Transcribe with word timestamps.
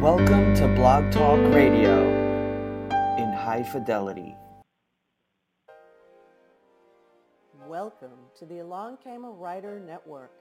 Welcome 0.00 0.54
to 0.54 0.66
Blog 0.66 1.12
Talk 1.12 1.38
Radio 1.52 2.08
in 3.18 3.30
high 3.34 3.62
fidelity. 3.62 4.34
Welcome 7.66 8.16
to 8.38 8.46
the 8.46 8.60
Along 8.60 8.96
Came 8.96 9.26
a 9.26 9.30
Writer 9.30 9.78
Network. 9.78 10.32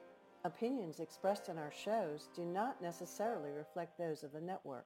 Opinions 0.46 1.02
expressed 1.02 1.50
in 1.50 1.58
our 1.58 1.74
shows 1.74 2.30
do 2.34 2.46
not 2.46 2.82
necessarily 2.82 3.52
reflect 3.52 3.98
those 3.98 4.24
of 4.24 4.32
the 4.32 4.40
network. 4.40 4.86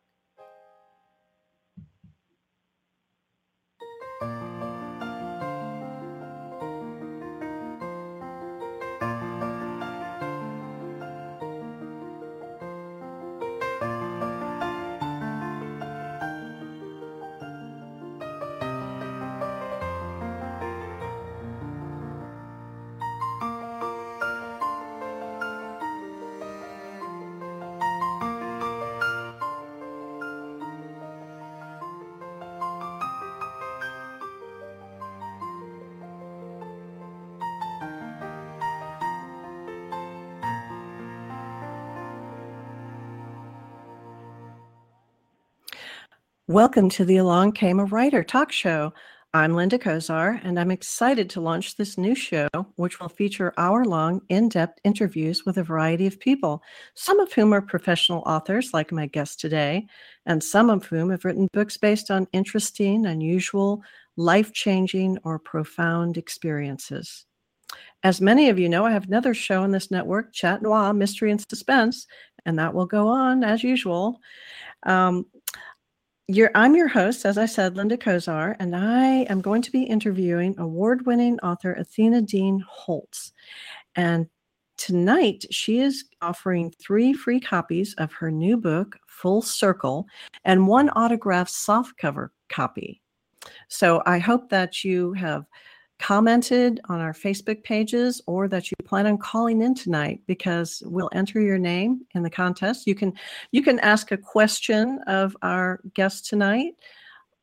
Welcome 46.54 46.88
to 46.90 47.04
the 47.04 47.18
Along 47.18 47.52
Came 47.52 47.80
a 47.80 47.86
Writer 47.86 48.24
talk 48.24 48.52
show. 48.52 48.94
I'm 49.34 49.56
Linda 49.56 49.80
Kozar, 49.80 50.40
and 50.44 50.60
I'm 50.60 50.70
excited 50.70 51.28
to 51.32 51.42
launch 51.42 51.76
this 51.76 51.98
new 51.98 52.14
show, 52.14 52.48
which 52.76 53.00
will 53.00 53.10
feature 53.10 53.56
hour 53.58 53.86
long, 53.86 54.22
in 54.30 54.50
depth 54.50 54.80
interviews 54.84 55.48
with 55.48 55.58
a 55.58 55.64
variety 55.64 56.06
of 56.06 56.20
people, 56.20 56.62
some 56.94 57.20
of 57.20 57.34
whom 57.34 57.56
are 57.56 57.62
professional 57.62 58.22
authors, 58.28 58.72
like 58.72 58.92
my 58.92 59.08
guest 59.08 59.40
today, 59.40 59.88
and 60.28 60.44
some 60.44 60.70
of 60.70 60.86
whom 60.86 61.10
have 61.10 61.26
written 61.26 61.48
books 61.54 61.76
based 61.76 62.12
on 62.12 62.28
interesting, 62.34 63.08
unusual, 63.08 63.82
life 64.16 64.54
changing, 64.54 65.18
or 65.24 65.40
profound 65.40 66.18
experiences. 66.18 67.26
As 68.04 68.22
many 68.22 68.50
of 68.50 68.60
you 68.60 68.70
know, 68.70 68.86
I 68.86 68.92
have 68.92 69.08
another 69.08 69.34
show 69.34 69.64
on 69.64 69.72
this 69.72 69.90
network, 69.90 70.32
Chat 70.34 70.62
Noir 70.62 70.94
Mystery 70.94 71.32
and 71.32 71.44
Suspense, 71.50 72.06
and 72.46 72.60
that 72.60 72.76
will 72.76 72.86
go 72.86 73.08
on 73.08 73.44
as 73.44 73.64
usual. 73.64 74.20
Um, 74.84 75.26
I'm 76.56 76.74
your 76.74 76.88
host, 76.88 77.26
as 77.26 77.38
I 77.38 77.46
said, 77.46 77.76
Linda 77.76 77.98
Kozar, 77.98 78.56
and 78.60 78.74
I 78.78 79.24
am 79.24 79.42
going 79.42 79.62
to 79.62 79.72
be 79.72 79.84
interviewing 79.84 80.56
award 80.58 81.06
winning 81.06 81.38
author 81.42 81.74
Athena 81.74 82.22
Dean 82.22 82.64
Holtz. 82.66 83.34
And 83.98 84.28
tonight, 84.78 85.44
she 85.52 85.80
is 85.80 86.06
offering 86.22 86.72
three 86.72 87.12
free 87.12 87.42
copies 87.42 87.94
of 87.96 88.14
her 88.14 88.32
new 88.32 88.56
book, 88.56 88.98
Full 89.06 89.42
Circle, 89.42 90.08
and 90.46 90.66
one 90.66 90.90
autographed 90.92 91.52
softcover 91.52 92.30
copy. 92.48 93.02
So 93.68 94.02
I 94.06 94.18
hope 94.18 94.48
that 94.48 94.86
you 94.86 95.12
have 95.14 95.46
commented 96.04 96.82
on 96.90 97.00
our 97.00 97.14
Facebook 97.14 97.64
pages 97.64 98.22
or 98.28 98.50
that 98.50 98.70
you 98.70 98.76
plan 98.84 99.08
on 99.08 99.18
calling 99.18 99.62
in 99.62 99.74
tonight 99.74 100.20
because 100.28 100.84
we'll 100.86 101.10
enter 101.14 101.40
your 101.40 101.58
name 101.58 102.02
in 102.14 102.22
the 102.24 102.30
contest. 102.30 102.86
You 102.86 102.94
can 102.94 103.14
you 103.52 103.64
can 103.64 103.80
ask 103.80 104.12
a 104.12 104.18
question 104.18 105.00
of 105.08 105.36
our 105.42 105.80
guest 105.94 106.26
tonight, 106.26 106.74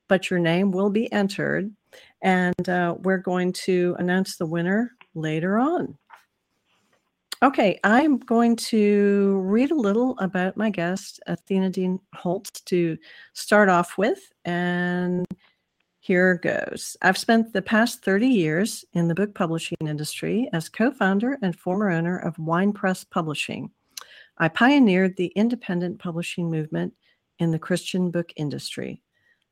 but 0.09 0.29
your 0.29 0.41
name 0.41 0.73
will 0.73 0.91
be 0.91 1.11
entered, 1.11 1.73
and 2.21 2.69
uh, 2.69 2.97
we're 2.99 3.25
going 3.33 3.55
to 3.65 3.97
announce 3.99 4.37
the 4.37 4.47
winner 4.47 4.93
later 5.15 5.59
on. 5.59 5.97
Okay, 7.43 7.81
I'm 7.83 8.19
going 8.19 8.57
to 8.57 9.41
read 9.47 9.71
a 9.71 9.75
little 9.75 10.19
about 10.19 10.59
my 10.59 10.69
guest, 10.69 11.19
Athena 11.27 11.71
Dean 11.71 11.99
Holtz, 12.15 12.61
to 12.67 12.99
start 13.33 13.71
off 13.71 13.97
with, 13.97 14.21
and 14.45 15.25
here 16.11 16.41
goes. 16.43 16.97
I've 17.03 17.17
spent 17.17 17.53
the 17.53 17.63
past 17.63 18.03
30 18.03 18.27
years 18.27 18.85
in 18.95 19.07
the 19.07 19.15
book 19.15 19.33
publishing 19.33 19.79
industry 19.83 20.51
as 20.53 20.69
co 20.69 20.91
founder 20.91 21.39
and 21.41 21.55
former 21.55 21.89
owner 21.89 22.19
of 22.19 22.35
WinePress 22.35 23.09
Publishing. 23.11 23.71
I 24.37 24.49
pioneered 24.49 25.17
the 25.17 25.29
independent 25.37 26.01
publishing 26.01 26.51
movement 26.51 26.95
in 27.39 27.53
the 27.53 27.61
Christian 27.61 28.11
book 28.11 28.33
industry. 28.35 29.01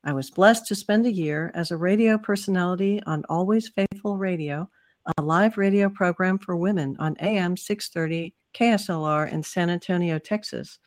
I 0.03 0.11
was 0.11 0.31
blessed 0.31 0.67
to 0.67 0.75
spend 0.75 1.05
a 1.05 1.13
year 1.13 1.49
as 1.55 1.71
a 1.71 1.77
radio 1.77 2.17
personality 2.17 3.01
on 3.05 3.23
Always 3.29 3.69
Faithful 3.69 4.17
Radio, 4.17 4.69
a 5.17 5.21
live 5.21 5.57
radio 5.57 5.87
program 5.87 6.37
for 6.37 6.57
women 6.57 6.97
on 6.99 7.15
AM 7.21 7.55
630 7.55 8.33
KSLR 8.53 9.31
in 9.31 9.43
San 9.43 9.69
Antonio, 9.69 10.19
Texas, 10.19 10.79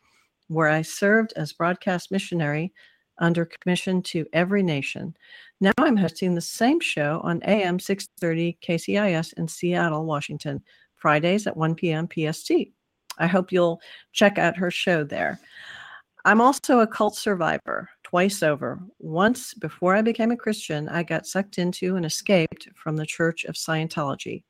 where 0.49 0.69
I 0.69 0.83
served 0.83 1.33
as 1.35 1.51
broadcast 1.51 2.11
missionary 2.11 2.71
under 3.17 3.45
commission 3.45 4.01
to 4.01 4.25
every 4.33 4.63
nation. 4.63 5.15
Now 5.61 5.71
I'm 5.77 5.97
hosting 5.97 6.35
the 6.35 6.41
same 6.41 6.79
show 6.79 7.21
on 7.23 7.41
AM 7.43 7.79
630 7.79 8.57
KCIS 8.61 9.33
in 9.33 9.47
Seattle, 9.47 10.05
Washington, 10.05 10.61
Fridays 10.95 11.47
at 11.47 11.57
1 11.57 11.75
p.m. 11.75 12.07
PST. 12.07 12.51
I 13.17 13.27
hope 13.27 13.51
you'll 13.51 13.81
check 14.11 14.37
out 14.37 14.57
her 14.57 14.71
show 14.71 15.03
there. 15.03 15.39
I'm 16.25 16.41
also 16.41 16.79
a 16.79 16.87
cult 16.87 17.15
survivor 17.15 17.89
twice 18.03 18.43
over. 18.43 18.79
Once, 18.99 19.53
before 19.53 19.95
I 19.95 20.01
became 20.01 20.31
a 20.31 20.37
Christian, 20.37 20.87
I 20.87 21.03
got 21.03 21.27
sucked 21.27 21.57
into 21.57 21.95
and 21.97 22.05
escaped 22.05 22.69
from 22.75 22.95
the 22.95 23.05
Church 23.05 23.43
of 23.43 23.55
Scientology. 23.55 24.43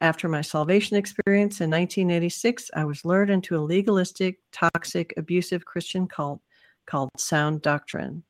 After 0.00 0.28
my 0.28 0.40
salvation 0.40 0.96
experience 0.96 1.60
in 1.60 1.70
1986, 1.70 2.70
I 2.74 2.84
was 2.84 3.04
lured 3.04 3.30
into 3.30 3.56
a 3.56 3.64
legalistic, 3.64 4.38
toxic, 4.52 5.12
abusive 5.16 5.64
Christian 5.64 6.06
cult 6.06 6.40
called 6.86 7.10
Sound 7.16 7.62
Doctrine. 7.62 8.22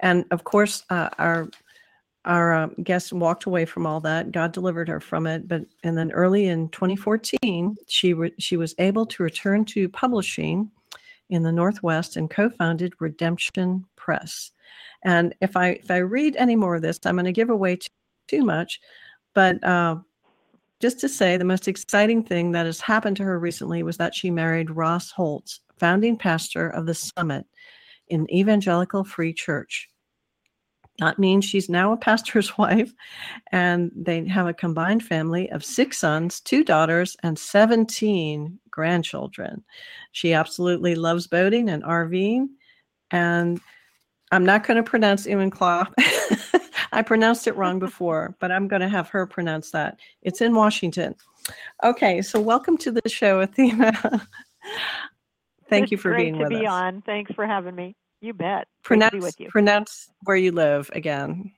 And 0.00 0.24
of 0.30 0.44
course, 0.44 0.84
uh, 0.90 1.10
our 1.18 1.48
our 2.24 2.54
uh, 2.54 2.68
guest 2.82 3.12
walked 3.12 3.44
away 3.44 3.66
from 3.66 3.86
all 3.86 4.00
that. 4.00 4.32
God 4.32 4.52
delivered 4.52 4.88
her 4.88 5.00
from 5.00 5.26
it. 5.26 5.46
But 5.46 5.62
and 5.82 5.96
then 5.96 6.10
early 6.12 6.46
in 6.46 6.68
2014, 6.70 7.76
she 7.86 8.14
re- 8.14 8.34
she 8.38 8.56
was 8.56 8.74
able 8.78 9.06
to 9.06 9.22
return 9.22 9.64
to 9.66 9.88
publishing 9.88 10.70
in 11.30 11.42
the 11.42 11.52
Northwest 11.52 12.16
and 12.16 12.30
co-founded 12.30 12.94
Redemption 12.98 13.84
Press. 13.96 14.50
And 15.02 15.34
if 15.40 15.56
I 15.56 15.70
if 15.70 15.90
I 15.90 15.98
read 15.98 16.36
any 16.36 16.56
more 16.56 16.76
of 16.76 16.82
this, 16.82 16.98
I'm 17.04 17.16
going 17.16 17.26
to 17.26 17.32
give 17.32 17.50
away 17.50 17.76
too, 17.76 17.88
too 18.28 18.42
much. 18.42 18.80
But 19.34 19.62
uh, 19.64 19.96
just 20.84 21.00
to 21.00 21.08
say, 21.08 21.38
the 21.38 21.46
most 21.46 21.66
exciting 21.66 22.22
thing 22.22 22.52
that 22.52 22.66
has 22.66 22.78
happened 22.78 23.16
to 23.16 23.22
her 23.24 23.38
recently 23.38 23.82
was 23.82 23.96
that 23.96 24.14
she 24.14 24.30
married 24.30 24.70
Ross 24.70 25.10
Holtz, 25.10 25.60
founding 25.78 26.14
pastor 26.14 26.68
of 26.68 26.84
the 26.84 26.92
Summit 26.92 27.46
in 28.08 28.30
Evangelical 28.30 29.02
Free 29.02 29.32
Church. 29.32 29.88
That 30.98 31.18
means 31.18 31.46
she's 31.46 31.70
now 31.70 31.92
a 31.92 31.96
pastor's 31.96 32.58
wife, 32.58 32.92
and 33.50 33.92
they 33.96 34.28
have 34.28 34.46
a 34.46 34.52
combined 34.52 35.02
family 35.02 35.50
of 35.52 35.64
six 35.64 35.96
sons, 35.96 36.38
two 36.38 36.62
daughters, 36.62 37.16
and 37.22 37.38
17 37.38 38.58
grandchildren. 38.68 39.64
She 40.12 40.34
absolutely 40.34 40.96
loves 40.96 41.26
boating 41.26 41.70
and 41.70 41.82
RVing. 41.82 42.48
And 43.10 43.58
I'm 44.32 44.44
not 44.44 44.66
going 44.66 44.76
to 44.76 44.82
pronounce 44.82 45.26
Claw. 45.50 45.86
I 46.94 47.02
pronounced 47.02 47.48
it 47.48 47.56
wrong 47.56 47.80
before, 47.80 48.36
but 48.38 48.52
I'm 48.52 48.68
going 48.68 48.80
to 48.80 48.88
have 48.88 49.08
her 49.08 49.26
pronounce 49.26 49.72
that. 49.72 49.98
It's 50.22 50.40
in 50.40 50.54
Washington. 50.54 51.16
Okay, 51.82 52.22
so 52.22 52.40
welcome 52.40 52.78
to 52.78 52.92
the 52.92 53.08
show, 53.08 53.40
Athena. 53.40 53.92
Thank 55.68 55.84
it's 55.84 55.92
you 55.92 55.98
for 55.98 56.10
great 56.10 56.22
being 56.22 56.34
to 56.34 56.40
with 56.44 56.50
be 56.50 56.66
us. 56.66 56.72
on. 56.72 57.02
Thanks 57.02 57.32
for 57.34 57.46
having 57.46 57.74
me. 57.74 57.96
You 58.20 58.32
bet. 58.32 58.68
Pronounce, 58.84 59.10
great 59.10 59.18
to 59.18 59.22
be 59.22 59.26
with 59.26 59.40
you. 59.40 59.48
pronounce 59.50 60.08
where 60.22 60.36
you 60.36 60.52
live 60.52 60.88
again. 60.94 61.50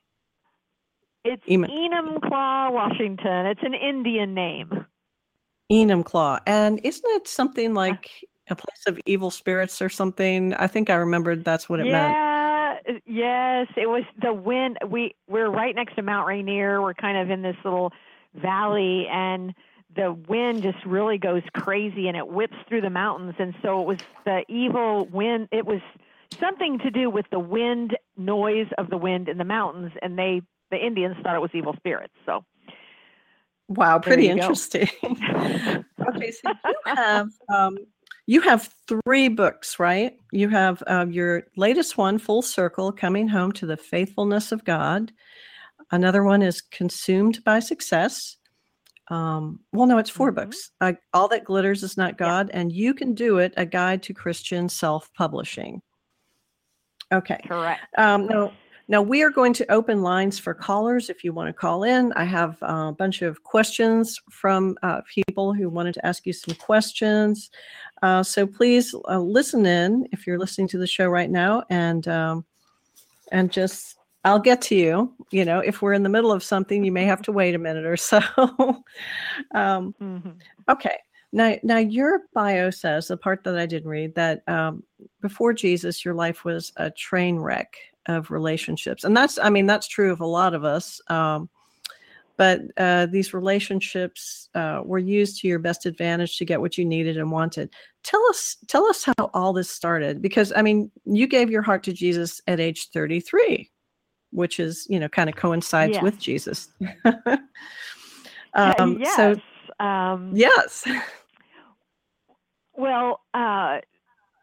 It's 1.23 1.45
Enumclaw, 1.45 2.73
Washington. 2.73 3.45
It's 3.45 3.61
an 3.63 3.75
Indian 3.75 4.33
name. 4.33 4.85
Enumclaw. 5.71 6.39
And 6.47 6.79
isn't 6.83 7.09
it 7.11 7.27
something 7.27 7.75
like 7.75 8.09
a 8.49 8.55
place 8.55 8.85
of 8.87 8.99
evil 9.05 9.29
spirits 9.29 9.81
or 9.83 9.89
something? 9.89 10.55
I 10.55 10.65
think 10.65 10.89
I 10.89 10.95
remembered 10.95 11.45
that's 11.45 11.69
what 11.69 11.79
it 11.79 11.83
meant. 11.83 11.93
yeah, 12.13 12.33
uh, 12.45 12.46
yes. 13.05 13.67
It 13.75 13.87
was 13.87 14.03
the 14.21 14.33
wind. 14.33 14.77
We 14.87 15.15
we're 15.27 15.49
right 15.49 15.75
next 15.75 15.95
to 15.95 16.01
Mount 16.01 16.27
Rainier. 16.27 16.81
We're 16.81 16.93
kind 16.93 17.17
of 17.17 17.29
in 17.29 17.41
this 17.41 17.55
little 17.63 17.91
valley, 18.35 19.07
and 19.11 19.53
the 19.95 20.13
wind 20.13 20.63
just 20.63 20.83
really 20.85 21.17
goes 21.17 21.43
crazy, 21.53 22.07
and 22.07 22.17
it 22.17 22.27
whips 22.27 22.57
through 22.67 22.81
the 22.81 22.89
mountains. 22.89 23.35
And 23.39 23.55
so 23.61 23.81
it 23.81 23.87
was 23.87 23.99
the 24.25 24.43
evil 24.47 25.05
wind. 25.05 25.49
It 25.51 25.65
was 25.65 25.81
something 26.39 26.79
to 26.79 26.91
do 26.91 27.09
with 27.09 27.25
the 27.31 27.39
wind 27.39 27.97
noise 28.17 28.67
of 28.77 28.89
the 28.89 28.97
wind 28.97 29.29
in 29.29 29.37
the 29.37 29.45
mountains, 29.45 29.91
and 30.01 30.17
they 30.17 30.41
the 30.69 30.77
Indians 30.77 31.15
thought 31.23 31.35
it 31.35 31.41
was 31.41 31.51
evil 31.53 31.73
spirits. 31.77 32.13
So 32.25 32.43
Wow, 33.69 33.99
pretty 33.99 34.29
interesting. 34.29 34.87
okay, 35.03 36.31
so 36.31 36.51
you 36.65 36.75
have 36.85 37.29
um, 37.53 37.77
you 38.27 38.41
have 38.41 38.69
three 38.87 39.29
books, 39.29 39.79
right? 39.79 40.17
You 40.31 40.49
have 40.49 40.83
uh, 40.85 41.05
your 41.09 41.45
latest 41.55 41.97
one, 41.97 42.17
Full 42.19 42.41
Circle, 42.41 42.91
Coming 42.91 43.27
Home 43.27 43.51
to 43.53 43.65
the 43.65 43.77
Faithfulness 43.77 44.51
of 44.51 44.63
God. 44.65 45.11
Another 45.91 46.23
one 46.23 46.41
is 46.41 46.61
Consumed 46.61 47.41
by 47.45 47.59
Success. 47.59 48.35
Um, 49.09 49.61
well, 49.71 49.87
no, 49.87 49.97
it's 49.97 50.09
4 50.09 50.27
Mm-hmm. 50.31 50.35
books. 50.35 50.71
Uh, 50.81 50.93
All 51.13 51.29
That 51.29 51.45
Glitters 51.45 51.81
is 51.83 51.95
Not 51.95 52.17
God, 52.17 52.51
and 52.53 52.71
You 52.73 52.93
Can 52.93 53.13
Do 53.13 53.37
It, 53.37 53.53
A 53.55 53.65
Guide 53.65 54.03
to 54.03 54.13
Christian 54.13 54.67
Self 54.67 55.09
Publishing. 55.13 55.81
Okay. 57.13 57.39
Correct. 57.47 57.79
Um, 57.97 58.27
now, 58.27 58.51
now 58.87 59.01
we 59.01 59.21
are 59.21 59.29
going 59.29 59.53
to 59.53 59.71
open 59.71 60.01
lines 60.01 60.39
for 60.39 60.53
callers 60.53 61.09
if 61.09 61.23
you 61.23 61.33
want 61.33 61.49
to 61.49 61.53
call 61.53 61.83
in. 61.83 62.13
I 62.13 62.23
have 62.23 62.57
a 62.61 62.91
bunch 62.91 63.21
of 63.21 63.43
questions 63.43 64.19
from 64.29 64.77
uh, 64.81 65.01
people 65.13 65.53
who 65.53 65.69
wanted 65.69 65.93
to 65.95 66.05
ask 66.05 66.25
you 66.25 66.33
some 66.33 66.55
questions. 66.55 67.49
Uh, 68.01 68.23
so 68.23 68.47
please 68.47 68.95
uh, 69.09 69.19
listen 69.19 69.65
in 69.65 70.07
if 70.11 70.25
you're 70.25 70.39
listening 70.39 70.67
to 70.69 70.77
the 70.77 70.87
show 70.87 71.07
right 71.07 71.29
now, 71.29 71.63
and 71.69 72.07
um, 72.07 72.45
and 73.31 73.51
just 73.51 73.97
I'll 74.23 74.39
get 74.39 74.61
to 74.63 74.75
you. 74.75 75.13
You 75.31 75.43
know, 75.43 75.59
if 75.59 75.81
we're 75.81 75.93
in 75.93 76.03
the 76.03 76.09
middle 76.09 76.31
of 76.31 76.43
something, 76.43 76.83
you 76.83 76.91
may 76.91 77.05
have 77.05 77.21
to 77.23 77.31
wait 77.31 77.55
a 77.55 77.59
minute 77.59 77.85
or 77.85 77.97
so. 77.97 78.19
um, 79.53 79.95
Mhm. 80.01 80.35
Okay. 80.69 80.97
Now, 81.33 81.55
now 81.61 81.77
your 81.77 82.21
bio 82.33 82.69
says 82.69 83.09
the 83.09 83.17
part 83.17 83.43
that 83.43 83.57
I 83.57 83.65
didn't 83.65 83.89
read 83.89 84.15
that 84.15 84.47
um, 84.47 84.83
before 85.21 85.53
Jesus, 85.53 86.05
your 86.05 86.13
life 86.13 86.45
was 86.45 86.71
a 86.77 86.89
train 86.89 87.37
wreck 87.37 87.75
of 88.07 88.31
relationships, 88.31 89.03
and 89.03 89.15
that's, 89.15 89.37
I 89.37 89.49
mean, 89.49 89.65
that's 89.65 89.87
true 89.87 90.11
of 90.11 90.21
a 90.21 90.25
lot 90.25 90.53
of 90.53 90.63
us. 90.63 90.99
Um, 91.09 91.49
but 92.37 92.61
uh, 92.77 93.07
these 93.07 93.33
relationships 93.33 94.49
uh, 94.53 94.81
were 94.85 94.99
used 94.99 95.41
to 95.41 95.47
your 95.47 95.59
best 95.59 95.85
advantage 95.85 96.37
to 96.37 96.45
get 96.45 96.61
what 96.61 96.77
you 96.77 96.85
needed 96.85 97.17
and 97.17 97.31
wanted. 97.31 97.73
Tell 98.03 98.23
us, 98.29 98.57
tell 98.67 98.85
us 98.85 99.03
how 99.03 99.31
all 99.33 99.53
this 99.53 99.69
started, 99.69 100.21
because 100.21 100.53
I 100.55 100.61
mean, 100.61 100.91
you 101.05 101.27
gave 101.27 101.49
your 101.49 101.63
heart 101.63 101.83
to 101.83 101.93
Jesus 101.93 102.39
at 102.45 102.59
age 102.59 102.89
thirty-three, 102.93 103.71
which 104.31 104.59
is, 104.59 104.85
you 104.87 104.99
know, 104.99 105.09
kind 105.09 105.29
of 105.29 105.35
coincides 105.35 105.93
Yes. 105.93 106.03
with 106.03 106.19
Jesus. 106.19 106.69
Uh, 108.53 108.73
um, 108.79 108.97
yes. 108.99 109.15
So 109.15 109.85
um, 109.85 110.31
yes. 110.33 110.87
Well, 112.73 113.21
uh, 113.33 113.79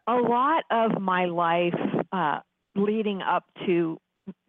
a 0.07 0.15
lot 0.15 0.63
of 0.71 1.01
my 1.01 1.25
life 1.25 1.73
uh, 2.13 2.39
leading 2.75 3.21
up 3.21 3.45
to 3.65 3.99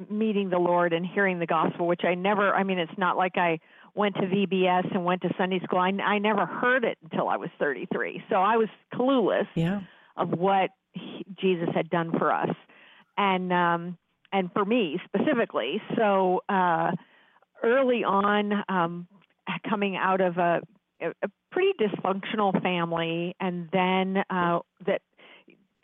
meeting 0.08 0.48
the 0.50 0.58
Lord 0.58 0.92
and 0.92 1.04
hearing 1.04 1.38
the 1.38 1.46
gospel, 1.46 1.86
which 1.86 2.02
I 2.04 2.14
never, 2.14 2.54
I 2.54 2.62
mean, 2.62 2.78
it's 2.78 2.98
not 2.98 3.16
like 3.16 3.36
I 3.36 3.58
went 3.94 4.14
to 4.16 4.22
VBS 4.22 4.94
and 4.94 5.04
went 5.04 5.22
to 5.22 5.30
Sunday 5.36 5.60
school. 5.64 5.78
I, 5.78 5.88
I 6.02 6.18
never 6.18 6.46
heard 6.46 6.84
it 6.84 6.98
until 7.02 7.28
I 7.28 7.36
was 7.36 7.50
33. 7.58 8.22
So 8.30 8.36
I 8.36 8.56
was 8.56 8.68
clueless 8.94 9.46
Yeah. 9.54 9.80
of 10.16 10.30
what 10.30 10.70
he, 10.92 11.24
Jesus 11.38 11.68
had 11.74 11.90
done 11.90 12.12
for 12.18 12.32
us, 12.32 12.54
and 13.18 13.52
um, 13.52 13.98
and 14.32 14.50
for 14.52 14.64
me 14.64 14.98
specifically. 15.04 15.80
So 15.96 16.42
uh, 16.48 16.92
early 17.62 18.02
on, 18.02 18.64
um, 18.68 19.06
coming 19.68 19.96
out 19.96 20.20
of 20.22 20.38
a, 20.38 20.62
a 21.02 21.08
a 21.22 21.28
pretty 21.52 21.72
dysfunctional 21.78 22.62
family, 22.62 23.34
and 23.40 23.68
then 23.72 24.22
uh, 24.30 24.60
that 24.86 25.02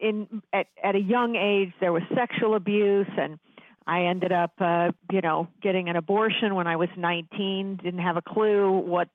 in 0.02 0.42
at, 0.52 0.66
at 0.82 0.94
a 0.94 1.00
young 1.00 1.36
age 1.36 1.72
there 1.80 1.92
was 1.92 2.02
sexual 2.14 2.54
abuse 2.54 3.08
and 3.16 3.38
I 3.86 4.04
ended 4.04 4.32
up, 4.32 4.52
uh, 4.60 4.92
you 5.10 5.20
know, 5.20 5.48
getting 5.60 5.88
an 5.88 5.96
abortion 5.96 6.54
when 6.54 6.66
I 6.66 6.76
was 6.76 6.88
19. 6.96 7.80
Didn't 7.82 8.00
have 8.00 8.16
a 8.16 8.22
clue 8.22 8.70
what 8.70 9.08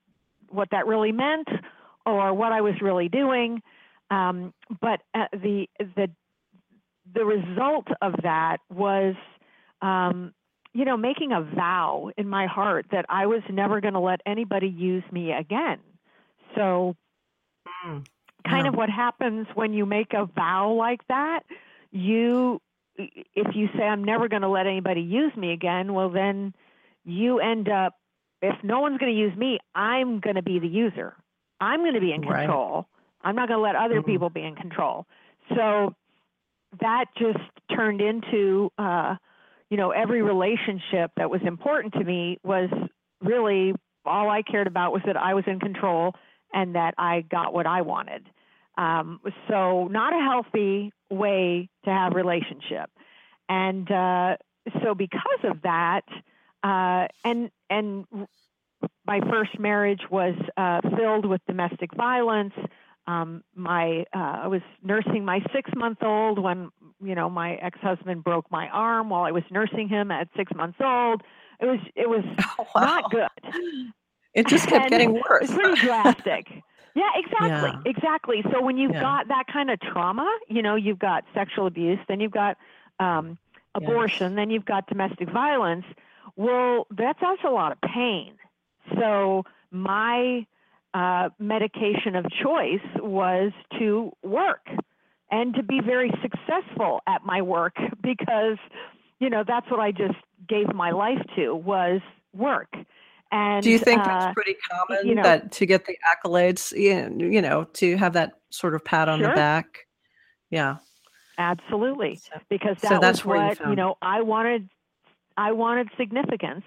what 0.50 0.70
that 0.72 0.88
really 0.88 1.12
meant 1.12 1.48
or 2.06 2.34
what 2.34 2.52
I 2.52 2.62
was 2.62 2.74
really 2.82 3.10
doing. 3.10 3.62
Um, 4.10 4.54
but 4.82 5.02
uh, 5.14 5.26
the 5.32 5.68
the 5.78 6.10
the 7.14 7.26
result 7.26 7.88
of 8.02 8.14
that 8.24 8.58
was, 8.70 9.16
um, 9.82 10.34
you 10.74 10.84
know, 10.84 10.98
making 10.98 11.32
a 11.32 11.42
vow 11.42 12.12
in 12.18 12.28
my 12.28 12.48
heart 12.48 12.88
that 12.92 13.06
I 13.08 13.26
was 13.28 13.42
never 13.50 13.80
going 13.80 13.94
to 13.94 14.02
let 14.02 14.20
anybody 14.26 14.68
use 14.68 15.04
me 15.12 15.32
again. 15.32 15.80
So, 16.56 16.96
Mm, 17.86 18.06
kind 18.50 18.68
of 18.68 18.76
what 18.76 18.90
happens 18.90 19.48
when 19.56 19.74
you 19.74 19.86
make 19.86 20.14
a 20.14 20.26
vow 20.26 20.72
like 20.72 21.06
that, 21.08 21.42
you 21.92 22.62
if 22.98 23.56
you 23.56 23.68
say 23.78 23.84
I'm 23.84 24.04
never 24.04 24.28
going 24.28 24.42
to 24.42 24.48
let 24.50 24.66
anybody 24.68 25.02
use 25.02 25.36
me 25.36 25.52
again, 25.54 25.94
well 25.94 26.10
then 26.10 26.54
you 27.06 27.40
end 27.40 27.70
up 27.70 27.96
if 28.42 28.56
no 28.64 28.80
one's 28.82 28.98
going 29.00 29.14
to 29.14 29.20
use 29.20 29.36
me, 29.36 29.60
I'm 29.76 30.20
going 30.20 30.36
to 30.36 30.44
be 30.44 30.60
the 30.60 30.68
user. 30.68 31.16
I'm 31.60 31.82
going 31.82 31.96
to 31.96 32.00
be 32.02 32.14
in 32.14 32.22
Right. 32.22 32.40
control. 32.40 32.88
I'm 33.24 33.36
not 33.36 33.48
going 33.48 33.58
to 33.58 33.64
let 33.64 33.76
other 33.76 34.02
Mhm. 34.02 34.06
people 34.06 34.30
be 34.30 34.44
in 34.44 34.56
control. 34.56 35.06
So 35.56 35.96
that 36.82 37.06
just 37.18 37.40
turned 37.76 38.02
into 38.02 38.72
uh 38.78 39.16
you 39.70 39.78
know 39.78 39.92
every 39.92 40.22
relationship 40.22 41.12
that 41.18 41.30
was 41.30 41.42
important 41.46 41.94
to 41.94 42.04
me 42.04 42.38
was 42.44 42.70
really 43.22 43.74
all 44.06 44.30
I 44.30 44.42
cared 44.42 44.68
about 44.68 44.92
was 44.94 45.02
that 45.06 45.18
I 45.18 45.34
was 45.34 45.44
in 45.48 45.60
control 45.60 46.14
and 46.54 46.76
that 46.76 46.94
I 46.98 47.22
got 47.22 47.54
what 47.54 47.66
I 47.66 47.82
wanted. 47.82 48.30
Um, 48.78 49.20
so 49.50 49.88
not 49.88 50.14
a 50.14 50.20
healthy 50.22 50.92
way 51.10 51.70
to 51.86 51.92
have 51.92 52.14
relationship. 52.14 52.90
And 53.50 53.90
uh, 53.92 54.38
so 54.84 54.94
because 54.96 55.40
of 55.44 55.62
that, 55.64 56.04
uh, 56.64 57.08
and 57.24 57.50
and 57.70 58.06
my 59.06 59.22
first 59.32 59.58
marriage 59.60 60.02
was 60.12 60.36
uh, 60.58 60.82
filled 60.98 61.26
with 61.26 61.42
domestic 61.48 61.94
violence. 61.96 62.54
Um, 63.08 63.44
my 63.56 64.06
uh, 64.14 64.42
I 64.44 64.48
was 64.48 64.62
nursing 64.84 65.24
my 65.24 65.40
six 65.54 65.72
month 65.76 66.00
old 66.04 66.40
when 66.40 66.70
you 67.02 67.16
know 67.16 67.30
my 67.30 67.56
ex 67.56 67.80
husband 67.82 68.24
broke 68.24 68.52
my 68.52 68.68
arm 68.68 69.10
while 69.10 69.24
I 69.24 69.32
was 69.32 69.44
nursing 69.50 69.88
him 69.88 70.12
at 70.12 70.28
six 70.36 70.54
months 70.54 70.78
old. 70.84 71.22
It 71.62 71.66
was 71.66 71.80
it 71.96 72.10
was 72.10 72.24
Wow. 72.76 72.76
not 72.76 73.10
good. 73.10 73.30
It 74.34 74.48
just 74.48 74.68
kept 74.68 74.86
And 74.86 74.90
getting 74.90 75.14
worse. 75.14 75.44
It's 75.44 75.54
pretty 75.54 75.76
drastic. 75.76 76.48
Yeah, 76.98 77.10
exactly. 77.16 77.70
Yeah. 77.70 77.92
Exactly. 77.92 78.44
So 78.52 78.62
when 78.62 78.78
you've 78.78 78.92
Yeah. 78.94 79.02
got 79.02 79.28
that 79.28 79.46
kind 79.54 79.70
of 79.70 79.80
trauma, 79.80 80.28
you 80.48 80.64
know, 80.64 80.76
you've 80.76 80.98
got 81.00 81.26
sexual 81.34 81.68
abuse, 81.68 82.00
then 82.08 82.20
you've 82.20 82.32
got 82.32 82.58
um, 83.00 83.38
abortion, 83.76 84.34
then 84.36 84.50
you've 84.50 84.66
got 84.66 84.88
domestic 84.88 85.30
violence. 85.30 85.86
Well, 86.36 86.88
that's 86.90 87.20
also 87.22 87.50
a 87.50 87.54
lot 87.54 87.72
of 87.72 87.80
pain. 87.82 88.34
So 89.00 89.44
my 89.70 90.48
uh, 90.96 91.30
medication 91.38 92.16
of 92.16 92.26
choice 92.32 92.82
was 92.96 93.52
to 93.78 94.12
work 94.24 94.68
and 95.30 95.54
to 95.54 95.62
be 95.62 95.82
very 95.82 96.12
successful 96.24 97.02
at 97.06 97.24
my 97.24 97.44
work 97.44 97.76
because, 98.02 98.58
you 99.20 99.30
know, 99.30 99.44
that's 99.48 99.70
what 99.70 99.80
I 99.80 99.92
just 99.92 100.18
gave 100.48 100.74
my 100.74 100.90
life 100.92 101.22
to 101.36 101.54
was 101.54 102.02
work. 102.34 102.74
And 103.32 103.62
Do 103.64 103.70
you 103.70 103.80
think 103.80 104.02
uh, 104.02 104.06
that's 104.06 104.34
pretty 104.34 104.56
common 104.72 105.08
you 105.08 105.16
know- 105.16 105.24
that 105.24 105.52
to 105.54 105.66
get 105.66 105.86
the 105.86 105.98
accolades, 106.16 106.72
you 106.78 107.42
know, 107.42 107.66
to 107.74 107.98
have 107.98 108.14
that 108.14 108.34
sort 108.50 108.74
of 108.76 108.84
pat 108.86 109.10
on 109.10 109.22
the 109.22 109.30
back? 109.30 109.88
Yeah. 110.50 110.78
Absolutely, 111.38 112.16
So- 112.16 112.40
because 112.50 112.78
So 112.80 112.90
that 112.90 113.02
that's 113.02 113.24
was 113.24 113.26
where 113.26 113.42
you 113.42 113.48
what 113.50 113.70
you 113.70 113.76
know. 113.76 113.98
I 114.02 114.22
wanted, 114.22 114.70
I 115.36 115.52
wanted 115.52 115.90
significance, 115.98 116.66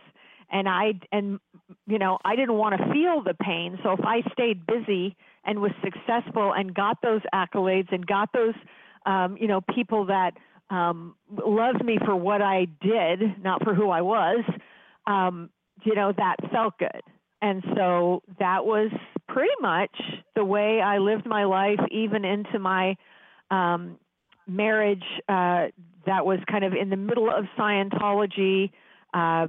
and 0.51 0.69
I 0.69 1.01
and 1.11 1.41
you 1.89 1.99
know 1.99 2.19
I 2.25 2.37
didn't 2.37 2.55
want 2.55 2.79
to 2.79 2.93
feel 2.93 3.21
the 3.23 3.35
pain. 3.35 3.79
So 3.83 3.93
if 3.93 4.01
I 4.05 4.23
stayed 4.33 4.67
busy 4.67 5.17
and 5.45 5.61
was 5.61 5.73
successful 5.83 6.53
and 6.53 6.73
got 6.73 7.03
those 7.03 7.23
accolades 7.35 7.91
and 7.93 8.07
got 8.07 8.33
those, 8.33 8.55
um, 9.07 9.37
you 9.39 9.49
know, 9.49 9.61
people 9.61 10.05
that 10.05 10.35
um, 10.71 11.17
loved 11.45 11.85
me 11.85 11.99
for 12.05 12.15
what 12.15 12.43
I 12.43 12.67
did, 12.81 13.43
not 13.43 13.65
for 13.65 13.75
who 13.75 13.91
I 13.91 14.03
was, 14.03 14.45
um, 15.07 15.51
you 15.85 15.95
know, 15.95 16.13
that 16.17 16.37
felt 16.51 16.79
good. 16.79 17.03
And 17.43 17.65
so 17.75 18.23
that 18.39 18.65
was 18.65 18.91
pretty 19.29 19.55
much 19.61 19.95
the 20.35 20.45
way 20.45 20.81
I 20.81 20.99
lived 20.99 21.27
my 21.27 21.45
life, 21.45 21.81
even 21.91 22.25
into 22.25 22.59
my 22.59 22.97
um, 23.51 23.99
marriage 24.47 25.05
uh, 25.29 25.69
that 26.07 26.27
was 26.27 26.39
kind 26.51 26.65
of 26.65 26.75
in 26.75 26.91
the 26.91 26.97
middle 26.97 27.31
of 27.31 27.47
Scientology. 27.59 28.71
Uh, 29.15 29.49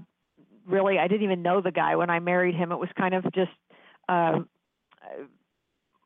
really, 0.65 0.99
I 0.99 1.07
didn't 1.07 1.23
even 1.23 1.41
know 1.41 1.61
the 1.61 1.71
guy 1.71 1.95
when 1.95 2.09
I 2.09 2.19
married 2.19 2.55
him. 2.55 2.71
It 2.71 2.77
was 2.77 2.89
kind 2.97 3.13
of 3.13 3.23
just, 3.33 3.51
uh, 4.07 4.39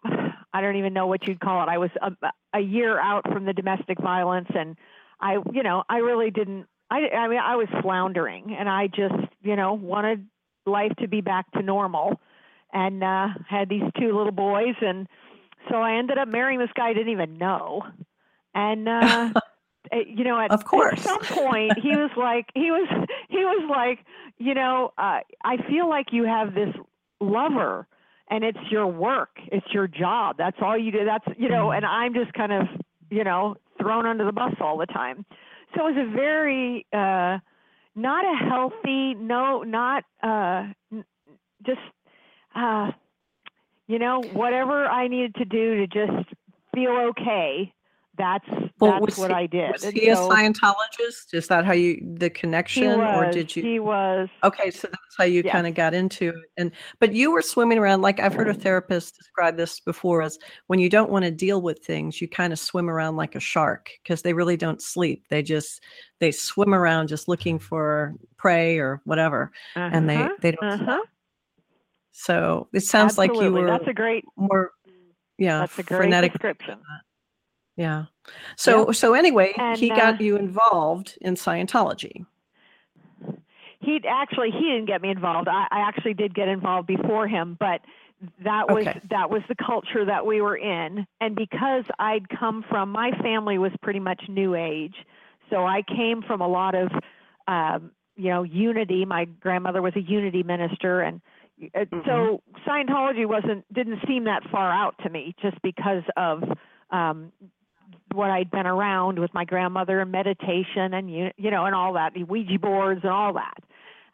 I 0.04 0.62
don't 0.62 0.78
even 0.78 0.94
know 0.94 1.08
what 1.08 1.28
you'd 1.28 1.40
call 1.40 1.62
it. 1.64 1.70
I 1.70 1.78
was 1.78 1.90
a, 2.02 2.12
a 2.54 2.60
year 2.60 3.00
out 3.00 3.32
from 3.32 3.46
the 3.46 3.54
domestic 3.54 4.00
violence, 4.00 4.48
and 4.56 4.78
I, 5.20 5.38
you 5.52 5.64
know, 5.64 5.84
I 5.90 5.98
really 5.98 6.32
didn't. 6.32 6.68
I, 6.90 7.10
I 7.10 7.28
mean, 7.28 7.40
I 7.40 7.56
was 7.56 7.68
floundering, 7.82 8.56
and 8.58 8.70
I 8.70 8.88
just, 8.88 9.32
you 9.42 9.56
know, 9.56 9.74
wanted 9.74 10.28
life 10.66 10.92
to 11.00 11.08
be 11.08 11.22
back 11.22 11.52
to 11.54 11.62
normal, 11.62 12.20
and 12.74 13.04
uh, 13.04 13.28
had 13.48 13.70
these 13.70 13.84
two 14.00 14.16
little 14.16 14.32
boys, 14.32 14.76
and 14.82 15.08
so 15.70 15.78
I 15.78 15.98
ended 15.98 16.18
up 16.18 16.28
marrying 16.28 16.60
this 16.60 16.70
guy 16.76 16.90
I 16.90 16.94
didn't 16.94 17.12
even 17.12 17.38
know, 17.38 17.84
and 18.54 18.88
uh, 18.88 19.32
eh, 19.92 20.04
you 20.08 20.24
know, 20.24 20.40
at, 20.40 20.52
Of 20.52 20.66
course. 20.66 21.00
at 21.00 21.06
some 21.06 21.22
point 21.22 21.80
he 21.80 21.90
was 21.90 22.12
like, 22.16 22.48
he 22.54 22.72
was, 22.72 22.88
he 23.30 23.38
was 23.38 23.70
like, 23.70 24.06
you 24.38 24.54
know, 24.54 24.94
uh, 24.98 25.20
I 25.44 25.58
feel 25.68 25.90
like 25.90 26.08
you 26.12 26.26
have 26.26 26.54
this 26.54 26.74
lover, 27.20 27.88
and 28.30 28.44
it's 28.44 28.60
your 28.70 28.88
work, 28.88 29.38
it's 29.52 29.68
your 29.74 29.88
job. 29.88 30.36
That's 30.38 30.58
all 30.62 30.78
you 30.78 30.92
do. 30.92 31.06
That's 31.06 31.38
you 31.38 31.50
know, 31.50 31.72
and 31.72 31.86
I'm 31.86 32.14
just 32.14 32.34
kind 32.34 32.52
of 32.52 32.68
you 33.10 33.24
know 33.24 33.56
thrown 33.80 34.06
under 34.06 34.26
the 34.26 34.32
bus 34.32 34.54
all 34.60 34.78
the 34.78 34.88
time. 34.88 35.26
So 35.76 35.88
it 35.88 35.96
was 35.96 36.08
a 36.08 36.16
very 36.16 36.86
uh, 36.94 37.40
not 37.96 38.26
a 38.26 38.50
healthy, 38.50 39.14
no, 39.14 39.64
not 39.64 40.04
uh, 40.24 40.68
just 41.66 41.80
uh, 42.56 42.92
you 43.88 44.00
know 44.00 44.22
whatever 44.34 44.86
I 44.86 45.08
needed 45.08 45.36
to 45.36 45.46
do 45.46 45.86
to 45.86 45.88
just 45.88 46.30
feel 46.74 47.12
okay. 47.12 47.74
That's 48.18 48.48
Well, 48.80 49.00
that's 49.00 49.18
what 49.18 49.30
he, 49.32 49.36
I 49.36 49.46
did. 49.46 49.72
was 49.72 49.84
he 49.84 50.10
a 50.10 50.16
Scientologist? 50.16 51.34
Is 51.34 51.48
that 51.48 51.66
how 51.66 51.74
you 51.74 52.00
the 52.18 52.26
he 52.26 52.30
connection, 52.30 53.02
or 53.02 53.32
did 53.32 53.56
you? 53.56 53.64
He 53.64 53.80
was. 53.80 54.30
Okay, 54.44 54.72
so 54.72 54.88
that's 54.88 55.16
how 55.18 55.24
you 55.24 55.44
kind 55.44 55.68
of 55.68 55.74
got 55.74 55.94
into 55.94 56.30
it. 56.30 56.50
And 56.58 56.72
but 57.00 57.14
you 57.14 57.32
were 57.32 57.42
swimming 57.42 57.78
around 57.78 58.02
like 58.02 58.20
I've 58.20 58.34
heard 58.34 58.50
a 58.50 58.54
therapist 58.54 59.18
describe 59.18 59.58
this 59.58 59.80
before 59.80 60.22
as 60.22 60.38
when 60.68 60.80
you 60.80 60.90
don't 60.90 61.10
want 61.10 61.26
to 61.26 61.32
deal 61.32 61.62
with 61.62 61.80
things, 61.80 62.22
you 62.22 62.28
kind 62.28 62.54
of 62.54 62.60
swim 62.60 62.90
around 62.90 63.16
like 63.18 63.36
a 63.36 63.40
shark 63.40 63.90
because 64.04 64.22
they 64.22 64.34
really 64.34 64.58
don't 64.58 64.82
sleep. 64.82 65.26
They 65.30 65.42
just 65.42 65.82
they 66.20 66.32
swim 66.32 66.74
around 66.74 67.08
just 67.08 67.28
looking 67.28 67.60
for 67.60 68.16
prey 68.38 68.78
or 68.78 69.02
whatever, 69.06 69.52
and 69.76 70.10
they 70.10 70.18
Uh-huh, 70.18 70.36
they 70.42 70.52
don't 70.52 70.64
uh-huh. 70.64 71.02
So 72.12 72.70
it 72.72 72.82
sounds 72.82 73.18
like 73.18 73.32
you 73.32 73.36
Absolutely. 73.38 73.62
were 73.62 73.68
That's 73.68 73.88
a 73.88 73.94
great. 73.94 74.24
more 74.38 74.72
yeah 75.38 75.60
That's 75.60 75.78
a 75.80 75.84
great 75.84 75.98
frenetic. 75.98 76.32
description. 76.32 76.80
Yeah. 77.76 78.06
So 78.56 78.92
so 78.92 79.14
anyway, 79.14 79.54
And, 79.58 79.78
he 79.78 79.90
got 79.90 80.16
uh, 80.16 80.24
you 80.24 80.38
involved 80.38 81.18
in 81.22 81.36
Scientology. 81.36 82.26
He 83.80 84.02
actually 84.08 84.52
he 84.52 84.62
didn't 84.62 84.86
get 84.86 85.02
me 85.02 85.10
involved. 85.10 85.48
I, 85.48 85.68
I 85.70 85.80
actually 85.82 86.14
did 86.14 86.34
get 86.34 86.48
involved 86.48 86.88
before 86.88 87.28
him, 87.28 87.58
but 87.60 87.82
that 88.44 88.70
was 88.70 88.88
Okay. 88.88 89.00
that 89.10 89.30
was 89.30 89.42
the 89.48 89.56
culture 89.56 90.06
that 90.06 90.26
we 90.26 90.42
were 90.42 90.56
in. 90.56 91.06
And 91.22 91.36
because 91.36 91.84
I'd 92.00 92.28
come 92.30 92.64
from 92.70 92.92
my 92.92 93.12
family 93.22 93.58
was 93.58 93.72
pretty 93.82 94.00
much 94.00 94.24
New 94.30 94.56
Age, 94.56 94.96
so 95.50 95.66
I 95.66 95.84
came 95.84 96.22
from 96.24 96.42
a 96.42 96.48
lot 96.48 96.76
of 96.76 96.90
um, 97.48 97.92
you 98.16 98.30
know 98.30 98.44
unity. 98.44 99.06
My 99.06 99.26
grandmother 99.26 99.82
was 99.82 99.96
a 99.96 100.02
unity 100.02 100.44
minister, 100.44 101.02
and 101.02 101.22
uh, 101.76 101.86
so 102.06 102.42
Scientology 102.66 103.26
wasn't 103.28 103.72
didn't 103.74 104.00
seem 104.08 104.24
that 104.24 104.44
far 104.50 104.72
out 104.72 104.96
to 105.04 105.10
me 105.10 105.36
just 105.42 105.62
because 105.62 106.04
of 106.18 106.44
um, 106.92 107.32
what 108.16 108.30
I'd 108.32 108.50
been 108.52 108.66
around 108.68 109.20
with 109.20 109.34
my 109.34 109.46
grandmother 109.46 110.00
and 110.00 110.12
meditation 110.12 110.94
and 110.94 111.14
you 111.14 111.32
you 111.38 111.52
know 111.52 111.66
and 111.66 111.76
all 111.76 111.94
that 111.94 112.14
the 112.14 112.24
Ouija 112.24 112.60
boards 112.60 113.02
and 113.04 113.12
all 113.12 113.34
that. 113.34 113.64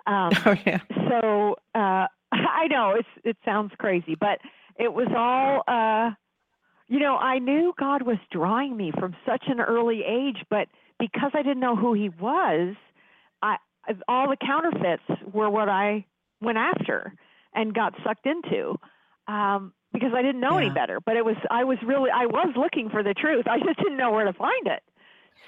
Um, 0.07 0.31
Oh 0.45 0.55
yeah. 0.65 0.79
so 1.09 1.55
uh, 1.75 2.07
I 2.31 2.67
know 2.69 2.95
it's 2.97 3.07
it 3.23 3.37
sounds 3.45 3.71
crazy, 3.77 4.15
but 4.19 4.39
it 4.77 4.93
was 4.93 5.07
all 5.15 5.63
uh, 5.67 6.11
you 6.87 6.99
know 6.99 7.17
I 7.17 7.39
knew 7.39 7.73
God 7.79 8.01
was 8.03 8.17
drawing 8.31 8.75
me 8.75 8.91
from 8.97 9.15
such 9.25 9.43
an 9.47 9.59
early 9.59 10.03
age, 10.07 10.43
but 10.49 10.67
because 10.99 11.31
I 11.33 11.41
didn't 11.43 11.59
know 11.59 11.75
who 11.75 11.93
He 11.93 12.09
was, 12.09 12.75
I 13.41 13.57
all 14.07 14.29
the 14.29 14.37
counterfeits 14.37 15.03
were 15.33 15.49
what 15.49 15.69
I 15.69 16.05
went 16.41 16.57
after 16.57 17.13
and 17.53 17.73
got 17.73 17.93
sucked 18.03 18.25
into. 18.25 18.79
Um, 19.27 19.73
because 19.93 20.11
I 20.15 20.21
didn't 20.21 20.41
know 20.41 20.57
any 20.57 20.69
better, 20.69 20.99
but 20.99 21.17
it 21.17 21.25
was 21.25 21.35
I 21.49 21.63
was 21.63 21.77
really 21.85 22.09
I 22.09 22.25
was 22.25 22.53
looking 22.55 22.89
for 22.89 23.03
the 23.03 23.13
truth. 23.13 23.47
I 23.47 23.59
just 23.59 23.77
didn't 23.79 23.97
know 23.97 24.11
where 24.11 24.25
to 24.25 24.33
find 24.33 24.67
it. 24.67 24.83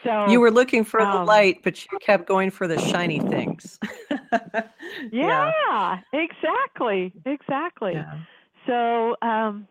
So 0.04 0.28
You 0.28 0.40
were 0.40 0.52
looking 0.52 0.84
for 0.84 1.00
the 1.00 1.08
um, 1.20 1.26
light, 1.26 1.62
but 1.64 1.84
you 1.84 1.98
kept 2.00 2.28
going 2.28 2.50
for 2.50 2.68
the 2.68 2.80
shiny 2.80 3.20
things. 3.20 3.80
yeah, 5.12 6.00
exactly, 6.12 7.14
exactly. 7.26 7.94
Yeah. 7.94 8.20
So, 8.66 9.16
um, 9.22 9.68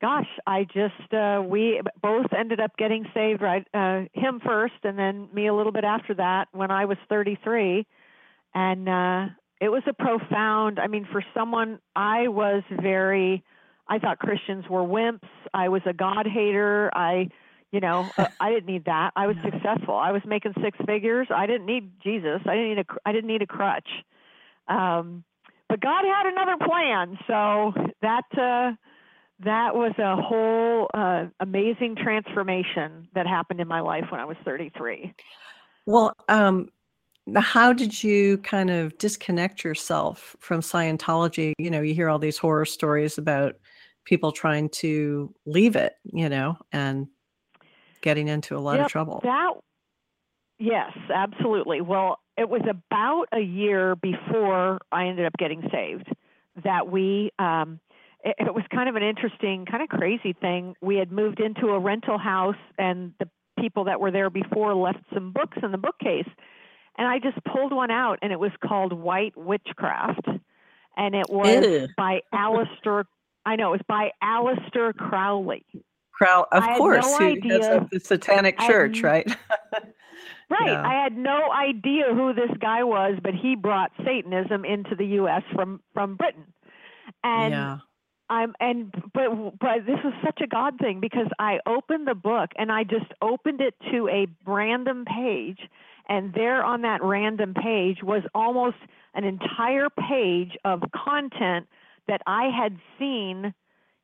gosh, 0.00 0.28
I 0.46 0.64
just 0.64 1.12
uh, 1.12 1.42
we 1.44 1.80
both 2.00 2.26
ended 2.36 2.60
up 2.60 2.76
getting 2.76 3.06
saved. 3.12 3.42
Right, 3.42 3.66
uh, 3.74 4.02
him 4.14 4.40
first, 4.44 4.74
and 4.84 4.98
then 4.98 5.28
me 5.34 5.48
a 5.48 5.54
little 5.54 5.72
bit 5.72 5.84
after 5.84 6.14
that 6.14 6.48
when 6.52 6.70
I 6.70 6.84
was 6.86 6.96
33, 7.08 7.86
and 8.54 8.88
uh, 8.88 9.26
it 9.60 9.68
was 9.68 9.82
a 9.86 9.92
profound. 9.92 10.78
I 10.78 10.86
mean, 10.86 11.06
for 11.10 11.22
someone, 11.34 11.78
I 11.94 12.28
was 12.28 12.62
very. 12.70 13.44
I 13.88 13.98
thought 13.98 14.18
Christians 14.18 14.64
were 14.68 14.82
wimps. 14.82 15.28
I 15.54 15.68
was 15.68 15.82
a 15.86 15.92
God 15.92 16.26
hater. 16.26 16.90
I, 16.94 17.28
you 17.72 17.80
know, 17.80 18.08
uh, 18.18 18.28
I 18.40 18.50
didn't 18.50 18.66
need 18.66 18.84
that. 18.84 19.12
I 19.16 19.26
was 19.26 19.36
successful. 19.42 19.94
I 19.94 20.12
was 20.12 20.22
making 20.26 20.54
six 20.62 20.78
figures. 20.86 21.28
I 21.34 21.46
didn't 21.46 21.66
need 21.66 21.90
Jesus. 22.02 22.40
I 22.46 22.54
didn't 22.54 22.68
need 22.68 22.78
a. 22.78 22.84
I 23.06 23.12
didn't 23.12 23.28
need 23.28 23.42
a 23.42 23.46
crutch. 23.46 23.88
Um, 24.68 25.24
but 25.68 25.80
God 25.80 26.04
had 26.04 26.26
another 26.26 26.56
plan. 26.64 27.18
So 27.26 27.72
that 28.02 28.24
uh, 28.32 28.76
that 29.44 29.74
was 29.74 29.92
a 29.98 30.16
whole 30.16 30.88
uh, 30.94 31.26
amazing 31.40 31.96
transformation 31.96 33.08
that 33.14 33.26
happened 33.26 33.60
in 33.60 33.68
my 33.68 33.80
life 33.80 34.04
when 34.10 34.20
I 34.20 34.24
was 34.24 34.36
33. 34.44 35.14
Well, 35.86 36.12
um, 36.28 36.68
how 37.36 37.72
did 37.72 38.02
you 38.02 38.38
kind 38.38 38.70
of 38.70 38.96
disconnect 38.98 39.62
yourself 39.62 40.36
from 40.40 40.60
Scientology? 40.60 41.52
You 41.58 41.70
know, 41.70 41.80
you 41.80 41.94
hear 41.94 42.08
all 42.08 42.18
these 42.18 42.38
horror 42.38 42.64
stories 42.64 43.18
about 43.18 43.56
people 44.08 44.32
trying 44.32 44.70
to 44.70 45.34
leave 45.44 45.76
it, 45.76 45.92
you 46.04 46.30
know, 46.30 46.56
and 46.72 47.08
getting 48.00 48.28
into 48.28 48.56
a 48.56 48.58
lot 48.58 48.76
Yep, 48.76 48.86
of 48.86 48.90
trouble. 48.90 49.20
That 49.22 49.52
yes, 50.58 50.92
absolutely. 51.14 51.82
Well, 51.82 52.18
it 52.36 52.48
was 52.48 52.62
about 52.68 53.26
a 53.32 53.40
year 53.40 53.96
before 53.96 54.78
I 54.90 55.06
ended 55.08 55.26
up 55.26 55.34
getting 55.38 55.62
saved 55.70 56.08
that 56.64 56.88
we. 56.90 57.32
Um, 57.38 57.80
it, 58.24 58.34
it 58.38 58.54
was 58.54 58.64
kind 58.74 58.88
of 58.88 58.96
an 58.96 59.02
interesting, 59.02 59.66
kind 59.66 59.82
of 59.82 59.88
crazy 59.90 60.32
thing. 60.32 60.74
We 60.80 60.96
had 60.96 61.12
moved 61.12 61.38
into 61.40 61.68
a 61.68 61.78
rental 61.78 62.18
house, 62.18 62.56
and 62.78 63.12
the 63.20 63.28
people 63.60 63.84
that 63.84 64.00
were 64.00 64.10
there 64.10 64.30
before 64.30 64.74
left 64.74 65.00
some 65.12 65.32
books 65.32 65.58
in 65.62 65.70
the 65.70 65.78
bookcase, 65.78 66.28
and 66.96 67.06
I 67.06 67.18
just 67.18 67.38
pulled 67.44 67.72
one 67.72 67.90
out, 67.90 68.18
and 68.22 68.32
it 68.32 68.40
was 68.40 68.52
called 68.66 68.92
White 68.92 69.36
Witchcraft, 69.36 70.26
and 70.96 71.14
it 71.14 71.28
was 71.28 71.64
Ew. 71.64 71.88
by 71.96 72.20
Aleister. 72.34 73.04
I 73.48 73.56
know 73.56 73.72
it 73.72 73.78
was 73.78 73.86
by 73.88 74.10
Aleister 74.22 74.94
Crowley. 74.94 75.64
Crowd, 76.12 76.48
of 76.52 76.62
course, 76.76 77.06
no 77.06 77.16
who 77.16 77.24
idea. 77.24 77.88
the 77.90 77.98
Satanic 77.98 78.58
Church, 78.60 79.02
right? 79.02 79.26
Right. 80.50 80.70
Yeah. 80.70 80.82
I 80.82 81.02
had 81.02 81.14
no 81.14 81.52
idea 81.52 82.04
who 82.14 82.32
this 82.32 82.50
guy 82.58 82.82
was, 82.82 83.18
but 83.22 83.34
he 83.34 83.54
brought 83.54 83.92
Satanism 84.02 84.64
into 84.64 84.94
the 84.94 85.04
U.S. 85.20 85.42
from 85.54 85.82
from 85.92 86.16
Britain, 86.16 86.46
and 87.22 87.52
yeah. 87.52 87.78
I'm 88.30 88.54
and 88.58 88.90
but 89.12 89.58
but 89.60 89.84
this 89.84 89.98
was 90.02 90.14
such 90.24 90.40
a 90.42 90.46
God 90.46 90.78
thing 90.78 91.00
because 91.00 91.26
I 91.38 91.58
opened 91.66 92.08
the 92.08 92.14
book 92.14 92.52
and 92.56 92.72
I 92.72 92.84
just 92.84 93.12
opened 93.20 93.60
it 93.60 93.74
to 93.92 94.08
a 94.08 94.26
random 94.46 95.04
page, 95.04 95.60
and 96.08 96.32
there 96.32 96.64
on 96.64 96.80
that 96.80 97.02
random 97.02 97.52
page 97.52 97.98
was 98.02 98.22
almost 98.34 98.78
an 99.12 99.24
entire 99.24 99.90
page 99.90 100.56
of 100.64 100.82
content 100.96 101.66
that 102.08 102.22
I 102.26 102.44
had 102.50 102.76
seen 102.98 103.54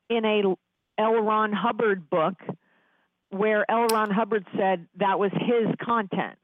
in 0.08 0.24
a 0.24 0.42
L. 0.98 1.14
Ron 1.14 1.52
Hubbard 1.52 2.08
book 2.08 2.34
where 3.30 3.68
L. 3.70 3.86
Ron 3.88 4.10
Hubbard 4.10 4.46
said 4.56 4.86
that 4.98 5.18
was 5.18 5.32
his 5.32 5.74
content. 5.82 6.38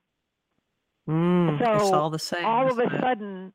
Mm, 1.08 1.58
So, 1.64 1.94
all 1.94 2.10
the 2.10 2.18
same. 2.18 2.44
All 2.44 2.70
of 2.70 2.78
a 2.78 2.82
it? 2.82 3.00
sudden, 3.00 3.52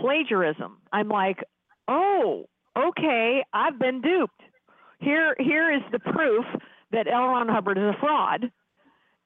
plagiarism. 0.00 0.78
I'm 0.92 1.08
like, 1.08 1.42
oh, 1.88 2.46
okay, 2.76 3.44
I've 3.52 3.78
been 3.78 4.00
duped. 4.00 4.40
Here, 5.00 5.34
here 5.38 5.72
is 5.72 5.82
the 5.92 5.98
proof 5.98 6.44
that 6.92 7.06
L. 7.06 7.26
Ron 7.28 7.48
Hubbard 7.48 7.78
is 7.78 7.84
a 7.84 7.96
fraud, 8.00 8.50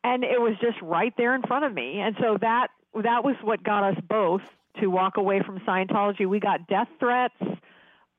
and 0.02 0.24
it 0.24 0.40
was 0.40 0.54
just 0.60 0.80
right 0.82 1.12
there 1.16 1.34
in 1.34 1.42
front 1.42 1.64
of 1.64 1.72
me. 1.72 2.00
And 2.00 2.16
so 2.20 2.36
that 2.40 2.68
that 2.94 3.22
was 3.24 3.36
what 3.42 3.62
got 3.62 3.84
us 3.84 4.02
both 4.08 4.40
to 4.80 4.88
walk 4.88 5.16
away 5.16 5.42
from 5.44 5.58
Scientology. 5.60 6.26
We 6.26 6.40
got 6.40 6.66
death 6.66 6.88
threats. 6.98 7.34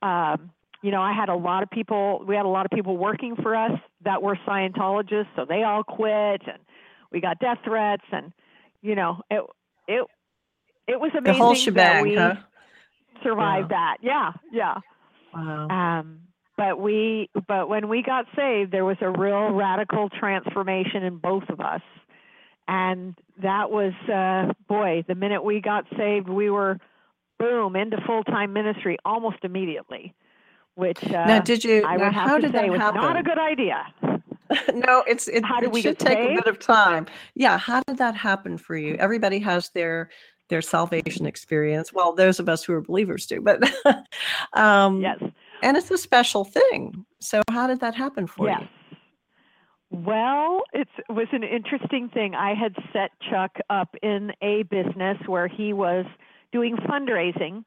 Um, 0.02 0.52
you 0.82 0.92
know, 0.92 1.02
I 1.02 1.14
had 1.14 1.30
a 1.30 1.36
lot 1.36 1.64
of 1.64 1.70
people. 1.70 2.24
We 2.28 2.36
had 2.36 2.46
a 2.46 2.50
lot 2.50 2.66
of 2.66 2.72
people 2.72 2.98
working 2.98 3.36
for 3.36 3.56
us 3.56 3.80
that 4.04 4.22
were 4.22 4.38
Scientologists, 4.48 5.28
so 5.36 5.46
they 5.46 5.64
all 5.64 5.84
quit, 5.84 6.42
and 6.48 6.60
we 7.12 7.22
got 7.22 7.40
death 7.40 7.60
threats, 7.64 8.04
and 8.12 8.34
you 8.82 8.96
know, 8.96 9.22
it 9.30 9.44
it 9.88 10.08
it 10.88 11.00
was 11.00 11.12
The 11.14 11.20
amazing 11.20 11.42
whole 11.42 11.54
that 11.54 11.60
shebang, 11.62 12.04
we 12.04 12.16
huh? 12.16 12.36
survived 13.24 13.70
that. 13.70 13.98
Yeah, 14.02 14.34
yeah. 14.52 14.76
Wow. 15.34 15.68
Um, 15.70 16.22
but 16.58 16.80
we, 16.80 17.30
but 17.48 17.70
when 17.70 17.88
we 17.90 18.04
got 18.04 18.26
saved, 18.36 18.72
there 18.72 18.86
was 18.86 18.98
a 19.02 19.10
real 19.10 19.52
radical 19.52 20.10
transformation 20.10 21.04
in 21.04 21.18
both 21.18 21.44
of 21.50 21.60
us, 21.60 21.82
and 22.68 23.16
that 23.42 23.72
was, 23.72 23.94
uh, 24.14 24.54
boy, 24.68 25.04
the 25.08 25.16
minute 25.16 25.44
we 25.44 25.62
got 25.62 25.86
saved, 25.98 26.30
we 26.30 26.50
were, 26.50 26.78
boom, 27.42 27.76
into 27.76 27.98
full 28.06 28.24
time 28.24 28.54
ministry 28.54 28.98
almost 29.06 29.38
immediately. 29.44 30.14
Which 30.76 31.04
uh, 31.04 31.26
now, 31.26 31.40
did 31.40 31.64
you? 31.64 31.84
I 31.86 31.98
would 31.98 32.14
have 32.14 32.30
how 32.30 32.36
to 32.38 32.42
did 32.44 32.54
say 32.54 32.70
was 32.70 32.80
happen? 32.80 33.02
not 33.02 33.18
a 33.18 33.24
good 33.24 33.40
idea. 33.40 33.86
no, 34.74 35.04
it's 35.08 35.28
it, 35.28 35.46
How 35.46 35.62
it 35.62 35.72
we 35.72 35.82
should 35.82 36.00
take 36.00 36.18
a 36.18 36.36
bit 36.36 36.48
of 36.48 36.60
time. 36.60 37.08
Yeah, 37.36 37.58
how 37.58 37.82
did 37.88 37.98
that 37.98 38.16
happen 38.16 38.58
for 38.58 38.76
you? 38.76 38.96
Everybody 38.96 39.40
has 39.40 39.70
their 39.74 40.10
their 40.50 40.62
salvation 40.62 41.26
experience. 41.26 41.94
Well, 41.94 42.14
those 42.14 42.40
of 42.40 42.50
us 42.50 42.64
who 42.64 42.74
are 42.74 42.82
believers 42.82 43.26
do, 43.26 43.42
but 43.42 43.64
um, 44.54 45.02
Yes. 45.02 45.20
and 45.64 45.78
it's 45.78 45.90
a 45.92 45.98
special 45.98 46.44
thing. 46.44 47.06
So 47.22 47.42
how 47.50 47.68
did 47.68 47.80
that 47.80 47.96
happen 47.96 48.28
for 48.28 48.48
yes. 48.48 48.62
you? 48.62 48.98
Well, 49.92 50.62
it 50.74 50.88
was 51.10 51.28
an 51.32 51.44
interesting 51.44 52.10
thing. 52.10 52.36
I 52.36 52.54
had 52.54 52.76
set 52.94 53.12
Chuck 53.30 53.58
up 53.70 53.96
in 54.02 54.32
a 54.42 54.64
business 54.64 55.18
where 55.26 55.48
he 55.48 55.74
was 55.74 56.06
doing 56.52 56.78
fundraising, 56.78 57.64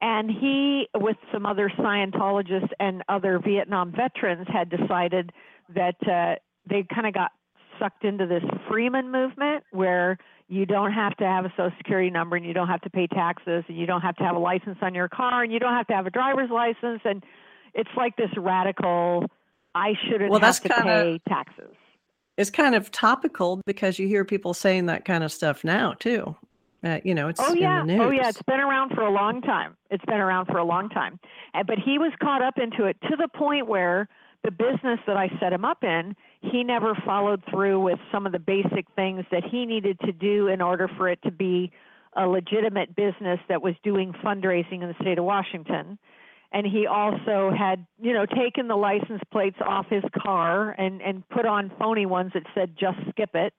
and 0.00 0.30
he, 0.30 0.88
with 0.94 1.16
some 1.32 1.46
other 1.46 1.70
Scientologists 1.78 2.70
and 2.80 3.02
other 3.08 3.38
Vietnam 3.38 3.92
veterans, 3.92 4.46
had 4.52 4.68
decided 4.68 5.32
that 5.74 5.96
uh, 6.08 6.34
they 6.68 6.84
kind 6.92 7.06
of 7.06 7.14
got 7.14 7.30
sucked 7.78 8.04
into 8.04 8.26
this 8.26 8.42
Freeman 8.68 9.10
movement 9.10 9.64
where 9.70 10.18
you 10.48 10.66
don't 10.66 10.92
have 10.92 11.16
to 11.16 11.24
have 11.24 11.44
a 11.44 11.52
social 11.56 11.72
security 11.78 12.10
number 12.10 12.36
and 12.36 12.44
you 12.44 12.52
don't 12.52 12.68
have 12.68 12.80
to 12.82 12.90
pay 12.90 13.06
taxes 13.06 13.64
and 13.68 13.78
you 13.78 13.86
don't 13.86 14.02
have 14.02 14.16
to 14.16 14.22
have 14.22 14.36
a 14.36 14.38
license 14.38 14.76
on 14.82 14.94
your 14.94 15.08
car 15.08 15.42
and 15.42 15.52
you 15.52 15.58
don't 15.58 15.72
have 15.72 15.86
to 15.86 15.94
have 15.94 16.06
a 16.06 16.10
driver's 16.10 16.50
license 16.50 17.00
and 17.04 17.24
it's 17.74 17.90
like 17.96 18.16
this 18.16 18.28
radical 18.36 19.24
I 19.74 19.94
shouldn't 20.04 20.30
well, 20.30 20.40
have 20.40 20.60
to 20.60 20.68
kinda, 20.68 20.84
pay 20.84 21.20
taxes. 21.26 21.74
It's 22.36 22.50
kind 22.50 22.74
of 22.74 22.90
topical 22.90 23.62
because 23.66 23.98
you 23.98 24.06
hear 24.06 24.24
people 24.24 24.52
saying 24.52 24.86
that 24.86 25.04
kind 25.04 25.24
of 25.24 25.32
stuff 25.32 25.64
now 25.64 25.94
too. 25.94 26.36
Uh, 26.84 26.98
you 27.04 27.14
know, 27.14 27.28
it's 27.28 27.40
oh 27.40 27.54
yeah, 27.54 27.84
oh 27.88 28.10
yeah. 28.10 28.28
It's 28.28 28.42
been 28.42 28.58
around 28.58 28.90
for 28.94 29.02
a 29.02 29.10
long 29.10 29.40
time. 29.40 29.76
It's 29.90 30.04
been 30.04 30.20
around 30.20 30.46
for 30.46 30.58
a 30.58 30.64
long 30.64 30.88
time, 30.88 31.20
uh, 31.54 31.62
but 31.62 31.78
he 31.78 31.98
was 31.98 32.12
caught 32.20 32.42
up 32.42 32.58
into 32.58 32.86
it 32.86 32.96
to 33.02 33.16
the 33.16 33.28
point 33.28 33.68
where 33.68 34.08
the 34.42 34.50
business 34.50 34.98
that 35.06 35.16
I 35.16 35.28
set 35.38 35.52
him 35.52 35.64
up 35.64 35.84
in, 35.84 36.16
he 36.40 36.64
never 36.64 36.94
followed 37.04 37.42
through 37.48 37.80
with 37.80 38.00
some 38.10 38.26
of 38.26 38.32
the 38.32 38.40
basic 38.40 38.86
things 38.96 39.24
that 39.30 39.44
he 39.44 39.64
needed 39.64 40.00
to 40.00 40.12
do 40.12 40.48
in 40.48 40.60
order 40.60 40.88
for 40.96 41.08
it 41.08 41.22
to 41.22 41.30
be 41.30 41.70
a 42.16 42.26
legitimate 42.26 42.96
business 42.96 43.38
that 43.48 43.62
was 43.62 43.74
doing 43.84 44.12
fundraising 44.24 44.82
in 44.82 44.88
the 44.88 44.96
state 45.00 45.18
of 45.18 45.24
Washington. 45.24 45.98
And 46.52 46.66
he 46.66 46.86
also 46.86 47.50
had, 47.56 47.86
you 48.00 48.12
know, 48.12 48.26
taken 48.26 48.68
the 48.68 48.76
license 48.76 49.22
plates 49.30 49.56
off 49.64 49.86
his 49.88 50.02
car 50.22 50.72
and, 50.72 51.00
and 51.00 51.26
put 51.30 51.46
on 51.46 51.70
phony 51.78 52.04
ones 52.04 52.32
that 52.34 52.42
said 52.54 52.74
just 52.78 52.98
skip 53.10 53.30
it 53.34 53.54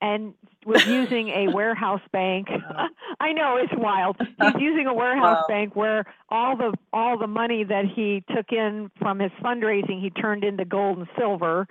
and 0.00 0.34
was 0.64 0.84
using 0.86 1.28
a 1.28 1.48
warehouse 1.52 2.02
bank. 2.12 2.48
I 3.20 3.32
know 3.32 3.56
it's 3.56 3.72
wild. 3.76 4.16
He's 4.20 4.54
using 4.60 4.86
a 4.86 4.94
warehouse 4.94 5.44
wow. 5.48 5.54
bank 5.54 5.76
where 5.76 6.04
all 6.28 6.56
the 6.56 6.72
all 6.92 7.18
the 7.18 7.26
money 7.26 7.64
that 7.64 7.84
he 7.84 8.22
took 8.34 8.52
in 8.52 8.90
from 8.98 9.18
his 9.18 9.32
fundraising 9.42 10.00
he 10.00 10.10
turned 10.10 10.44
into 10.44 10.64
gold 10.64 10.98
and 10.98 11.08
silver. 11.18 11.66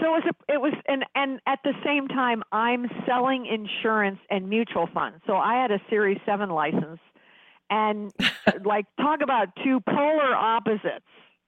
So 0.00 0.14
it 0.14 0.24
was 0.24 0.34
a, 0.48 0.52
it 0.52 0.60
was 0.60 0.72
and 0.86 1.04
and 1.14 1.40
at 1.46 1.60
the 1.64 1.72
same 1.84 2.08
time 2.08 2.42
I'm 2.52 2.86
selling 3.06 3.46
insurance 3.46 4.20
and 4.30 4.48
mutual 4.48 4.88
funds. 4.92 5.18
So 5.26 5.36
I 5.36 5.60
had 5.60 5.70
a 5.70 5.80
Series 5.90 6.18
7 6.24 6.50
license 6.50 7.00
and 7.70 8.12
like 8.64 8.86
talk 9.00 9.20
about 9.22 9.48
two 9.64 9.80
polar 9.80 10.34
opposites. 10.34 11.04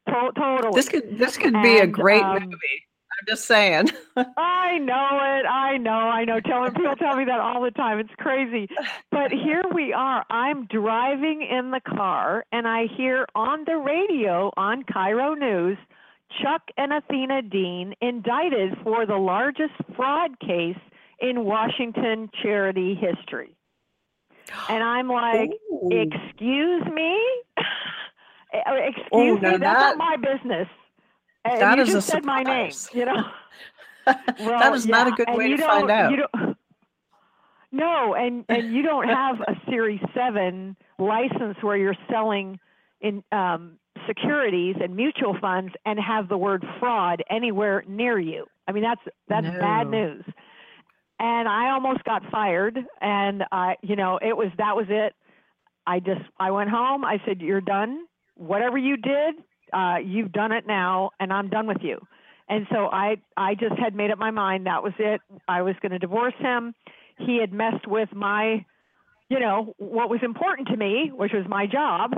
To- 0.09 0.33
totally. 0.37 0.73
This 0.75 0.89
could 0.89 1.19
this 1.19 1.37
could 1.37 1.53
be 1.63 1.79
and, 1.79 1.83
a 1.83 1.87
great 1.87 2.23
um, 2.23 2.43
movie. 2.43 2.87
Just 3.27 3.45
saying. 3.45 3.91
I 4.17 4.79
know 4.79 5.19
it. 5.23 5.47
I 5.47 5.77
know. 5.77 5.91
I 5.91 6.25
know. 6.25 6.41
Telling 6.41 6.73
people 6.73 6.97
tell 6.97 7.17
me 7.17 7.25
that 7.25 7.41
all 7.41 7.63
the 7.63 7.71
time. 7.71 7.99
It's 7.99 8.15
crazy. 8.19 8.69
But 9.11 9.31
here 9.31 9.63
we 9.75 9.93
are. 9.93 10.25
I'm 10.31 10.67
driving 10.67 11.43
in 11.43 11.71
the 11.71 11.81
car 11.81 12.45
and 12.53 12.67
I 12.67 12.87
hear 12.97 13.27
on 13.35 13.65
the 13.67 13.77
radio 13.77 14.53
on 14.57 14.85
KIRO 14.85 15.39
News 15.39 15.79
Chuck 16.43 16.63
and 16.77 16.93
Athena 16.93 17.43
Dean 17.43 17.95
indicted 18.01 18.77
for 18.83 19.07
the 19.07 19.17
largest 19.17 19.75
fraud 19.97 20.39
case 20.41 20.79
in 21.21 21.45
Washington 21.45 22.31
charity 22.43 22.95
history. 22.95 23.57
And 24.69 24.83
I'm 24.83 25.09
like, 25.09 25.51
Ooh. 25.73 25.91
excuse 25.91 26.85
me? 26.93 27.19
Oh, 28.67 28.75
excuse 28.75 29.07
oh, 29.13 29.35
me? 29.35 29.41
That's 29.41 29.61
that... 29.61 29.97
not 29.97 29.97
my 29.97 30.17
business. 30.17 30.67
And 31.45 31.61
that 31.61 31.79
you 31.79 31.85
is 31.85 31.93
just 31.93 32.09
a 32.09 32.13
said 32.13 32.25
my 32.25 32.43
name, 32.43 32.73
you 32.93 33.05
know. 33.05 33.25
well, 34.07 34.59
that 34.59 34.73
is 34.75 34.87
yeah, 34.87 34.97
not 34.97 35.07
a 35.09 35.11
good 35.13 35.29
way 35.37 35.49
to 35.51 35.59
find 35.59 35.91
out. 35.91 36.13
no, 37.71 38.15
and 38.15 38.45
and 38.49 38.73
you 38.73 38.83
don't 38.83 39.09
have 39.09 39.41
a 39.41 39.55
Series 39.71 40.01
Seven 40.15 40.77
license 40.99 41.57
where 41.61 41.77
you're 41.77 41.97
selling 42.11 42.59
in 43.01 43.23
um, 43.33 43.79
securities 44.07 44.77
and 44.83 44.97
mutual 44.97 45.37
funds 45.41 45.73
and 45.85 45.99
have 45.99 46.29
the 46.29 46.39
word 46.39 46.65
fraud 46.79 47.23
anywhere 47.31 47.85
near 47.87 48.19
you. 48.19 48.47
I 48.67 48.73
mean, 48.73 48.83
that's 48.83 49.03
that's 49.29 49.47
no. 49.47 49.59
bad 49.59 49.89
news. 49.89 50.25
And 51.19 51.49
I 51.49 51.71
almost 51.71 52.03
got 52.05 52.23
fired, 52.31 52.79
and 53.03 53.45
I, 53.53 53.77
you 53.83 53.95
know, 53.95 54.19
it 54.23 54.37
was 54.37 54.49
that 54.57 54.75
was 54.75 54.87
it. 54.89 55.15
I 55.87 56.01
just 56.01 56.23
I 56.39 56.51
went 56.51 56.71
home. 56.71 57.05
I 57.05 57.21
said, 57.27 57.41
"You're 57.41 57.61
done. 57.61 58.07
Whatever 58.37 58.79
you 58.79 58.97
did, 58.97 59.35
uh, 59.73 59.97
you've 60.05 60.33
done 60.33 60.53
it 60.53 60.67
now, 60.67 61.11
and 61.19 61.33
I'm 61.33 61.49
done 61.49 61.67
with 61.67 61.83
you. 61.83 61.99
And 62.49 62.67
so 62.71 62.89
I, 62.91 63.17
I 63.37 63.55
just 63.55 63.79
had 63.79 63.95
made 63.95 64.11
up 64.11 64.19
my 64.19 64.33
mind 64.33 64.67
that 64.67 64.83
was 64.83 64.93
it. 64.99 65.21
I 65.47 65.63
was 65.63 65.77
going 65.81 65.93
to 65.93 65.99
divorce 65.99 66.35
him. 66.39 66.75
He 67.19 67.39
had 67.39 67.53
messed 67.53 67.87
with 67.87 68.09
my, 68.13 68.65
you 69.29 69.39
know, 69.39 69.75
what 69.79 70.11
was 70.11 70.21
important 70.23 70.69
to 70.69 70.77
me, 70.77 71.13
which 71.15 71.33
was 71.33 71.45
my 71.49 71.67
job 71.67 72.13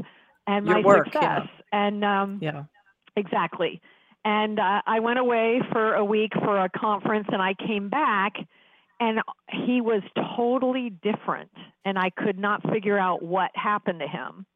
and 0.47 0.67
Your 0.67 0.77
my 0.77 0.83
work, 0.83 1.07
success. 1.07 1.43
Yeah. 1.45 1.47
And 1.73 2.05
um, 2.05 2.39
yeah, 2.41 2.65
exactly. 3.17 3.81
And 4.25 4.59
uh, 4.59 4.83
I 4.87 5.01
went 5.01 5.19
away 5.19 5.61
for 5.71 5.95
a 5.95 6.05
week 6.05 6.33
for 6.35 6.65
a 6.65 6.69
conference, 6.69 7.27
and 7.33 7.43
I 7.43 7.55
came 7.55 7.89
back, 7.89 8.35
and 9.01 9.21
he 9.67 9.81
was 9.81 10.03
totally 10.37 10.91
different, 10.91 11.51
and 11.85 11.99
I 11.99 12.11
could 12.11 12.39
not 12.39 12.63
figure 12.73 12.99
out 12.99 13.23
what 13.23 13.51
happened 13.55 14.01
to 14.01 14.07
him. 14.07 14.47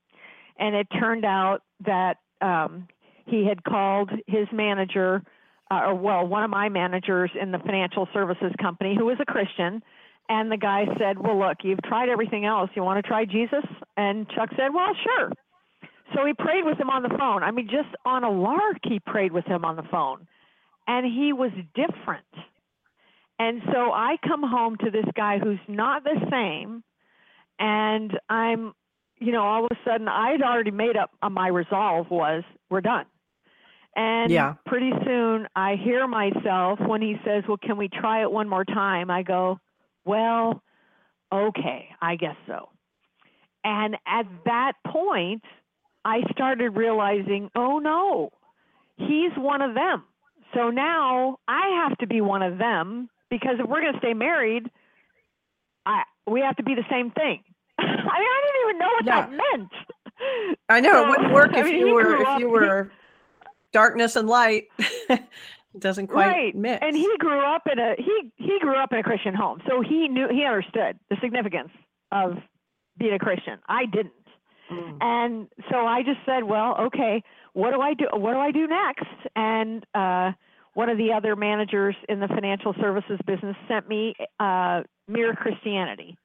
And 0.58 0.74
it 0.74 0.86
turned 0.98 1.24
out 1.24 1.62
that 1.84 2.18
um, 2.40 2.88
he 3.26 3.44
had 3.44 3.62
called 3.64 4.10
his 4.26 4.46
manager, 4.52 5.22
uh, 5.70 5.82
or 5.86 5.94
well, 5.94 6.26
one 6.26 6.44
of 6.44 6.50
my 6.50 6.68
managers 6.68 7.30
in 7.40 7.50
the 7.50 7.58
financial 7.58 8.08
services 8.12 8.52
company, 8.60 8.94
who 8.96 9.06
was 9.06 9.18
a 9.20 9.24
Christian, 9.24 9.82
and 10.28 10.50
the 10.50 10.56
guy 10.56 10.86
said, 10.98 11.18
"Well, 11.18 11.38
look, 11.38 11.58
you've 11.62 11.82
tried 11.82 12.08
everything 12.08 12.44
else. 12.44 12.70
You 12.74 12.82
want 12.82 13.02
to 13.04 13.08
try 13.08 13.24
Jesus?" 13.24 13.64
And 13.96 14.28
Chuck 14.30 14.50
said, 14.56 14.72
"Well, 14.72 14.94
sure." 15.02 15.32
So 16.14 16.24
he 16.24 16.34
prayed 16.34 16.64
with 16.64 16.78
him 16.78 16.88
on 16.88 17.02
the 17.02 17.16
phone. 17.18 17.42
I 17.42 17.50
mean, 17.50 17.66
just 17.68 17.88
on 18.04 18.22
a 18.22 18.30
lark, 18.30 18.78
he 18.84 19.00
prayed 19.00 19.32
with 19.32 19.44
him 19.44 19.64
on 19.64 19.76
the 19.76 19.82
phone, 19.90 20.26
and 20.86 21.04
he 21.04 21.32
was 21.32 21.50
different. 21.74 22.24
And 23.38 23.60
so 23.72 23.92
I 23.92 24.16
come 24.26 24.42
home 24.42 24.76
to 24.78 24.90
this 24.90 25.04
guy 25.14 25.38
who's 25.38 25.58
not 25.68 26.04
the 26.04 26.18
same, 26.30 26.82
and 27.58 28.18
I'm 28.28 28.74
you 29.18 29.32
know, 29.32 29.42
all 29.42 29.64
of 29.64 29.70
a 29.70 29.88
sudden 29.88 30.08
I'd 30.08 30.42
already 30.42 30.70
made 30.70 30.96
up 30.96 31.10
uh, 31.22 31.30
my 31.30 31.48
resolve 31.48 32.10
was 32.10 32.44
we're 32.70 32.80
done. 32.80 33.06
And 33.94 34.30
yeah. 34.30 34.54
pretty 34.66 34.92
soon 35.04 35.46
I 35.56 35.76
hear 35.82 36.06
myself 36.06 36.78
when 36.80 37.00
he 37.00 37.16
says, 37.24 37.44
Well, 37.48 37.56
can 37.56 37.78
we 37.78 37.88
try 37.88 38.22
it 38.22 38.30
one 38.30 38.48
more 38.48 38.64
time? 38.64 39.10
I 39.10 39.22
go, 39.22 39.58
Well, 40.04 40.62
okay, 41.32 41.88
I 42.00 42.16
guess 42.16 42.36
so. 42.46 42.68
And 43.64 43.96
at 44.06 44.26
that 44.44 44.74
point, 44.86 45.42
I 46.04 46.20
started 46.30 46.70
realizing, 46.70 47.50
Oh 47.56 47.78
no, 47.78 48.30
he's 48.98 49.32
one 49.36 49.62
of 49.62 49.74
them. 49.74 50.04
So 50.54 50.70
now 50.70 51.38
I 51.48 51.86
have 51.88 51.96
to 51.98 52.06
be 52.06 52.20
one 52.20 52.42
of 52.42 52.58
them 52.58 53.08
because 53.30 53.56
if 53.58 53.66
we're 53.66 53.80
going 53.80 53.94
to 53.94 53.98
stay 53.98 54.14
married, 54.14 54.70
I, 55.84 56.02
we 56.26 56.40
have 56.40 56.56
to 56.56 56.62
be 56.62 56.74
the 56.74 56.84
same 56.90 57.10
thing. 57.10 57.42
I 57.78 57.84
mean, 57.84 58.08
I 58.08 58.42
didn't 58.44 58.68
even 58.68 58.78
know 58.78 58.86
what 58.86 59.04
yeah. 59.04 59.26
that 59.26 59.30
meant. 59.30 60.58
I 60.68 60.80
know 60.80 60.92
so, 60.92 61.04
it 61.04 61.08
wouldn't 61.10 61.32
work 61.32 61.50
I 61.54 61.60
if 61.60 61.66
mean, 61.66 61.86
you 61.86 61.94
were 61.94 62.20
if 62.20 62.26
up, 62.26 62.40
you 62.40 62.48
were 62.48 62.90
darkness 63.72 64.16
and 64.16 64.28
light. 64.28 64.64
it 64.78 65.22
doesn't 65.78 66.06
quite 66.06 66.28
right. 66.28 66.54
mix. 66.54 66.78
And 66.82 66.96
he 66.96 67.10
grew 67.18 67.40
up 67.40 67.62
in 67.70 67.78
a 67.78 67.94
he 67.98 68.32
he 68.36 68.58
grew 68.60 68.76
up 68.76 68.92
in 68.92 68.98
a 68.98 69.02
Christian 69.02 69.34
home, 69.34 69.60
so 69.68 69.82
he 69.82 70.08
knew 70.08 70.28
he 70.30 70.44
understood 70.44 70.98
the 71.10 71.16
significance 71.20 71.70
of 72.12 72.38
being 72.98 73.14
a 73.14 73.18
Christian. 73.18 73.58
I 73.68 73.86
didn't. 73.86 74.12
Mm. 74.70 74.98
And 75.00 75.48
so 75.70 75.86
I 75.86 76.02
just 76.02 76.18
said, 76.26 76.44
well, 76.44 76.76
okay, 76.86 77.22
what 77.52 77.72
do 77.72 77.80
I 77.80 77.94
do? 77.94 78.06
What 78.12 78.32
do 78.32 78.38
I 78.38 78.50
do 78.50 78.66
next? 78.66 79.06
And 79.36 79.84
uh, 79.94 80.32
one 80.74 80.88
of 80.88 80.98
the 80.98 81.12
other 81.12 81.36
managers 81.36 81.94
in 82.08 82.20
the 82.20 82.28
financial 82.28 82.74
services 82.80 83.18
business 83.26 83.56
sent 83.68 83.88
me 83.88 84.14
uh, 84.40 84.82
Mere 85.08 85.34
Christianity 85.34 86.16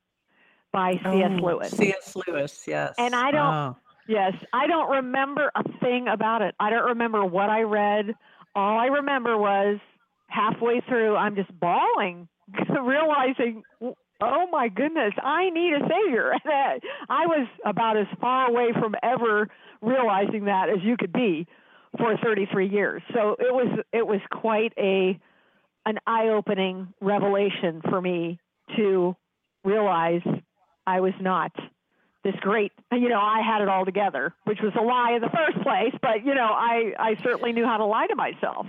by 0.72 0.94
C.S. 1.04 1.32
Oh, 1.34 1.46
Lewis. 1.46 1.72
C.S. 1.72 2.16
Lewis, 2.28 2.64
yes. 2.68 2.94
And 2.98 3.16
I 3.16 3.32
don't, 3.32 3.54
oh. 3.54 3.78
yes, 4.08 4.34
I 4.54 4.68
don't 4.68 4.90
remember 4.90 5.52
a 5.56 5.64
thing 5.80 6.08
about 6.08 6.42
it. 6.42 6.56
I 6.60 6.70
don't 6.70 6.90
remember 6.90 7.26
what 7.26 7.50
I 7.50 7.62
read. 7.62 8.16
All 8.56 8.78
I 8.78 8.86
remember 8.86 9.38
was 9.38 9.80
halfway 10.28 10.82
through, 10.88 11.16
I'm 11.16 11.36
just 11.36 11.52
bawling, 11.60 12.28
realizing, 12.70 13.64
oh 14.22 14.48
my 14.52 14.70
goodness, 14.70 15.14
I 15.22 15.50
need 15.50 15.74
a 15.74 15.82
savior. 15.82 16.34
I 17.10 17.26
was 17.26 17.48
about 17.66 17.98
as 17.98 18.08
far 18.20 18.50
away 18.50 18.72
from 18.80 18.96
ever 19.04 19.50
realizing 19.82 20.46
that 20.46 20.70
as 20.70 20.78
you 20.84 20.96
could 20.98 21.12
be 21.12 21.48
for 21.98 22.16
33 22.18 22.70
years. 22.70 23.02
So 23.14 23.36
it 23.40 23.54
was 23.54 23.80
it 23.92 24.06
was 24.06 24.22
quite 24.32 24.74
a 24.78 25.20
an 25.86 25.98
eye-opening 26.06 26.94
revelation 27.02 27.82
for 27.90 28.00
me 28.00 28.40
to 28.78 29.16
realize 29.64 30.22
I 30.88 31.00
was 31.00 31.14
not 31.22 31.52
this 32.24 32.36
great, 32.42 32.72
you 32.92 33.10
know, 33.10 33.20
I 33.20 33.42
had 33.42 33.62
it 33.62 33.68
all 33.68 33.84
together, 33.84 34.34
which 34.44 34.60
was 34.62 34.74
a 34.80 34.82
lie 34.82 35.14
in 35.14 35.22
the 35.22 35.30
first 35.30 35.60
place. 35.64 35.94
But 36.02 36.24
you 36.26 36.36
know, 36.36 36.50
I 36.52 36.94
I 37.00 37.16
certainly 37.24 37.52
knew 37.52 37.66
how 37.66 37.78
to 37.78 37.86
lie 37.86 38.08
to 38.08 38.16
myself. 38.16 38.68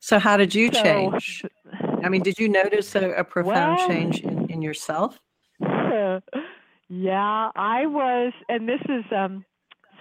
So 0.00 0.18
how 0.18 0.36
did 0.36 0.54
you 0.54 0.72
So- 0.72 0.82
change? 0.82 1.44
I 2.04 2.08
mean, 2.08 2.22
did 2.22 2.38
you 2.38 2.48
notice 2.48 2.94
a, 2.94 3.10
a 3.12 3.24
profound 3.24 3.78
Well- 3.78 3.88
change 3.88 4.20
in, 4.20 4.50
in 4.50 4.62
yourself? 4.62 5.18
yeah, 5.60 6.20
I 7.56 7.86
was, 7.86 8.32
and 8.48 8.68
this 8.68 8.80
is 8.88 9.04
um, 9.10 9.44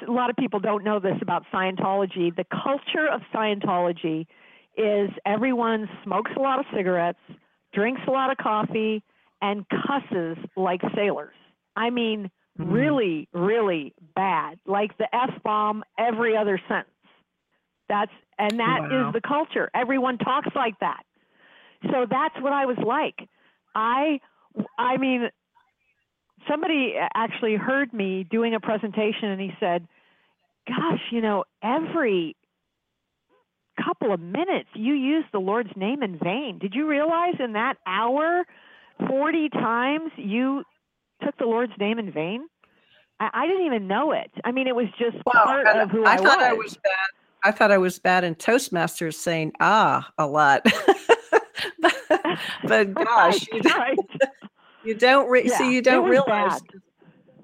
a 0.08 0.12
lot 0.12 0.30
of 0.30 0.36
people 0.36 0.60
don't 0.60 0.84
know 0.84 1.00
this 1.00 1.18
about 1.22 1.46
Scientology. 1.54 2.36
The 2.36 2.46
culture 2.52 3.08
of 3.08 3.22
Scientology 3.34 4.28
is 4.78 5.10
everyone 5.26 5.90
smokes 6.04 6.32
a 6.36 6.40
lot 6.40 6.60
of 6.60 6.66
cigarettes, 6.76 7.20
drinks 7.74 8.02
a 8.08 8.12
lot 8.12 8.30
of 8.32 8.38
coffee, 8.38 9.02
and 9.42 9.66
cusses 9.70 10.38
like 10.56 10.82
sailors. 10.96 11.36
I 11.76 11.90
mean, 11.90 12.32
Mm. 12.60 12.72
really, 12.72 13.28
really 13.34 13.94
bad. 14.16 14.60
Like 14.66 14.98
the 14.98 15.14
f 15.14 15.32
bomb 15.44 15.84
every 15.98 16.38
other 16.38 16.60
sentence. 16.68 16.90
That's 17.90 18.12
and 18.38 18.60
that 18.60 18.82
is 18.90 18.90
Wow. 18.90 19.12
the 19.14 19.22
culture. 19.22 19.70
Everyone 19.74 20.18
talks 20.18 20.50
like 20.56 20.80
that. 20.80 21.04
So 21.92 22.06
that's 22.10 22.36
what 22.42 22.54
I 22.54 22.66
was 22.66 22.78
like. 22.86 23.28
I 23.76 24.20
I 24.78 24.98
mean 24.98 25.30
somebody 26.48 26.96
actually 27.14 27.56
heard 27.56 27.94
me 27.94 28.24
doing 28.24 28.56
a 28.56 28.60
presentation 28.60 29.30
and 29.30 29.42
he 29.42 29.52
said, 29.60 29.88
"Gosh, 30.68 31.02
you 31.12 31.22
know, 31.22 31.46
every 31.64 32.36
couple 33.84 34.14
of 34.14 34.20
minutes 34.20 34.70
you 34.74 34.94
use 34.94 35.26
the 35.32 35.40
Lord's 35.40 35.76
name 35.76 36.02
in 36.04 36.18
vain. 36.18 36.60
Did 36.60 36.74
you 36.76 36.88
realize 36.88 37.36
in 37.40 37.54
that 37.54 37.78
hour 37.86 38.46
40 39.08 39.50
times 39.50 40.12
you 40.18 40.64
took 41.24 41.38
the 41.38 41.46
Lord's 41.46 41.74
name 41.80 42.00
in 42.00 42.12
vain?" 42.12 42.48
I, 43.20 43.30
I 43.34 43.48
didn't 43.48 43.66
even 43.66 43.88
know 43.88 44.12
it. 44.12 44.32
I 44.44 44.52
mean, 44.52 44.68
it 44.68 44.76
was 44.76 44.88
just 45.00 45.18
part 45.26 45.68
and 45.68 45.82
of 45.82 45.90
who 45.90 46.06
I, 46.06 46.14
I, 46.14 46.18
thought 46.18 46.38
was. 46.40 46.48
I 46.48 46.54
was 46.54 46.74
bad. 46.78 47.08
I 47.44 47.52
thought 47.52 47.72
I 47.72 47.78
was 47.78 48.00
bad 48.00 48.24
in 48.24 48.36
Toastmasters 48.36 49.14
saying 49.16 49.54
ah 49.60 50.10
a 50.18 50.28
lot. 50.28 50.66
but, 51.80 51.94
but 52.64 52.94
gosh, 53.06 53.48
you, 53.52 53.62
right, 53.62 53.76
right. 53.78 53.98
you 54.84 54.96
don't 54.96 55.30
re- 55.30 55.48
Yeah, 55.48 55.58
see 55.58 55.74
you 55.74 55.82
don't 55.82 56.10
realize 56.10 56.62
bad. 56.62 56.82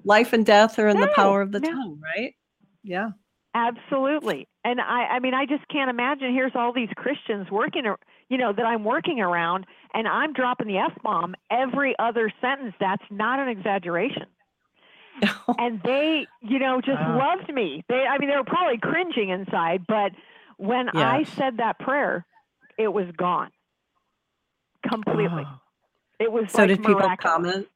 life 0.04 0.32
and 0.32 0.44
death 0.44 0.78
are 0.78 0.88
in 0.88 1.00
the 1.00 1.08
power 1.14 1.40
of 1.40 1.52
the 1.52 1.60
no. 1.60 1.70
tongue, 1.70 2.00
right? 2.02 2.34
Yeah. 2.82 3.10
Absolutely. 3.54 4.48
And 4.64 4.80
I, 4.80 5.04
I 5.04 5.18
mean, 5.18 5.34
I 5.34 5.44
just 5.44 5.68
can't 5.68 5.90
imagine. 5.90 6.32
Here's 6.32 6.52
all 6.54 6.72
these 6.72 6.88
Christians 6.96 7.50
working, 7.50 7.84
you 8.30 8.38
know, 8.38 8.52
that 8.52 8.64
I'm 8.64 8.82
working 8.82 9.20
around, 9.20 9.66
and 9.94 10.08
I'm 10.08 10.32
dropping 10.32 10.68
the 10.68 10.78
f 10.78 10.92
bomb 11.02 11.34
every 11.50 11.94
other 11.98 12.32
sentence. 12.40 12.74
That's 12.80 13.04
not 13.10 13.38
an 13.38 13.48
exaggeration. 13.48 14.26
And 15.58 15.80
they, 15.84 16.26
you 16.40 16.58
know, 16.58 16.80
just 16.80 16.98
Wow. 17.00 17.18
loved 17.38 17.52
me. 17.52 17.84
They, 17.88 18.04
I 18.08 18.18
mean, 18.18 18.30
they 18.30 18.36
were 18.36 18.44
probably 18.44 18.78
cringing 18.78 19.28
inside, 19.28 19.84
but 19.86 20.12
when 20.56 20.88
I 20.96 21.24
said 21.36 21.58
that 21.58 21.78
prayer, 21.78 22.24
it 22.78 22.88
was 22.88 23.06
gone 23.16 23.50
completely. 24.88 25.44
Oh. 25.44 25.60
It 26.18 26.32
was 26.32 26.44
So 26.48 26.58
like 26.58 26.68
did 26.68 26.82
people 26.82 27.10
comment? 27.20 27.68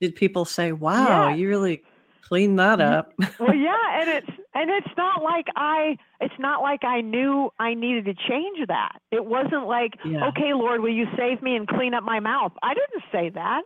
Did 0.00 0.14
people 0.16 0.44
say, 0.44 0.72
"Wow, 0.72 1.28
Yeah. 1.28 1.36
you 1.36 1.48
really 1.48 1.82
cleaned 2.28 2.58
that 2.58 2.80
up"? 2.80 3.12
well 3.40 3.54
yeah 3.54 4.00
and 4.00 4.08
it's 4.08 4.30
and 4.54 4.70
it's 4.70 4.94
not 4.96 5.22
like 5.22 5.46
i 5.56 5.96
it's 6.20 6.38
not 6.38 6.62
like 6.62 6.84
i 6.84 7.00
knew 7.00 7.50
i 7.58 7.74
needed 7.74 8.04
to 8.06 8.14
change 8.28 8.58
that 8.68 8.98
it 9.10 9.24
wasn't 9.24 9.66
like 9.66 9.92
Yeah. 10.04 10.28
okay 10.28 10.52
lord 10.54 10.80
will 10.80 10.92
you 10.94 11.06
save 11.16 11.42
me 11.42 11.56
and 11.56 11.66
clean 11.68 11.92
up 11.94 12.02
my 12.04 12.20
mouth 12.20 12.52
i 12.62 12.72
didn't 12.74 13.02
say 13.12 13.30
that 13.30 13.62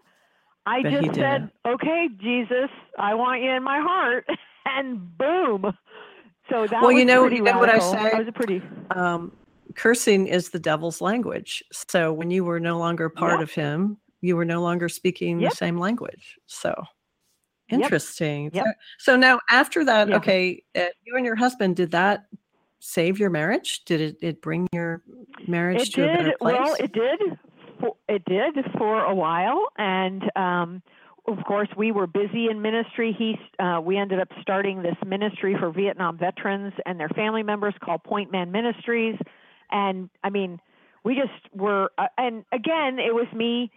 i 0.66 0.82
But 0.82 0.90
just 0.90 1.14
said 1.14 1.50
okay 1.66 2.08
jesus 2.20 2.70
i 2.98 3.14
want 3.14 3.42
you 3.42 3.50
in 3.50 3.62
my 3.62 3.80
heart 3.80 4.26
and 4.66 5.16
boom 5.18 5.62
so 6.50 6.66
that 6.66 6.80
Well, 6.80 6.92
was 6.92 6.98
you 7.00 7.04
know- 7.04 7.26
you 7.28 7.42
know 7.42 7.58
what 7.58 7.68
I 7.68 7.78
say? 7.78 8.04
that 8.10 8.18
was 8.18 8.28
a 8.28 8.32
pretty 8.32 8.62
um, 8.96 9.32
cursing 9.74 10.26
is 10.28 10.48
the 10.48 10.58
devil's 10.58 11.02
language. 11.02 11.62
So 11.72 12.10
when 12.10 12.30
you 12.30 12.42
were 12.42 12.58
no 12.58 12.78
longer 12.78 13.10
part 13.10 13.42
of 13.42 13.50
him, 13.52 13.98
you 14.22 14.34
were 14.34 14.46
no 14.46 14.62
longer 14.62 14.88
speaking 14.88 15.40
Yep. 15.40 15.50
the 15.50 15.56
same 15.56 15.76
language. 15.78 16.38
So. 16.46 16.72
Interesting. 17.68 18.50
Yep. 18.52 18.64
So, 18.64 18.72
so 18.98 19.16
now 19.16 19.40
after 19.50 19.84
that, 19.84 20.08
Yeah. 20.08 20.16
okay, 20.16 20.62
uh, 20.74 20.86
you 21.04 21.16
and 21.16 21.24
your 21.24 21.36
husband, 21.36 21.76
did 21.76 21.90
that 21.92 22.26
save 22.80 23.18
your 23.18 23.30
marriage? 23.30 23.84
Did 23.84 24.00
it, 24.00 24.16
it 24.20 24.40
bring 24.42 24.68
your 24.72 25.02
marriage 25.46 25.88
it 25.88 25.92
to 25.94 26.04
a 26.04 26.06
better 26.06 26.24
did 26.30 26.38
place? 26.38 26.56
well 26.58 26.74
it 26.74 26.92
did 26.92 27.38
for, 27.80 27.96
it 28.08 28.24
did 28.24 28.64
for 28.76 29.04
a 29.04 29.14
while 29.14 29.66
and 29.76 30.24
um 30.36 30.82
of 31.26 31.38
course 31.44 31.68
we 31.76 31.92
were 31.92 32.06
busy 32.06 32.48
in 32.50 32.60
ministry 32.60 33.14
he 33.16 33.38
uh, 33.62 33.80
we 33.80 33.96
ended 33.96 34.18
up 34.18 34.28
starting 34.40 34.82
this 34.82 34.96
ministry 35.06 35.56
for 35.58 35.70
vietnam 35.70 36.18
veterans 36.18 36.72
and 36.86 36.98
their 36.98 37.08
family 37.10 37.42
members 37.42 37.74
called 37.84 38.02
point 38.04 38.32
man 38.32 38.50
ministries 38.50 39.16
and 39.70 40.10
i 40.24 40.30
mean 40.30 40.60
we 41.04 41.14
just 41.14 41.54
were 41.54 41.90
uh, 41.98 42.06
and 42.16 42.44
again 42.52 42.98
it 42.98 43.14
was 43.14 43.26
me 43.34 43.70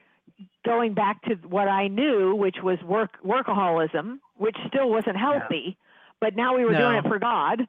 going 0.65 0.93
back 0.93 1.21
to 1.23 1.36
what 1.47 1.67
i 1.67 1.88
knew 1.88 2.36
which 2.36 2.58
was 2.63 2.77
work 2.84 3.17
workaholism 3.25 4.19
which 4.38 4.56
still 4.67 4.89
wasn't 4.89 5.17
healthy 5.17 5.77
but 6.19 6.36
now 6.36 6.56
we 6.56 6.65
were 6.65 6.75
doing 6.75 6.95
it 6.95 7.04
for 7.08 7.19
god 7.19 7.67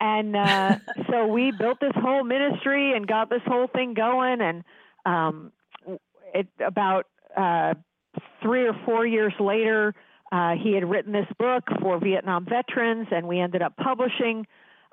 and 0.00 0.36
uh, 0.36 0.78
so 1.10 1.26
we 1.26 1.52
built 1.52 1.80
this 1.80 1.92
whole 1.96 2.24
ministry 2.24 2.94
and 2.94 3.06
got 3.06 3.30
this 3.30 3.42
whole 3.46 3.66
thing 3.66 3.94
going. 3.94 4.40
And 4.40 4.64
um, 5.04 5.52
it 6.34 6.46
about 6.64 7.06
uh, 7.36 7.74
three 8.42 8.66
or 8.66 8.74
four 8.84 9.06
years 9.06 9.32
later, 9.40 9.94
uh, 10.30 10.52
he 10.62 10.74
had 10.74 10.88
written 10.88 11.12
this 11.12 11.28
book 11.38 11.64
for 11.80 11.98
Vietnam 11.98 12.44
veterans, 12.44 13.08
and 13.10 13.26
we 13.26 13.40
ended 13.40 13.62
up 13.62 13.76
publishing, 13.76 14.46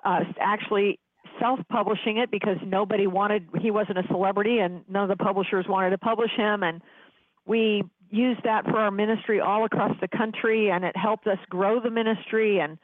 uh, 0.03 0.21
actually 0.39 0.99
self-publishing 1.39 2.17
it 2.17 2.31
because 2.31 2.57
nobody 2.65 3.07
wanted. 3.07 3.47
He 3.61 3.71
wasn't 3.71 3.97
a 3.99 4.07
celebrity, 4.07 4.59
and 4.59 4.83
none 4.89 5.09
of 5.09 5.17
the 5.17 5.23
publishers 5.23 5.65
wanted 5.67 5.91
to 5.91 5.97
publish 5.97 6.31
him. 6.35 6.63
And 6.63 6.81
we 7.45 7.83
used 8.09 8.43
that 8.43 8.65
for 8.65 8.77
our 8.77 8.91
ministry 8.91 9.39
all 9.39 9.65
across 9.65 9.95
the 10.01 10.07
country, 10.07 10.69
and 10.69 10.83
it 10.83 10.95
helped 10.95 11.27
us 11.27 11.39
grow 11.49 11.79
the 11.79 11.89
ministry 11.89 12.59
and 12.59 12.77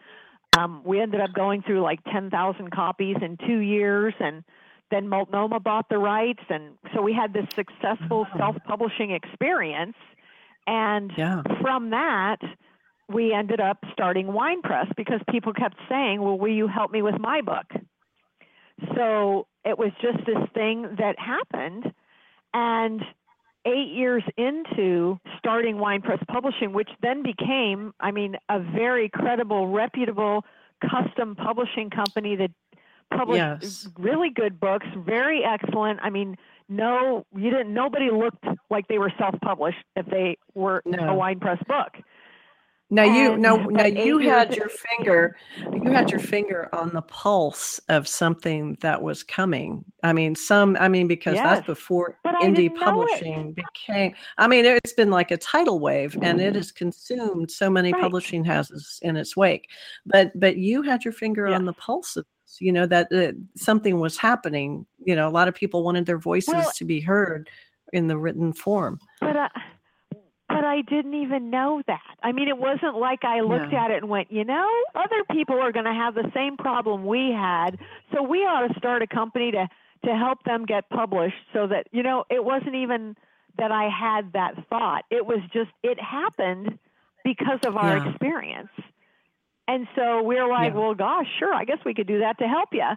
um, 0.58 0.82
we 0.84 1.00
ended 1.00 1.22
up 1.22 1.34
going 1.34 1.62
through 1.62 1.82
like 1.82 2.00
10,000 2.12 2.72
copies 2.72 3.16
in 3.22 3.38
two 3.48 3.60
years, 3.60 4.14
and 4.20 4.44
then 4.90 5.08
Multnomah 5.08 5.62
bought 5.62 5.88
the 5.90 5.98
rights, 5.98 6.44
and 6.50 6.74
so 6.94 7.02
we 7.02 7.14
had 7.14 7.32
this 7.34 7.46
successful 7.56 8.28
Wow. 8.34 8.38
self-publishing 8.38 9.12
experience. 9.12 9.96
And 10.68 11.12
Yeah. 11.18 11.44
from 11.62 11.92
that, 11.92 12.42
we 13.08 13.34
ended 13.34 13.62
up 13.62 13.78
starting 13.94 14.28
WinePress 14.28 14.94
because 14.96 15.22
people 15.30 15.54
kept 15.54 15.78
saying, 15.88 16.22
"Well, 16.22 16.38
will 16.38 16.52
you 16.52 16.68
help 16.68 16.92
me 16.92 17.02
with 17.02 17.18
my 17.20 17.42
book?" 17.42 17.72
So 18.96 19.48
it 19.66 19.78
was 19.78 19.92
just 20.02 20.26
this 20.26 20.38
thing 20.54 20.96
that 20.98 21.16
happened, 21.20 21.94
and 22.54 23.02
eight 23.66 23.90
years 23.90 24.24
into 24.38 25.20
starting 25.38 25.76
WinePress 25.76 26.26
Publishing, 26.28 26.74
which 26.74 26.90
then 27.02 27.22
became, 27.22 27.94
I 28.00 28.12
mean, 28.12 28.36
a 28.50 28.60
very 28.60 29.08
credible, 29.10 29.68
reputable 29.68 30.44
custom 30.90 31.36
publishing 31.36 31.90
company 31.92 32.36
that 32.38 32.52
published 33.16 33.38
Yes. 33.62 33.88
really 34.00 34.30
good 34.32 34.60
books, 34.60 34.88
very 34.96 35.44
excellent. 35.44 36.00
I 36.02 36.10
mean, 36.10 36.38
no, 36.70 37.26
you 37.36 37.52
didn't. 37.52 37.74
Nobody 37.74 38.10
looked 38.10 38.46
like 38.70 38.88
they 38.88 38.98
were 38.98 39.14
self-published 39.18 39.84
if 39.96 40.06
they 40.08 40.38
were 40.56 40.82
No. 40.86 40.98
a 40.98 41.14
WinePress 41.14 41.66
book. 41.68 41.98
Now 42.94 43.04
you 43.04 43.38
now 43.38 43.56
now 43.70 43.86
you 43.86 44.18
had 44.20 44.56
your 44.56 44.68
finger 44.70 45.38
you 45.74 45.92
had 45.92 46.12
your 46.12 46.20
finger 46.20 46.68
on 46.74 46.90
the 46.94 47.02
pulse 47.04 47.80
of 47.88 48.08
something 48.08 48.78
that 48.82 49.02
was 49.02 49.24
coming. 49.24 49.84
I 50.04 50.12
mean 50.14 50.36
some 50.36 50.76
I 50.80 50.90
mean 50.90 51.08
because 51.08 51.36
Yes, 51.36 51.44
that's 51.46 51.66
before 51.66 52.18
indie 52.26 52.56
didn't 52.56 52.58
know 52.58 52.76
it. 52.76 52.80
publishing 52.84 53.54
became 53.54 54.14
I 54.38 54.48
mean 54.48 54.66
it's 54.66 54.94
been 54.94 55.10
like 55.10 55.32
a 55.32 55.38
tidal 55.38 55.80
wave 55.80 56.18
and 56.22 56.42
it 56.42 56.54
has 56.56 56.72
consumed 56.72 57.50
so 57.50 57.70
many 57.70 57.94
Right. 57.94 58.02
publishing 58.02 58.44
houses 58.44 59.00
in 59.02 59.16
its 59.16 59.36
wake. 59.38 59.70
But 60.06 60.38
but 60.40 60.58
you 60.58 60.82
had 60.82 61.04
your 61.06 61.14
finger 61.14 61.48
on 61.48 61.64
the 61.66 61.74
pulse 61.74 62.18
of 62.18 62.26
this, 62.46 62.58
you 62.60 62.74
know 62.74 62.86
that 62.88 63.08
uh, 63.14 63.32
something 63.56 64.00
was 64.02 64.18
happening. 64.18 64.86
You 65.06 65.16
know 65.16 65.30
a 65.30 65.32
lot 65.32 65.48
of 65.48 65.56
people 65.56 65.84
wanted 65.84 66.06
their 66.06 66.20
voices 66.20 66.54
Well- 66.54 66.72
to 66.76 66.84
be 66.86 67.00
heard 67.00 67.50
in 67.94 68.08
the 68.08 68.18
written 68.18 68.52
form. 68.54 69.00
But 69.22 69.38
I, 69.38 69.50
but 70.54 70.66
I 70.66 70.82
didn't 70.82 71.14
even 71.14 71.50
know 71.50 71.82
that. 71.88 72.18
I 72.24 72.32
mean, 72.32 72.48
it 72.48 72.58
wasn't 72.58 72.98
like 72.98 73.24
I 73.24 73.42
looked 73.42 73.72
No. 73.72 73.78
at 73.78 73.92
it 73.92 73.98
and 73.98 74.10
went, 74.10 74.32
you 74.32 74.44
know, 74.44 74.70
other 74.96 75.24
people 75.32 75.60
are 75.62 75.72
going 75.72 75.86
to 75.86 75.94
have 75.94 76.14
the 76.16 76.30
same 76.34 76.58
problem 76.58 77.06
we 77.06 77.32
had, 77.32 77.80
so 78.14 78.22
we 78.24 78.40
ought 78.40 78.68
to 78.68 78.74
start 78.78 79.02
a 79.02 79.08
company 79.08 79.52
to 79.52 79.68
to 80.06 80.16
help 80.16 80.44
them 80.46 80.66
get 80.66 80.90
published. 80.90 81.36
So 81.54 81.68
that 81.68 81.88
you 81.92 82.04
know, 82.04 82.26
it 82.30 82.44
wasn't 82.44 82.76
even 82.76 83.16
that 83.58 83.72
I 83.72 83.90
had 83.90 84.34
that 84.34 84.68
thought. 84.70 85.06
It 85.10 85.26
was 85.26 85.40
just 85.54 85.72
it 85.84 86.00
happened 86.00 86.80
because 87.24 87.60
of 87.64 87.78
our 87.78 87.96
Yeah. 87.96 88.06
experience. 88.12 88.70
And 89.68 89.88
so 89.96 90.22
we're 90.24 90.50
like, 90.50 90.74
Yeah. 90.74 90.80
well, 90.80 90.94
gosh, 90.96 91.28
sure, 91.40 91.54
I 91.54 91.66
guess 91.66 91.78
we 91.86 91.94
could 91.94 92.08
do 92.08 92.20
that 92.20 92.38
to 92.40 92.48
help 92.48 92.70
you. 92.74 92.88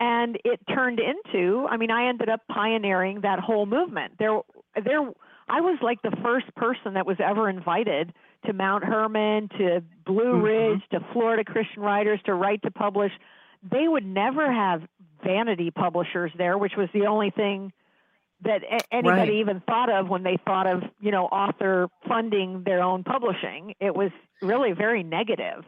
And 0.00 0.38
it 0.44 0.60
turned 0.68 1.00
into, 1.00 1.66
I 1.70 1.76
mean, 1.76 1.90
I 1.90 2.08
ended 2.08 2.28
up 2.28 2.40
pioneering 2.50 3.20
that 3.22 3.38
whole 3.40 3.66
movement. 3.66 4.14
There, 4.18 4.40
there, 4.84 5.02
I 5.48 5.60
was 5.60 5.78
like 5.82 6.00
the 6.02 6.16
first 6.22 6.46
person 6.54 6.94
that 6.94 7.06
was 7.06 7.16
ever 7.20 7.48
invited 7.48 8.12
to 8.46 8.52
Mount 8.52 8.84
Hermon 8.84 9.48
to 9.58 9.82
Blue 10.06 10.34
Mhm. 10.34 10.42
Ridge 10.42 10.82
to 10.90 11.00
Florida 11.12 11.44
Christian 11.44 11.82
Writers 11.82 12.20
to 12.24 12.34
Write 12.34 12.62
to 12.62 12.70
Publish, 12.70 13.12
they 13.62 13.88
would 13.88 14.04
never 14.04 14.50
have 14.50 14.82
vanity 15.22 15.70
publishers 15.70 16.32
there, 16.36 16.58
which 16.58 16.76
was 16.76 16.88
the 16.92 17.06
only 17.06 17.30
thing 17.30 17.72
that 18.42 18.62
a- 18.64 18.94
anybody 18.94 19.20
Right. 19.32 19.40
even 19.40 19.60
thought 19.60 19.88
of 19.88 20.08
when 20.10 20.22
they 20.22 20.36
thought 20.46 20.66
of 20.66 20.82
you 21.00 21.10
know 21.10 21.26
author 21.26 21.88
funding 22.06 22.62
their 22.64 22.82
own 22.82 23.02
publishing. 23.04 23.74
It 23.80 23.94
was 23.94 24.10
really 24.42 24.72
very 24.72 25.02
negative. 25.02 25.64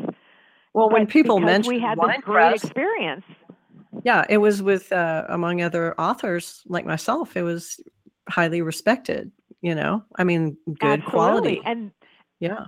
Well, 0.75 0.91
when 0.91 1.07
people 1.07 1.41
mentioned 1.41 1.75
we 1.75 1.81
had 1.81 1.97
this 1.99 2.05
great 2.21 2.23
press, 2.25 2.65
experience. 2.65 3.25
yeah, 4.05 4.27
it 4.29 4.39
was 4.39 4.63
with 4.63 4.93
uh, 4.93 5.25
among 5.31 5.63
other 5.63 5.99
authors 5.99 6.63
like 6.67 6.85
myself. 6.85 7.35
It 7.37 7.43
was 7.43 7.81
highly 8.29 8.61
respected. 8.61 9.33
You 9.67 9.75
know, 9.75 10.05
I 10.15 10.23
mean, 10.23 10.57
good 10.65 11.01
Absolutely. 11.01 11.11
quality. 11.11 11.61
And 11.65 11.91
Yeah. 12.39 12.67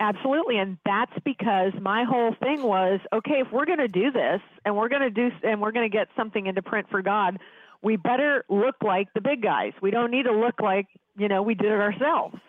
Absolutely, 0.00 0.58
and 0.58 0.76
that's 0.84 1.12
because 1.24 1.72
my 1.80 2.02
whole 2.02 2.34
thing 2.42 2.64
was 2.64 2.98
okay. 3.12 3.38
If 3.38 3.52
we're 3.52 3.66
going 3.66 3.78
to 3.78 3.86
do 3.86 4.10
this, 4.10 4.40
and 4.64 4.76
we're 4.76 4.88
going 4.88 5.02
to 5.02 5.10
do, 5.10 5.30
and 5.44 5.60
we're 5.60 5.70
going 5.70 5.88
to 5.88 5.96
get 5.96 6.08
something 6.16 6.46
into 6.46 6.60
print 6.60 6.88
for 6.90 7.02
God, 7.02 7.38
we 7.84 7.94
better 7.94 8.44
look 8.48 8.74
like 8.82 9.06
the 9.14 9.20
big 9.20 9.42
guys. 9.42 9.70
We 9.80 9.92
don't 9.92 10.10
need 10.10 10.24
to 10.24 10.32
look 10.32 10.60
like 10.60 10.88
you 11.16 11.28
know 11.28 11.42
we 11.42 11.54
did 11.54 11.70
it 11.70 11.80
ourselves. 11.80 12.40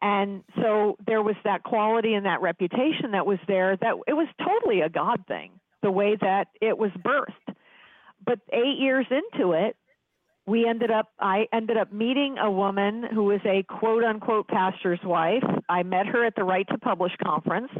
And 0.00 0.42
so 0.56 0.96
there 1.06 1.22
was 1.22 1.36
that 1.44 1.62
quality 1.62 2.14
and 2.14 2.24
that 2.24 2.40
reputation 2.40 3.10
that 3.12 3.26
was 3.26 3.38
there. 3.46 3.76
That 3.76 3.96
it 4.06 4.14
was 4.14 4.28
totally 4.38 4.80
a 4.80 4.88
God 4.88 5.24
thing, 5.28 5.50
the 5.82 5.90
way 5.90 6.16
that 6.22 6.48
it 6.62 6.78
was 6.78 6.92
birthed. 6.92 7.54
But 8.24 8.38
eight 8.50 8.78
years 8.78 9.04
into 9.10 9.52
it, 9.52 9.76
we 10.50 10.66
ended 10.66 10.90
up 10.90 11.12
i 11.20 11.46
ended 11.52 11.76
up 11.76 11.92
meeting 11.92 12.36
a 12.38 12.50
woman 12.50 13.04
who 13.14 13.22
was 13.22 13.40
a 13.44 13.62
quote 13.62 14.02
unquote 14.02 14.48
pastor's 14.48 14.98
wife. 15.04 15.44
I 15.68 15.84
met 15.84 16.06
her 16.06 16.24
at 16.24 16.34
the 16.34 16.42
Write 16.42 16.66
to 16.68 16.78
Publish 16.78 17.12
conference. 17.22 17.70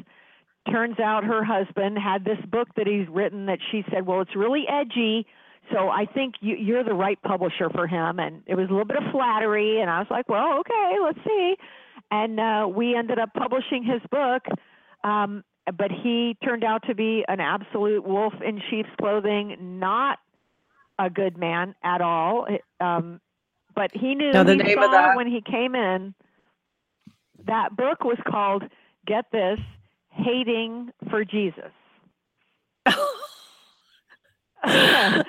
Turns 0.71 1.01
out 1.01 1.25
her 1.25 1.43
husband 1.43 1.99
had 1.99 2.25
this 2.25 2.39
book 2.49 2.69
that 2.77 2.87
he's 2.87 3.09
written 3.09 3.47
that 3.47 3.59
she 3.73 3.85
said 3.91 4.07
well 4.07 4.21
it's 4.21 4.37
really 4.37 4.65
edgy 4.69 5.27
so 5.73 5.89
i 5.89 6.07
think 6.07 6.37
you, 6.41 6.55
you're 6.55 6.85
the 6.85 6.95
right 6.95 7.21
publisher 7.23 7.69
for 7.71 7.89
him. 7.89 8.21
And 8.21 8.43
it 8.47 8.55
was 8.55 8.69
a 8.69 8.71
little 8.71 8.87
bit 8.87 8.99
of 8.99 9.11
flattery 9.11 9.81
and 9.81 9.91
i 9.91 9.99
was 9.99 10.09
like 10.09 10.29
well 10.29 10.61
okay 10.61 10.97
let's 11.03 11.19
see. 11.27 11.57
And 12.13 12.39
uh, 12.39 12.69
we 12.69 12.95
ended 12.97 13.19
up 13.19 13.35
publishing 13.35 13.83
his 13.83 14.01
book 14.13 14.43
um, 15.03 15.43
but 15.77 15.91
he 15.91 16.37
turned 16.45 16.65
out 16.65 16.85
to 16.87 16.95
be 16.95 17.25
an 17.29 17.41
absolute 17.41 18.05
wolf 18.05 18.35
in 18.47 18.61
sheep's 18.71 18.89
clothing 19.01 19.57
not 19.81 20.19
a 21.05 21.11
good 21.11 21.37
man 21.39 21.75
at 21.83 22.01
all. 22.01 22.47
Um, 22.81 23.21
but 23.75 23.91
he 23.95 24.15
knew 24.15 24.33
Now, 24.33 24.43
the 24.45 24.53
he 24.53 24.59
name 24.59 24.77
saw 24.79 24.85
of 24.87 24.91
that- 24.93 25.17
when 25.17 25.27
he 25.27 25.41
came 25.41 25.75
in. 25.75 26.15
That 27.47 27.75
book 27.75 28.05
was 28.05 28.19
called 28.29 28.65
"Get 29.07 29.25
This: 29.33 29.59
Hating 30.11 30.93
for 31.09 31.25
Jesus." 31.25 31.73
Uh, 34.63 35.23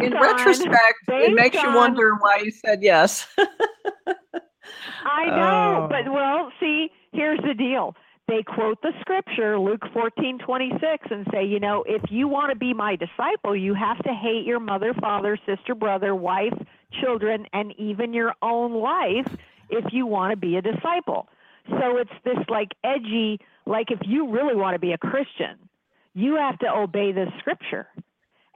in 0.00 0.14
on- 0.14 0.22
retrospect, 0.22 0.94
it 1.02 1.06
based 1.06 1.34
makes 1.34 1.62
you 1.62 1.74
wonder 1.74 2.14
why 2.20 2.38
you 2.42 2.50
said 2.50 2.82
yes. 2.82 3.26
I 5.04 5.26
know, 5.26 5.82
Oh. 5.84 5.88
but 5.90 6.10
well, 6.10 6.50
see, 6.58 6.90
here's 7.12 7.38
the 7.46 7.52
deal. 7.52 7.94
They 8.28 8.42
quote 8.42 8.80
the 8.82 8.92
scripture, 9.00 9.58
Luke 9.58 9.82
14, 9.92 10.38
26, 10.38 11.06
and 11.10 11.26
say, 11.32 11.44
you 11.44 11.58
know, 11.58 11.84
if 11.86 12.02
you 12.10 12.28
want 12.28 12.50
to 12.50 12.56
be 12.56 12.72
my 12.72 12.96
disciple, 12.96 13.54
you 13.56 13.74
have 13.74 13.98
to 14.04 14.14
hate 14.14 14.46
your 14.46 14.60
mother, 14.60 14.94
father, 14.94 15.36
sister, 15.44 15.74
brother, 15.74 16.14
wife, 16.14 16.54
children, 17.00 17.46
and 17.52 17.74
even 17.78 18.12
your 18.12 18.34
own 18.40 18.72
life 18.74 19.26
if 19.70 19.92
you 19.92 20.06
want 20.06 20.30
to 20.30 20.36
be 20.36 20.56
a 20.56 20.62
disciple. 20.62 21.28
So 21.68 21.96
it's 21.96 22.10
this 22.24 22.38
like 22.48 22.72
edgy, 22.84 23.40
like 23.66 23.90
if 23.90 24.00
you 24.06 24.30
really 24.30 24.54
want 24.54 24.74
to 24.74 24.78
be 24.78 24.92
a 24.92 24.98
Christian, 24.98 25.58
you 26.14 26.36
have 26.36 26.58
to 26.60 26.70
obey 26.72 27.12
this 27.12 27.28
scripture. 27.38 27.88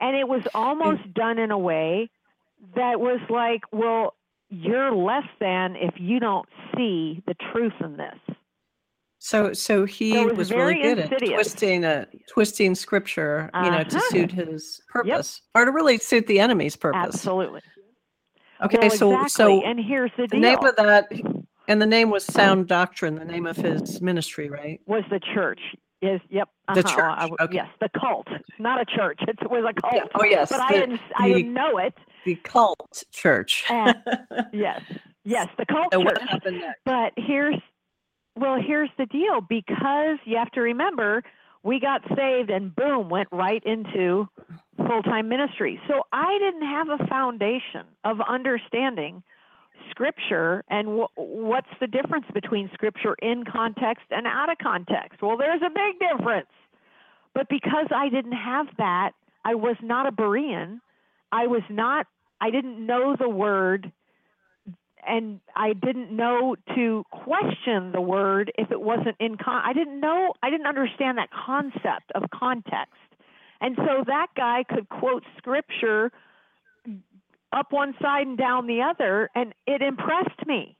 And 0.00 0.16
it 0.16 0.28
was 0.28 0.42
almost 0.54 1.02
mm. 1.02 1.14
done 1.14 1.38
in 1.38 1.50
a 1.50 1.58
way 1.58 2.10
that 2.74 3.00
was 3.00 3.20
like, 3.30 3.62
well, 3.72 4.14
you're 4.50 4.92
less 4.92 5.26
than 5.40 5.76
if 5.76 5.94
you 5.98 6.20
don't 6.20 6.48
see 6.76 7.22
the 7.26 7.34
truth 7.52 7.72
in 7.80 7.96
this. 7.96 8.25
So, 9.26 9.52
so 9.54 9.84
he 9.84 10.12
So 10.12 10.26
was 10.26 10.36
was 10.36 10.50
really 10.52 10.80
good 10.80 11.00
at 11.00 11.18
twisting 11.18 11.82
a 11.82 12.06
twisting 12.28 12.76
scripture, 12.76 13.50
you 13.56 13.70
know, 13.72 13.82
to 13.82 13.96
Uh-huh. 13.96 14.10
suit 14.10 14.30
his 14.30 14.80
purpose 14.88 15.42
or 15.52 15.64
to 15.64 15.72
really 15.72 15.98
suit 15.98 16.28
the 16.28 16.38
enemy's 16.38 16.76
purpose. 16.76 17.16
Absolutely. 17.16 17.60
Okay, 18.62 18.78
Well, 18.82 18.90
so 18.90 19.12
exactly. 19.24 19.28
so 19.30 19.62
and 19.64 19.80
here's 19.80 20.12
the, 20.16 20.28
the 20.28 20.38
name 20.38 20.58
of 20.62 20.76
that, 20.76 21.10
and 21.66 21.82
the 21.82 21.86
name 21.86 22.08
was 22.10 22.24
Sound 22.24 22.68
Doctrine, 22.68 23.16
the 23.16 23.24
name 23.24 23.46
of 23.46 23.56
his 23.56 24.00
ministry, 24.00 24.48
right? 24.48 24.80
was 24.86 25.02
the 25.10 25.18
church. 25.34 25.60
Is 26.02 26.20
yep. 26.30 26.48
The 26.72 26.86
uh-huh, 26.86 27.14
I 27.16 27.26
church, 27.26 27.32
okay. 27.40 27.54
Yes, 27.56 27.68
the 27.80 27.88
cult, 27.98 28.28
not 28.60 28.80
a 28.80 28.84
church. 28.84 29.18
It 29.26 29.50
was 29.50 29.64
a 29.68 29.80
cult. 29.80 29.92
Yeah, 29.92 30.04
oh, 30.14 30.24
yes, 30.24 30.50
But 30.50 30.60
I 30.60 30.72
didn't. 30.72 31.00
I 31.16 31.28
didn't 31.32 31.52
know 31.52 31.78
it. 31.78 31.94
The 32.24 32.36
cult 32.36 33.02
church. 33.10 33.64
Yes. 34.52 34.82
Yes, 35.24 35.48
the 35.58 35.66
cult 35.66 35.92
so 35.92 36.00
church. 36.00 36.04
what 36.04 36.22
happened 36.22 36.60
next? 36.60 36.78
But 36.84 37.12
here's, 37.16 37.56
well, 38.36 38.56
here's 38.60 38.90
the 38.98 39.06
deal 39.06 39.40
because 39.40 40.18
you 40.24 40.36
have 40.36 40.50
to 40.52 40.60
remember, 40.60 41.22
we 41.62 41.80
got 41.80 42.02
saved 42.16 42.50
and 42.50 42.74
boom, 42.76 43.08
went 43.08 43.28
right 43.32 43.62
into 43.64 44.28
full 44.76 45.02
time 45.02 45.28
ministry. 45.28 45.80
So 45.88 46.02
I 46.12 46.38
didn't 46.38 46.66
have 46.68 46.88
a 46.88 47.06
foundation 47.06 47.86
of 48.04 48.18
understanding 48.20 49.22
scripture 49.90 50.64
and 50.68 51.00
wh- 51.00 51.18
what's 51.18 51.68
the 51.80 51.86
difference 51.86 52.26
between 52.34 52.70
scripture 52.74 53.16
in 53.22 53.44
context 53.44 54.04
and 54.10 54.26
out 54.26 54.50
of 54.50 54.58
context. 54.58 55.22
Well, 55.22 55.36
there's 55.36 55.62
a 55.62 55.70
big 55.70 55.98
difference. 55.98 56.48
But 57.34 57.48
because 57.48 57.86
I 57.94 58.08
didn't 58.08 58.32
have 58.32 58.66
that, 58.78 59.12
I 59.44 59.54
was 59.54 59.76
not 59.82 60.06
a 60.06 60.12
Berean. 60.12 60.80
I 61.32 61.46
was 61.46 61.62
not, 61.68 62.06
I 62.40 62.50
didn't 62.50 62.84
know 62.84 63.16
the 63.18 63.28
word 63.28 63.92
and 65.06 65.40
I 65.54 65.72
didn't 65.72 66.14
know 66.14 66.56
to 66.74 67.04
question 67.10 67.92
the 67.92 68.00
word 68.00 68.52
if 68.58 68.70
it 68.70 68.80
wasn't 68.80 69.16
in 69.20 69.36
con. 69.36 69.62
I 69.64 69.72
didn't 69.72 70.00
know. 70.00 70.32
I 70.42 70.50
didn't 70.50 70.66
understand 70.66 71.18
that 71.18 71.28
concept 71.30 72.12
of 72.14 72.24
context, 72.34 72.94
and 73.60 73.76
so 73.76 74.04
that 74.06 74.28
guy 74.36 74.64
could 74.68 74.88
quote 74.88 75.22
scripture 75.38 76.12
up 77.52 77.72
one 77.72 77.94
side 78.00 78.26
and 78.26 78.36
down 78.36 78.66
the 78.66 78.82
other, 78.82 79.30
and 79.34 79.54
it 79.66 79.82
impressed 79.82 80.46
me. 80.46 80.76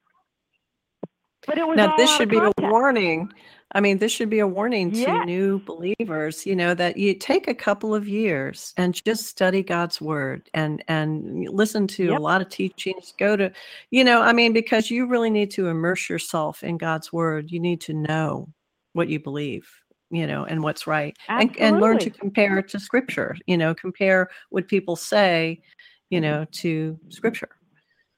But 1.47 1.59
it 1.59 1.67
was 1.67 1.77
Now, 1.77 1.97
this 1.97 2.15
should 2.17 2.29
be 2.29 2.39
a 2.39 2.53
warning. 2.59 3.33
I 3.73 3.81
mean, 3.81 3.99
this 3.99 4.13
should 4.13 4.31
be 4.31 4.39
a 4.39 4.47
warning 4.47 4.93
to 4.93 4.99
Yes. 4.99 5.27
new 5.27 5.59
believers, 5.59 6.47
you 6.47 6.55
know, 6.55 6.73
that 6.75 6.97
you 6.97 7.15
take 7.15 7.49
a 7.49 7.55
couple 7.55 7.95
of 7.95 8.07
years 8.07 8.73
and 8.77 8.95
just 9.05 9.27
study 9.27 9.63
God's 9.63 10.01
word 10.01 10.49
and 10.55 10.85
and 10.89 11.49
listen 11.49 11.89
to 11.89 12.07
Yep. 12.07 12.19
a 12.19 12.23
lot 12.23 12.41
of 12.41 12.49
teachings. 12.49 13.13
Go 13.19 13.37
to, 13.37 13.51
you 13.91 14.05
know, 14.05 14.23
I 14.23 14.33
mean, 14.33 14.53
because 14.53 14.91
you 14.91 15.07
really 15.07 15.31
need 15.31 15.51
to 15.53 15.67
immerse 15.69 16.09
yourself 16.09 16.63
in 16.63 16.79
God's 16.79 17.13
word. 17.13 17.51
You 17.51 17.59
need 17.59 17.81
to 17.83 17.93
know 17.93 18.49
what 18.93 19.09
you 19.09 19.19
believe, 19.19 19.69
you 20.11 20.27
know, 20.27 20.45
and 20.45 20.63
what's 20.63 20.87
right. 20.87 21.17
And 21.29 21.55
and 21.59 21.81
learn 21.81 21.99
to 21.99 22.11
compare 22.11 22.63
to 22.63 22.79
scripture, 22.81 23.37
you 23.47 23.59
know, 23.59 23.75
compare 23.75 24.29
what 24.51 24.69
people 24.69 24.95
say, 24.95 25.61
you 26.09 26.21
know, 26.21 26.47
to 26.53 26.99
scripture. 27.09 27.51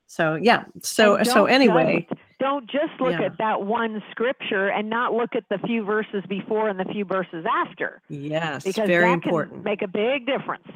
So 0.06 0.34
yeah. 0.34 0.64
So 0.82 1.22
so 1.22 1.46
anyway, 1.46 2.06
just, 2.08 2.20
don't 2.38 2.70
just 2.70 3.00
look 3.00 3.12
Yeah. 3.12 3.26
at 3.26 3.38
that 3.38 3.62
one 3.62 4.02
scripture 4.10 4.68
and 4.68 4.88
not 4.88 5.12
look 5.12 5.34
at 5.34 5.44
the 5.50 5.58
few 5.66 5.84
verses 5.84 6.22
before 6.28 6.68
and 6.68 6.78
the 6.78 6.84
few 6.86 7.04
verses 7.04 7.44
after, 7.66 8.00
yes, 8.08 8.64
because 8.64 8.86
very 8.86 9.06
that 9.08 9.12
important. 9.14 9.54
can 9.56 9.62
make 9.64 9.82
a 9.82 9.88
big 9.88 10.26
difference. 10.26 10.66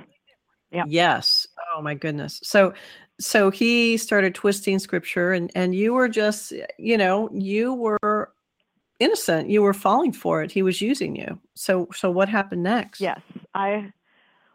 Yep. 0.73 0.87
Yes. 0.89 1.47
Oh 1.75 1.83
my 1.83 1.95
goodness. 1.95 2.41
So 2.43 2.73
so 3.21 3.51
he 3.51 3.97
started 3.99 4.35
twisting 4.35 4.79
scripture 4.79 5.33
and 5.33 5.51
and 5.55 5.75
you 5.75 5.93
were 5.93 6.09
just 6.09 6.53
you 6.79 6.97
know, 6.97 7.29
you 7.33 7.75
were 7.75 8.33
innocent. 8.99 9.51
You 9.51 9.63
were 9.63 9.75
falling 9.75 10.13
for 10.13 10.43
it. 10.43 10.51
He 10.51 10.63
was 10.63 10.81
using 10.81 11.15
you. 11.15 11.39
So 11.55 11.89
so 11.93 12.11
what 12.11 12.29
happened 12.29 12.63
next? 12.63 13.01
Yes, 13.01 13.21
I. 13.55 13.93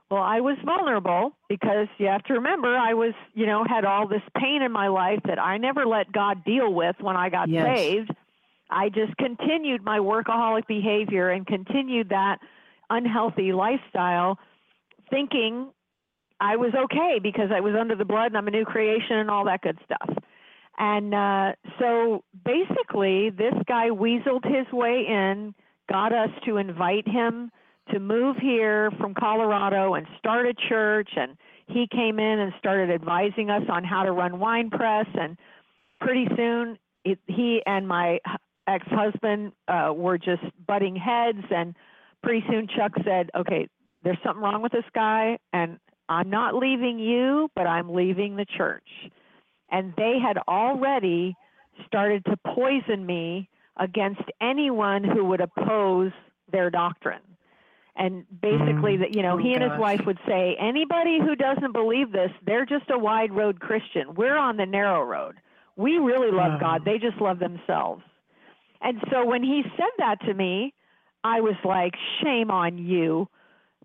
Well, 0.10 0.24
I 0.24 0.40
was 0.40 0.58
vulnerable 0.64 1.34
because 1.50 1.88
you 1.98 2.08
have 2.08 2.24
to 2.24 2.34
remember 2.34 2.78
I 2.78 2.94
was, 2.94 3.14
you 3.34 3.46
know, 3.46 3.66
had 3.68 3.84
all 3.84 4.08
this 4.08 4.22
pain 4.38 4.62
in 4.62 4.72
my 4.72 4.88
life 4.88 5.20
that 5.26 5.38
I 5.38 5.58
never 5.58 5.86
let 5.86 6.12
God 6.14 6.46
deal 6.46 6.74
with 6.74 6.96
when 7.02 7.18
I 7.18 7.30
got 7.30 7.50
Yes. 7.50 7.66
saved. 7.66 8.12
I 8.70 8.90
just 8.90 9.16
continued 9.18 9.84
my 9.84 10.00
workaholic 10.00 10.66
behavior 10.68 11.30
and 11.30 11.46
continued 11.46 12.10
that 12.10 12.40
unhealthy 12.90 13.52
lifestyle, 13.52 14.40
thinking 15.10 15.72
I 16.40 16.56
was 16.56 16.74
okay 16.74 17.20
because 17.22 17.50
I 17.54 17.60
was 17.60 17.76
under 17.76 17.96
the 17.96 18.06
blood 18.06 18.28
and 18.28 18.38
I'm 18.38 18.48
a 18.48 18.52
new 18.52 18.66
creation 18.66 19.18
and 19.18 19.30
all 19.30 19.46
that 19.46 19.62
good 19.62 19.78
stuff. 19.84 20.10
And 20.78 21.14
uh, 21.14 21.54
so 21.80 22.24
basically, 22.46 23.30
this 23.32 23.56
guy 23.68 23.90
weaseled 23.90 24.46
his 24.46 24.72
way 24.72 25.06
in, 25.08 25.56
got 25.90 26.14
us 26.14 26.30
to 26.46 26.58
invite 26.58 27.08
him 27.08 27.52
to 27.92 28.00
move 28.00 28.38
here 28.38 28.92
from 29.00 29.14
Colorado 29.14 29.94
and 29.96 30.08
start 30.18 30.46
a 30.46 30.54
church. 30.70 31.10
And 31.16 31.38
he 31.68 31.88
came 31.88 32.20
in 32.20 32.40
and 32.40 32.54
started 32.60 32.90
advising 32.92 33.50
us 33.50 33.64
on 33.70 33.84
how 33.84 34.04
to 34.04 34.12
run 34.12 34.34
WinePress. 34.34 35.08
And 35.20 35.38
pretty 36.00 36.28
soon, 36.36 36.78
it, 37.04 37.20
he 37.28 37.62
and 37.66 37.88
my 37.88 38.20
ex-husband 38.68 39.54
uh, 39.68 39.94
were 39.96 40.18
just 40.18 40.44
butting 40.68 40.96
heads, 40.96 41.44
and 41.50 41.76
pretty 42.22 42.44
soon 42.50 42.68
Chuck 42.68 42.92
said, 43.04 43.30
"Okay, 43.36 43.68
there's 44.04 44.18
something 44.24 44.44
wrong 44.44 44.62
with 44.62 44.72
this 44.72 44.86
guy, 44.94 45.38
and 45.54 45.80
I'm 46.10 46.30
not 46.30 46.56
leaving 46.56 47.00
you, 47.00 47.50
but 47.56 47.66
I'm 47.66 47.94
leaving 47.94 48.36
the 48.36 48.46
church." 48.46 48.88
And 49.70 49.94
they 49.98 50.20
had 50.22 50.38
already 50.48 51.36
started 51.86 52.26
to 52.26 52.38
poison 52.38 53.06
me 53.06 53.50
against 53.78 54.24
anyone 54.42 55.04
who 55.04 55.26
would 55.26 55.42
oppose 55.42 56.12
their 56.52 56.70
doctrine. 56.70 57.22
And 58.00 58.26
basically, 58.42 58.96
Mm. 58.98 59.00
that 59.00 59.16
you 59.16 59.24
know, 59.24 59.34
Oh, 59.34 59.38
he 59.38 59.54
and 59.54 59.64
his 59.64 59.80
wife 59.80 60.06
would 60.06 60.20
say, 60.28 60.56
anybody 60.60 61.20
who 61.20 61.36
doesn't 61.36 61.72
believe 61.74 62.12
this, 62.12 62.32
they're 62.46 62.66
just 62.66 62.90
a 62.92 62.98
wide 62.98 63.34
road 63.34 63.60
Christian. 63.60 64.14
We're 64.14 64.38
on 64.38 64.58
the 64.58 64.66
narrow 64.68 65.04
road. 65.04 65.36
We 65.76 65.98
really 65.98 66.32
love 66.32 66.54
Oh. 66.56 66.60
God. 66.60 66.86
They 66.86 67.00
just 67.00 67.20
love 67.20 67.40
themselves. 67.40 68.04
And 68.82 69.02
so 69.12 69.26
when 69.26 69.42
he 69.44 69.64
said 69.76 69.90
that 69.98 70.22
to 70.22 70.34
me, 70.36 70.74
I 71.24 71.42
was 71.42 71.56
like, 71.66 71.96
shame 72.22 72.52
on 72.52 72.78
you. 72.78 73.28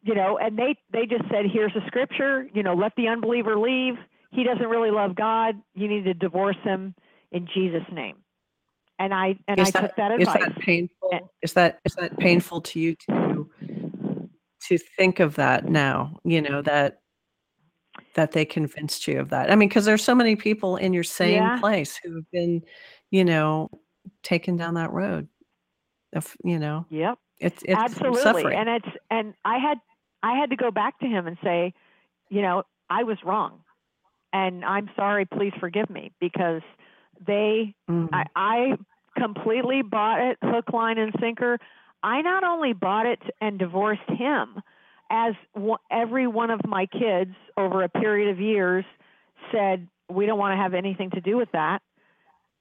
You 0.03 0.15
know, 0.15 0.37
and 0.37 0.59
they 0.59 0.77
they 0.93 1.07
just 1.07 1.25
said, 1.31 1.47
here's 1.51 1.75
a 1.77 1.87
scripture, 1.87 2.47
you 2.53 2.63
know, 2.63 2.75
let 2.75 2.95
the 2.97 3.09
unbeliever 3.09 3.57
leave. 3.59 3.95
He 4.31 4.43
doesn't 4.45 4.67
really 4.69 4.91
love 4.91 5.15
God. 5.15 5.61
You 5.75 5.89
need 5.89 6.05
to 6.05 6.15
divorce 6.15 6.57
him 6.65 6.95
in 7.31 7.47
Jesus 7.55 7.83
name. 7.93 8.17
And 8.99 9.15
I 9.15 9.37
and 9.49 9.59
I 9.61 9.63
is 9.63 9.71
that, 9.73 9.81
took 9.81 9.97
that 9.97 10.13
is 10.21 10.29
advice. 10.29 10.43
that 10.45 10.59
painful? 10.59 11.09
And- 11.13 11.25
Is 11.41 11.53
that 11.55 11.81
is 11.85 11.95
that 11.95 12.19
painful 12.19 12.61
to 12.63 12.81
you 12.81 12.95
to 13.09 13.42
to 14.69 14.79
think 14.79 15.21
of 15.21 15.35
that 15.37 15.67
now? 15.69 16.19
You 16.25 16.41
know 16.43 16.63
that 16.63 17.01
that 18.15 18.33
they 18.33 18.45
convinced 18.45 19.07
you 19.07 19.21
of 19.21 19.29
that. 19.31 19.51
I 19.51 19.57
mean, 19.57 19.69
because 19.69 19.85
there's 19.85 20.05
so 20.05 20.15
many 20.15 20.37
people 20.37 20.77
in 20.77 20.93
your 20.93 21.05
same 21.05 21.35
Yeah. 21.35 21.61
place 21.61 21.99
who 22.03 22.15
have 22.17 22.31
been, 22.31 22.63
you 23.11 23.25
know, 23.25 23.71
taken 24.23 24.57
down 24.57 24.75
that 24.75 24.93
road. 24.93 25.29
Of 26.15 26.37
you 26.45 26.59
know, 26.59 26.85
Yep. 26.91 27.19
it's 27.39 27.63
it's 27.63 27.81
absolutely 27.81 28.21
suffering. 28.23 28.59
and 28.59 28.69
it's 28.69 28.89
and 29.11 29.35
i 29.47 29.57
had 29.57 29.79
i 30.23 30.37
had 30.37 30.51
to 30.51 30.57
go 30.57 30.71
back 30.71 30.99
to 30.99 31.07
him 31.07 31.27
and 31.27 31.39
say 31.43 31.73
you 32.29 32.43
know 32.43 32.65
i 32.91 33.03
was 33.03 33.17
wrong 33.25 33.61
and 34.35 34.63
i'm 34.67 34.91
sorry 34.95 35.25
please 35.25 35.55
forgive 35.59 35.89
me 35.89 36.13
because 36.21 36.61
they 37.27 37.75
Mhm. 37.89 38.11
I, 38.13 38.25
I 38.37 38.79
completely 39.19 39.81
bought 39.81 40.21
it 40.21 40.37
hook 40.43 40.71
line 40.75 40.99
and 40.99 41.15
sinker 41.19 41.59
i 42.03 42.21
not 42.23 42.45
only 42.45 42.73
bought 42.73 43.07
it 43.07 43.21
and 43.41 43.59
divorced 43.59 44.09
him 44.09 44.61
as 45.11 45.35
w- 45.55 45.77
every 45.91 46.27
one 46.27 46.51
of 46.51 46.61
my 46.67 46.87
kids 46.87 47.35
over 47.57 47.83
a 47.83 47.89
period 47.89 48.31
of 48.31 48.41
years 48.41 48.85
said 49.51 49.87
we 50.11 50.27
don't 50.27 50.39
want 50.39 50.53
to 50.53 50.57
have 50.57 50.75
anything 50.75 51.11
to 51.11 51.21
do 51.21 51.37
with 51.37 51.51
that 51.53 51.81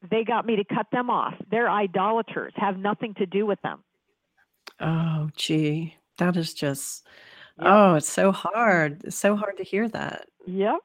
they 0.10 0.24
got 0.24 0.46
me 0.46 0.56
to 0.56 0.64
cut 0.64 0.88
them 0.92 1.10
off 1.10 1.34
they're 1.52 1.70
idolaters 1.70 2.54
have 2.56 2.78
nothing 2.78 3.14
to 3.16 3.26
do 3.26 3.46
with 3.46 3.62
them 3.62 3.84
oh, 4.80 5.30
gee, 5.36 5.96
that 6.18 6.36
is 6.36 6.54
just. 6.56 7.06
Yep. 7.60 7.68
Oh, 7.70 7.96
it's 7.96 8.10
so 8.10 8.32
hard. 8.32 9.04
It's 9.04 9.16
so 9.16 9.36
hard 9.36 9.58
to 9.58 9.64
hear 9.64 9.88
that. 9.90 10.26
yep 10.46 10.80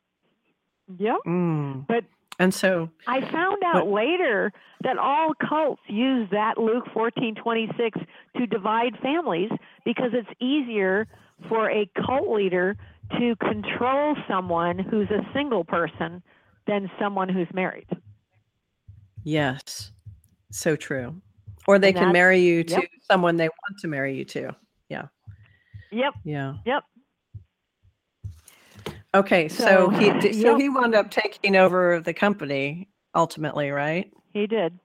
yep 0.98 1.16
Mm. 1.26 1.86
But- 1.86 2.04
and 2.38 2.52
so 2.52 2.90
I 3.06 3.20
found 3.30 3.62
out 3.64 3.88
later 3.88 4.52
that 4.82 4.98
all 4.98 5.32
cults 5.34 5.82
use 5.88 6.28
that 6.30 6.58
Luke 6.58 6.84
14:26 6.94 8.04
to 8.36 8.46
divide 8.46 8.98
families 9.02 9.50
because 9.84 10.10
it's 10.12 10.28
easier 10.40 11.06
for 11.48 11.70
a 11.70 11.88
cult 12.06 12.28
leader 12.28 12.76
to 13.18 13.36
control 13.36 14.16
someone 14.28 14.78
who's 14.78 15.10
a 15.10 15.26
single 15.32 15.64
person 15.64 16.22
than 16.66 16.90
someone 16.98 17.28
who's 17.28 17.48
married. 17.54 17.86
Yes, 19.22 19.92
so 20.50 20.76
true. 20.76 21.20
Or 21.66 21.78
they 21.78 21.92
can 21.92 22.12
marry 22.12 22.40
you 22.40 22.62
to 22.62 22.74
yep. 22.74 22.84
someone 23.10 23.36
they 23.36 23.48
want 23.48 23.80
to 23.80 23.88
marry 23.88 24.16
you 24.16 24.24
to. 24.26 24.54
Yeah. 24.88 25.06
Yep. 25.90 26.14
Yeah. 26.24 26.54
Yep. 26.64 26.84
Okay, 29.16 29.48
so, 29.48 29.64
So, 29.64 29.88
he 29.90 30.32
so 30.32 30.50
yep. 30.50 30.60
he 30.60 30.68
wound 30.68 30.94
up 30.94 31.10
taking 31.10 31.56
over 31.56 32.00
the 32.00 32.12
company 32.12 32.88
ultimately, 33.14 33.70
right? 33.70 34.12
He 34.34 34.46
did. 34.46 34.78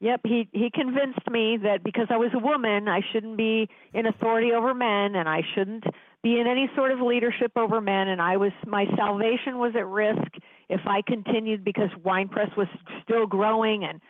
Yep, 0.00 0.22
he 0.24 0.48
he 0.52 0.68
convinced 0.68 1.30
me 1.30 1.56
that 1.62 1.84
because 1.84 2.08
I 2.10 2.16
was 2.16 2.30
a 2.34 2.38
woman, 2.40 2.88
I 2.88 3.02
shouldn't 3.12 3.36
be 3.36 3.68
in 3.94 4.06
authority 4.06 4.50
over 4.50 4.74
men 4.74 5.14
and 5.14 5.28
I 5.28 5.42
shouldn't 5.54 5.84
be 6.24 6.40
in 6.40 6.48
any 6.48 6.68
sort 6.74 6.90
of 6.90 7.00
leadership 7.00 7.52
over 7.54 7.80
men 7.80 8.08
and 8.08 8.20
I 8.20 8.36
was 8.36 8.50
my 8.66 8.86
salvation 8.96 9.58
was 9.58 9.74
at 9.76 9.86
risk 9.86 10.28
if 10.68 10.80
I 10.86 11.02
continued 11.02 11.64
because 11.64 11.90
WinePress 12.04 12.56
was 12.56 12.66
still 13.04 13.26
growing 13.26 13.84
and 13.84 14.00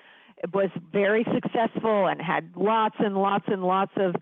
it 0.43 0.55
was 0.55 0.71
very 0.91 1.27
successful 1.35 2.07
and 2.07 2.23
had 2.23 2.51
lots 2.57 2.97
and 2.99 3.15
lots 3.15 3.45
and 3.49 3.63
lots 3.63 3.93
of 3.97 4.15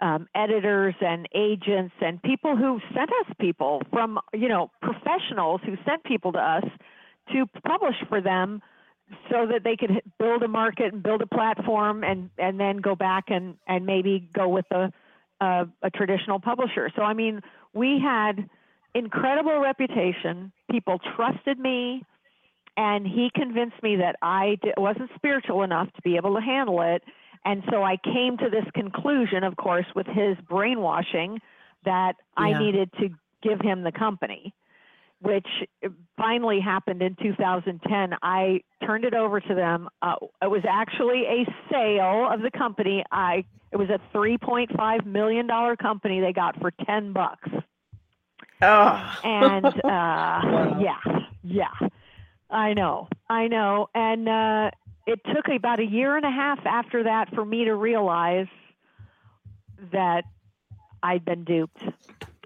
um, 0.00 0.28
editors 0.34 0.94
and 1.00 1.28
agents 1.34 1.94
and 2.00 2.22
people 2.22 2.56
who 2.56 2.80
sent 2.94 3.10
us 3.10 3.34
people 3.40 3.82
from 3.90 4.18
you 4.34 4.48
know 4.48 4.70
professionals 4.82 5.60
who 5.64 5.76
sent 5.86 6.04
people 6.04 6.32
to 6.32 6.38
us 6.38 6.64
to 7.32 7.46
publish 7.66 7.96
for 8.08 8.20
them 8.20 8.60
so 9.30 9.46
that 9.46 9.62
they 9.64 9.76
could 9.76 10.02
build 10.18 10.42
a 10.42 10.48
market 10.48 10.92
and 10.92 11.02
build 11.02 11.22
a 11.22 11.26
platform 11.26 12.04
and 12.04 12.28
and 12.38 12.60
then 12.60 12.78
go 12.78 12.94
back 12.94 13.24
and 13.28 13.56
and 13.66 13.86
maybe 13.86 14.28
go 14.34 14.48
with 14.48 14.66
a 14.70 14.92
a, 15.40 15.66
a 15.82 15.90
traditional 15.90 16.40
publisher. 16.40 16.90
So 16.94 17.02
i 17.02 17.14
mean 17.14 17.40
we 17.72 17.98
had 18.02 18.48
incredible 18.94 19.60
reputation. 19.60 20.52
People 20.70 20.98
trusted 21.14 21.58
me 21.58 22.02
and 22.76 23.06
he 23.06 23.30
convinced 23.34 23.82
me 23.82 23.96
that 23.96 24.16
i 24.20 24.58
wasn't 24.76 25.10
spiritual 25.14 25.62
enough 25.62 25.90
to 25.94 26.02
be 26.02 26.16
able 26.16 26.34
to 26.34 26.40
handle 26.40 26.82
it 26.82 27.02
and 27.46 27.62
so 27.70 27.82
i 27.82 27.96
came 27.96 28.36
to 28.36 28.50
this 28.50 28.64
conclusion 28.74 29.42
of 29.42 29.56
course 29.56 29.86
with 29.94 30.06
his 30.06 30.36
brainwashing 30.48 31.40
that 31.84 32.14
i 32.36 32.58
needed 32.58 32.90
to 33.00 33.08
give 33.42 33.60
him 33.60 33.82
the 33.82 33.92
company 33.92 34.52
which 35.20 35.46
finally 36.16 36.60
happened 36.60 37.02
in 37.02 37.16
2010. 37.22 38.14
I 38.22 38.60
turned 38.84 39.04
it 39.04 39.14
over 39.14 39.40
to 39.40 39.54
them. 39.54 39.88
Uh, 40.02 40.16
it 40.42 40.50
was 40.50 40.62
actually 40.68 41.24
a 41.24 41.46
sale 41.70 42.28
of 42.30 42.42
the 42.42 42.50
company. 42.50 43.04
I 43.10 43.44
it 43.72 43.76
was 43.76 43.88
a 43.90 44.00
3.5 44.16 45.06
million 45.06 45.46
dollar 45.46 45.76
company 45.76 46.20
they 46.20 46.32
got 46.32 46.58
for 46.60 46.70
10 46.86 47.12
bucks. 47.12 47.48
Oh. 48.62 49.18
And 49.24 49.66
uh, 49.66 49.70
yeah, 50.80 51.00
yeah, 51.42 51.88
I 52.50 52.74
know, 52.74 53.08
I 53.28 53.48
know. 53.48 53.88
And 53.94 54.28
uh, 54.28 54.70
it 55.06 55.20
took 55.34 55.46
about 55.48 55.78
a 55.78 55.86
year 55.86 56.16
and 56.16 56.24
a 56.24 56.30
half 56.30 56.58
after 56.66 57.04
that 57.04 57.32
for 57.34 57.44
me 57.44 57.64
to 57.64 57.74
realize 57.74 58.48
that 59.92 60.24
I'd 61.02 61.24
been 61.24 61.44
duped. 61.44 61.82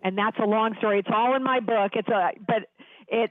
And 0.03 0.17
that's 0.17 0.39
a 0.39 0.47
long 0.47 0.75
story. 0.79 0.99
It's 0.99 1.09
all 1.13 1.35
in 1.37 1.43
my 1.43 1.61
book. 1.61 1.93
It's 1.95 2.09
a 2.09 2.31
but 2.47 2.69
it 3.09 3.31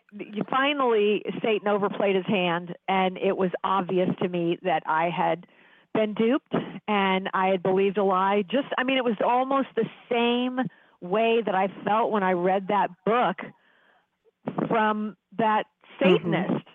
finally 0.49 1.23
Satan 1.41 1.67
overplayed 1.67 2.15
his 2.15 2.25
hand 2.25 2.75
and 2.87 3.17
it 3.17 3.37
was 3.37 3.51
obvious 3.63 4.09
to 4.21 4.27
me 4.27 4.57
that 4.63 4.83
I 4.85 5.09
had 5.09 5.45
been 5.93 6.13
duped 6.13 6.53
and 6.87 7.29
I 7.33 7.47
had 7.47 7.63
believed 7.63 7.97
a 7.97 8.03
lie. 8.03 8.43
Just 8.43 8.67
I 8.77 8.83
mean 8.83 8.97
it 8.97 9.03
was 9.03 9.17
almost 9.23 9.67
the 9.75 9.85
same 10.11 10.59
way 11.01 11.41
that 11.45 11.55
I 11.55 11.69
felt 11.85 12.11
when 12.11 12.23
I 12.23 12.33
read 12.33 12.67
that 12.67 12.89
book 13.05 13.37
from 14.67 15.15
that 15.37 15.65
mm-hmm. 16.01 16.15
Satanist. 16.15 16.65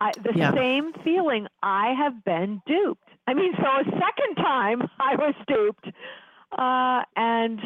I, 0.00 0.12
the 0.14 0.32
Yeah. 0.34 0.54
same 0.54 0.92
feeling. 1.04 1.46
I 1.62 1.92
have 1.94 2.24
been 2.24 2.62
duped. 2.66 3.08
I 3.26 3.34
mean, 3.34 3.52
so 3.56 3.64
a 3.66 3.84
second 3.84 4.36
time 4.36 4.82
I 5.00 5.16
was 5.16 5.34
duped, 5.46 5.86
uh, 6.56 7.02
and 7.16 7.60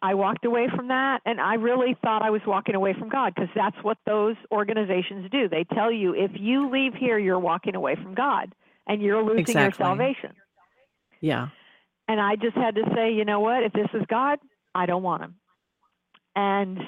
I 0.00 0.14
walked 0.14 0.44
away 0.44 0.68
from 0.74 0.88
that. 0.88 1.20
And 1.26 1.40
I 1.40 1.54
really 1.54 1.96
thought 2.02 2.22
I 2.22 2.30
was 2.30 2.40
walking 2.46 2.74
away 2.74 2.94
from 2.98 3.08
God 3.08 3.34
because 3.34 3.50
that's 3.54 3.76
what 3.82 3.98
those 4.06 4.36
organizations 4.50 5.30
do. 5.30 5.48
They 5.48 5.64
tell 5.64 5.92
you 5.92 6.14
if 6.14 6.32
you 6.34 6.68
leave 6.70 6.94
here, 6.94 7.18
you're 7.18 7.38
walking 7.38 7.74
away 7.74 7.94
from 7.96 8.14
God 8.14 8.54
and 8.86 9.00
you're 9.00 9.22
losing 9.22 9.56
your 9.56 9.72
salvation. 9.78 10.32
Yeah. 11.20 11.48
And 12.08 12.20
I 12.20 12.34
just 12.36 12.56
had 12.56 12.74
to 12.74 12.82
say, 12.94 13.12
you 13.12 13.24
know 13.24 13.40
what? 13.40 13.62
If 13.62 13.72
this 13.72 13.88
is 13.94 14.02
God, 14.08 14.38
I 14.74 14.86
don't 14.86 15.04
want 15.04 15.22
him. 15.22 15.34
And 16.34 16.78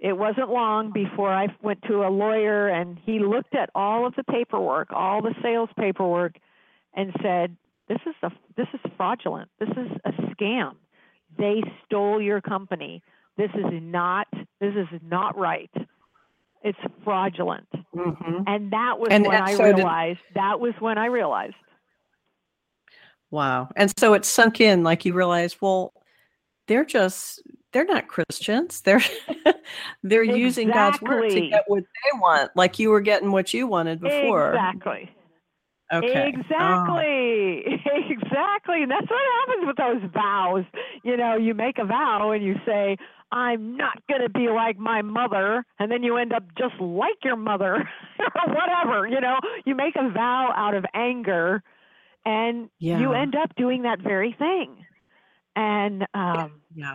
it 0.00 0.12
wasn't 0.16 0.48
long 0.50 0.92
before 0.92 1.32
I 1.32 1.48
went 1.62 1.82
to 1.82 2.04
a 2.04 2.08
lawyer 2.10 2.68
and 2.68 2.98
he 3.04 3.18
looked 3.18 3.54
at 3.54 3.70
all 3.74 4.06
of 4.06 4.14
the 4.14 4.24
paperwork, 4.24 4.88
all 4.92 5.20
the 5.22 5.34
sales 5.42 5.70
paperwork, 5.76 6.36
and 6.94 7.12
said, 7.22 7.56
"This 7.88 7.98
is 8.06 8.14
a 8.22 8.30
this 8.56 8.68
is 8.74 8.80
fraudulent. 8.96 9.50
This 9.58 9.70
is 9.70 9.90
a 10.04 10.12
scam. 10.34 10.76
They 11.36 11.62
stole 11.84 12.20
your 12.22 12.40
company. 12.40 13.02
This 13.36 13.50
is 13.54 13.66
not 13.82 14.28
this 14.60 14.74
is 14.74 14.88
not 15.02 15.36
right. 15.36 15.70
It's 16.62 16.78
fraudulent." 17.04 17.68
hmm 17.92 18.42
And 18.46 18.70
that 18.72 18.98
was 18.98 19.08
And- 19.10 19.26
when 19.26 19.34
and 19.36 19.44
I 19.44 19.54
so 19.54 19.64
did- 19.64 19.76
realized. 19.76 20.20
that 20.34 20.60
was 20.60 20.74
when 20.80 20.96
I 20.98 21.06
realized. 21.06 21.54
Wow. 23.30 23.68
And 23.76 23.92
so 23.98 24.14
it 24.14 24.24
sunk 24.24 24.60
in 24.60 24.82
like 24.84 25.04
you 25.04 25.12
realized, 25.12 25.58
well, 25.60 25.92
they're 26.66 26.84
just 26.84 27.42
they're 27.72 27.84
not 27.84 28.08
Christians. 28.08 28.80
They're 28.82 29.02
they're 30.02 30.22
using 30.22 30.68
God's 30.70 31.00
word 31.02 31.30
to 31.30 31.48
get 31.48 31.64
what 31.66 31.82
they 31.82 32.18
want, 32.18 32.50
like 32.56 32.78
you 32.78 32.90
were 32.90 33.00
getting 33.00 33.32
what 33.32 33.52
you 33.54 33.66
wanted 33.66 34.00
before. 34.00 34.54
Exactly. 34.54 35.10
Okay. 35.92 36.32
Oh. 36.34 36.40
Exactly. 36.40 37.64
Exactly. 38.10 38.82
And 38.82 38.90
that's 38.90 39.06
what 39.08 39.20
happens 39.40 39.66
with 39.66 39.76
those 39.76 40.10
vows. 40.12 40.64
You 41.04 41.16
know, 41.16 41.36
you 41.36 41.54
make 41.54 41.78
a 41.78 41.84
vow 41.84 42.32
and 42.32 42.42
you 42.44 42.56
say, 42.66 42.96
I'm 43.32 43.76
not 43.76 44.02
going 44.08 44.20
to 44.22 44.28
be 44.28 44.48
like 44.48 44.78
my 44.78 45.02
mother. 45.02 45.64
And 45.78 45.90
then 45.90 46.02
you 46.02 46.16
end 46.16 46.32
up 46.32 46.42
just 46.58 46.74
like 46.80 47.16
your 47.24 47.36
mother 47.36 47.74
or 48.18 48.54
whatever. 48.54 49.06
You 49.06 49.20
know, 49.20 49.38
you 49.64 49.74
make 49.74 49.94
a 49.96 50.10
vow 50.10 50.52
out 50.56 50.74
of 50.74 50.84
anger 50.94 51.62
and 52.24 52.68
Yeah. 52.78 52.98
you 52.98 53.12
end 53.12 53.34
up 53.34 53.54
doing 53.56 53.82
that 53.82 54.00
very 54.00 54.34
thing. 54.38 54.84
And 55.56 56.02
um, 56.14 56.60
Yeah. 56.74 56.94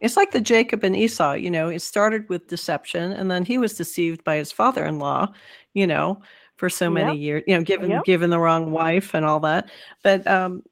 It's 0.00 0.16
like 0.16 0.30
the 0.32 0.40
Jacob 0.40 0.84
and 0.84 0.94
Esau, 0.94 1.32
you 1.32 1.50
know, 1.50 1.68
it 1.70 1.80
started 1.80 2.28
with 2.28 2.48
deception 2.48 3.12
and 3.12 3.30
then 3.30 3.44
he 3.44 3.56
was 3.56 3.74
deceived 3.74 4.22
by 4.24 4.36
his 4.36 4.52
father-in-law, 4.52 5.32
you 5.72 5.86
know, 5.86 6.20
for 6.56 6.68
so 6.68 6.90
many 6.90 7.12
Yep. 7.12 7.16
years, 7.16 7.42
you 7.46 7.56
know, 7.56 7.62
given 7.62 7.90
Yep. 7.90 8.04
given 8.04 8.30
the 8.30 8.38
wrong 8.38 8.70
wife 8.72 9.14
and 9.14 9.24
all 9.24 9.40
that. 9.40 9.70
But 10.02 10.26
um 10.26 10.62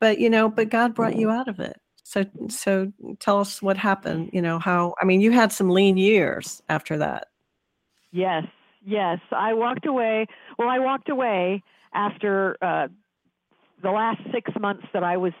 but 0.00 0.18
you 0.18 0.28
know, 0.28 0.48
but 0.50 0.68
God 0.68 0.94
brought 0.94 1.16
you 1.16 1.30
out 1.30 1.48
of 1.48 1.58
it. 1.58 1.80
So 2.02 2.26
so 2.48 2.92
tell 3.18 3.40
us 3.40 3.62
what 3.62 3.76
happened, 3.78 4.30
you 4.32 4.42
know, 4.42 4.58
how 4.58 4.94
I 5.00 5.04
mean, 5.06 5.20
you 5.22 5.30
had 5.32 5.50
some 5.52 5.70
lean 5.70 5.96
years 5.96 6.62
after 6.68 6.98
that. 6.98 7.28
Yes, 8.12 8.44
yes. 8.84 9.18
I 9.32 9.54
walked 9.54 9.86
away. 9.86 10.26
Well, 10.58 10.68
I 10.68 10.78
walked 10.78 11.08
away 11.08 11.62
after 11.94 12.56
uh, 12.62 12.88
the 13.82 13.90
last 13.90 14.20
six 14.32 14.50
months 14.60 14.84
that 14.92 15.02
I 15.02 15.16
was 15.16 15.32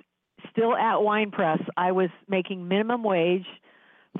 still 0.58 0.74
at 0.74 0.96
WinePress. 0.96 1.64
I 1.76 1.92
was 1.92 2.10
making 2.28 2.66
minimum 2.66 3.04
wage, 3.04 3.46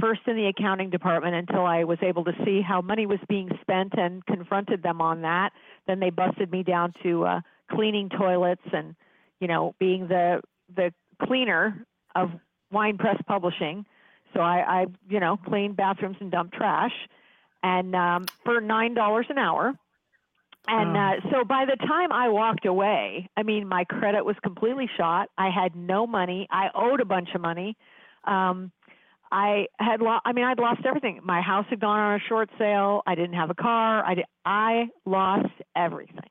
first 0.00 0.20
in 0.26 0.36
the 0.36 0.46
accounting 0.46 0.90
department, 0.90 1.34
until 1.34 1.66
I 1.66 1.84
was 1.84 1.98
able 2.02 2.24
to 2.24 2.32
see 2.44 2.60
how 2.62 2.80
money 2.80 3.06
was 3.06 3.18
being 3.28 3.50
spent 3.60 3.94
and 3.98 4.24
confronted 4.26 4.82
them 4.82 5.00
on 5.00 5.22
that. 5.22 5.50
Then 5.86 6.00
they 6.00 6.10
busted 6.10 6.50
me 6.50 6.62
down 6.62 6.92
to 7.02 7.24
uh, 7.24 7.40
cleaning 7.70 8.08
toilets 8.08 8.62
and, 8.72 8.94
you 9.40 9.48
know, 9.48 9.74
being 9.78 10.06
the 10.08 10.40
the 10.74 10.92
cleaner 11.22 11.84
of 12.14 12.30
WinePress 12.72 13.24
Publishing. 13.26 13.84
So 14.34 14.40
I, 14.40 14.82
I 14.82 14.86
you 15.08 15.20
know, 15.20 15.38
cleaned 15.38 15.76
bathrooms 15.76 16.18
and 16.20 16.30
dumped 16.30 16.54
trash 16.54 16.92
and 17.62 17.94
um, 17.96 18.26
for 18.44 18.60
nine 18.60 18.94
dollars 18.94 19.26
an 19.30 19.38
hour. 19.38 19.74
And 20.68 20.96
Oh. 20.96 21.00
uh, 21.00 21.30
so 21.30 21.44
by 21.44 21.64
the 21.64 21.76
time 21.86 22.12
I 22.12 22.28
walked 22.28 22.66
away, 22.66 23.28
I 23.36 23.42
mean 23.42 23.66
my 23.68 23.84
credit 23.84 24.24
was 24.24 24.36
completely 24.42 24.88
shot. 24.96 25.30
I 25.38 25.50
had 25.50 25.74
no 25.74 26.06
money. 26.06 26.46
I 26.50 26.68
owed 26.74 27.00
a 27.00 27.06
bunch 27.06 27.30
of 27.34 27.40
money. 27.40 27.76
Um, 28.24 28.70
I 29.32 29.66
had 29.78 30.00
lo- 30.00 30.20
I 30.24 30.32
mean 30.32 30.44
I'd 30.44 30.58
lost 30.58 30.80
everything. 30.84 31.20
My 31.24 31.40
house 31.40 31.66
had 31.70 31.80
gone 31.80 31.98
on 31.98 32.14
a 32.16 32.24
short 32.28 32.50
sale. 32.58 33.02
I 33.06 33.14
didn't 33.14 33.34
have 33.34 33.50
a 33.50 33.54
car. 33.54 34.04
I 34.04 34.14
di- 34.14 34.24
I 34.44 34.88
lost 35.06 35.52
everything. 35.74 36.30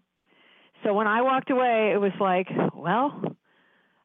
So 0.84 0.94
when 0.94 1.08
I 1.08 1.22
walked 1.24 1.50
away, 1.50 1.92
it 1.94 1.98
was 1.98 2.12
like, 2.20 2.48
well, 2.76 3.22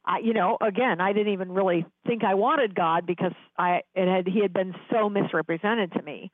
I, 0.04 0.18
you 0.18 0.32
know, 0.32 0.56
again, 0.60 1.00
I 1.00 1.12
didn't 1.12 1.32
even 1.34 1.52
really 1.52 1.84
think 2.06 2.24
I 2.24 2.34
wanted 2.34 2.74
God 2.74 3.06
because 3.06 3.32
I 3.58 3.82
it 3.94 4.08
had 4.08 4.26
he 4.26 4.40
had 4.40 4.52
been 4.52 4.74
so 4.90 5.08
misrepresented 5.10 5.92
to 5.92 6.02
me. 6.02 6.30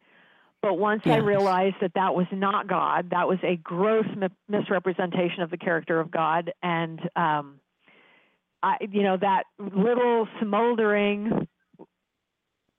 But 0.61 0.75
once 0.75 1.03
I 1.09 1.17
realized 1.17 1.77
that 1.81 1.93
that 1.95 2.15
was 2.15 2.27
not 2.33 2.67
God, 2.67 3.11
that 3.11 3.29
was 3.29 3.39
a 3.45 3.57
gross 3.57 4.07
mi- 4.17 4.29
misrepresentation 4.49 5.43
of 5.43 5.51
the 5.51 5.57
character 5.59 6.01
of 6.01 6.11
God, 6.11 6.53
and 6.63 7.01
um, 7.15 7.61
I, 8.63 8.77
you 8.91 9.03
know, 9.05 9.17
that 9.21 9.45
little 9.59 10.27
smoldering 10.43 11.47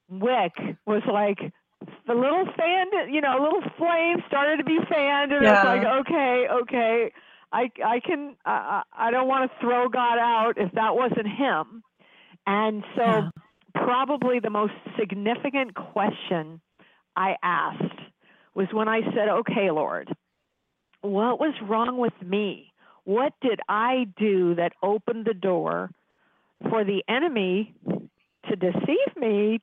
wick 0.10 0.54
was 0.86 1.04
like 1.12 1.40
the 2.08 2.14
little 2.14 2.46
fan, 2.58 2.88
you 3.14 3.22
know, 3.22 3.40
a 3.40 3.42
little 3.42 3.64
flame 3.78 4.18
started 4.28 4.58
to 4.58 4.64
be 4.66 4.80
fanned, 4.90 5.32
and 5.32 5.44
Yeah. 5.44 5.54
it's 5.56 5.64
like, 5.64 5.84
okay, 5.84 6.48
okay, 6.52 7.12
I, 7.52 7.72
I 7.84 8.00
can, 8.02 8.36
I, 8.46 8.84
I 8.94 9.08
I 9.08 9.12
don't 9.12 9.28
want 9.28 9.50
to 9.50 9.58
throw 9.60 9.88
God 9.88 10.20
out 10.20 10.54
if 10.58 10.72
that 10.74 10.96
wasn't 10.96 11.28
Him, 11.28 11.84
and 12.46 12.84
so 12.96 13.22
Yeah. 13.22 13.30
probably 13.74 14.40
the 14.40 14.50
most 14.50 14.74
significant 15.00 15.76
question 15.76 16.62
I 17.20 17.36
asked 17.44 18.00
was 18.56 18.68
when 18.72 18.88
I 18.88 19.02
said, 19.14 19.30
okay, 19.30 19.72
Lord, 19.72 20.08
what 21.02 21.40
was 21.40 21.54
wrong 21.62 21.98
with 21.98 22.14
me? 22.26 22.72
What 23.04 23.34
did 23.42 23.60
I 23.68 24.08
do 24.18 24.56
that 24.56 24.72
opened 24.82 25.26
the 25.26 25.34
door 25.34 25.92
for 26.70 26.84
the 26.86 27.04
enemy 27.10 27.76
to 28.50 28.56
deceive 28.56 29.16
me 29.18 29.60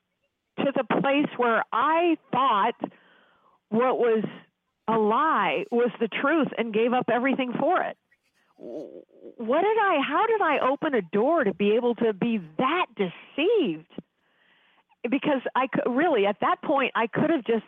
to 0.59 0.73
the 0.75 0.85
place 1.01 1.29
where 1.39 1.65
I 1.73 2.17
thought 2.31 2.75
what 3.71 3.99
was 3.99 4.25
a 4.89 4.99
lie 4.99 5.65
was 5.71 5.91
the 5.99 6.09
truth 6.09 6.49
and 6.59 6.75
gave 6.75 6.93
up 6.93 7.07
everything 7.11 7.53
for 7.59 7.83
it? 7.83 7.97
What 8.59 9.63
did 9.63 9.79
I, 9.79 10.01
how 10.07 10.27
did 10.27 10.41
I 10.43 10.59
open 10.59 10.95
a 10.95 11.03
door 11.03 11.45
to 11.45 11.55
be 11.55 11.73
able 11.73 11.95
to 11.97 12.13
be 12.13 12.39
that 12.59 12.87
deceived? 12.97 13.93
Because 15.09 15.43
I 15.55 15.67
could 15.67 15.91
really, 15.91 16.27
at 16.27 16.41
that 16.41 16.63
point, 16.63 16.93
I 16.95 17.07
could 17.07 17.31
have 17.31 17.45
just 17.45 17.65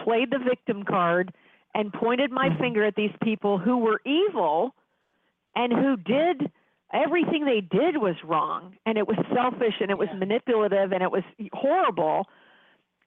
played 0.00 0.30
the 0.30 0.38
victim 0.38 0.84
card 0.84 1.32
and 1.74 1.92
pointed 1.92 2.30
my 2.30 2.48
Mhm. 2.48 2.58
finger 2.58 2.84
at 2.84 2.94
these 2.94 3.14
people 3.22 3.58
who 3.58 3.78
were 3.78 4.00
evil 4.04 4.74
and 5.56 5.72
who 5.72 5.96
did 5.96 6.50
everything 6.92 7.44
they 7.44 7.60
did 7.60 7.96
was 7.96 8.22
wrong 8.22 8.76
and 8.86 8.96
it 8.98 9.06
was 9.08 9.16
selfish 9.32 9.80
and 9.80 9.90
it 9.90 9.98
was 9.98 10.08
Yeah. 10.10 10.16
manipulative 10.16 10.92
and 10.92 11.02
it 11.02 11.10
was 11.10 11.24
horrible. 11.52 12.28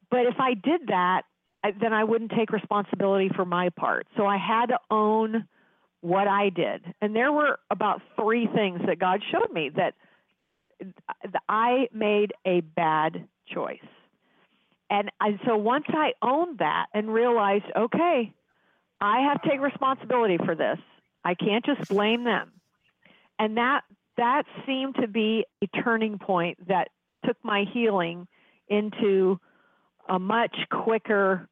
But 0.09 0.25
if 0.25 0.39
I 0.39 0.53
did 0.53 0.87
that, 0.87 1.25
I- 1.63 1.71
then 1.71 1.93
I 1.93 2.03
wouldn't 2.03 2.31
take 2.31 2.51
responsibility 2.51 3.29
for 3.29 3.45
my 3.45 3.69
part. 3.69 4.07
So 4.15 4.25
I 4.25 4.37
had 4.37 4.69
to 4.69 4.79
own 4.91 5.47
what 6.01 6.27
I 6.27 6.49
did. 6.49 6.93
And 7.01 7.15
there 7.15 7.31
were 7.31 7.59
about 7.69 8.01
three 8.15 8.47
things 8.47 8.81
that 8.85 8.99
God 8.99 9.23
showed 9.23 9.51
me 9.51 9.69
that 9.69 9.95
that 10.79 11.41
I 11.49 11.89
made 11.91 12.33
a 12.45 12.61
bad 12.61 13.27
choice. 13.53 13.79
And 14.89 15.11
I, 15.19 15.39
so 15.45 15.57
once 15.57 15.85
I 15.89 16.13
owned 16.21 16.59
that 16.59 16.87
and 16.93 17.13
realized, 17.13 17.65
okay, 17.75 18.33
I 19.01 19.19
have 19.21 19.41
to 19.41 19.49
take 19.49 19.59
responsibility 19.59 20.37
for 20.43 20.55
this. 20.55 20.79
I 21.23 21.35
can't 21.35 21.65
just 21.65 21.87
blame 21.89 22.23
them. 22.23 22.51
And 23.39 23.57
that 23.57 23.81
that 24.17 24.43
seemed 24.65 24.95
to 24.95 25.07
be 25.07 25.45
a 25.63 25.67
turning 25.83 26.17
point 26.17 26.67
that 26.67 26.87
took 27.25 27.37
my 27.43 27.65
healing 27.71 28.27
into 28.69 29.39
a 30.09 30.17
much 30.17 30.55
quicker, 30.71 31.47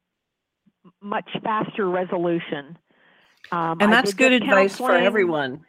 much 1.00 1.28
faster 1.44 1.88
resolution. 1.88 2.76
Um, 3.52 3.78
And 3.80 3.92
that's 3.92 4.14
good 4.14 4.32
advice 4.32 4.76
for 4.76 4.92
everyone. 4.92 5.64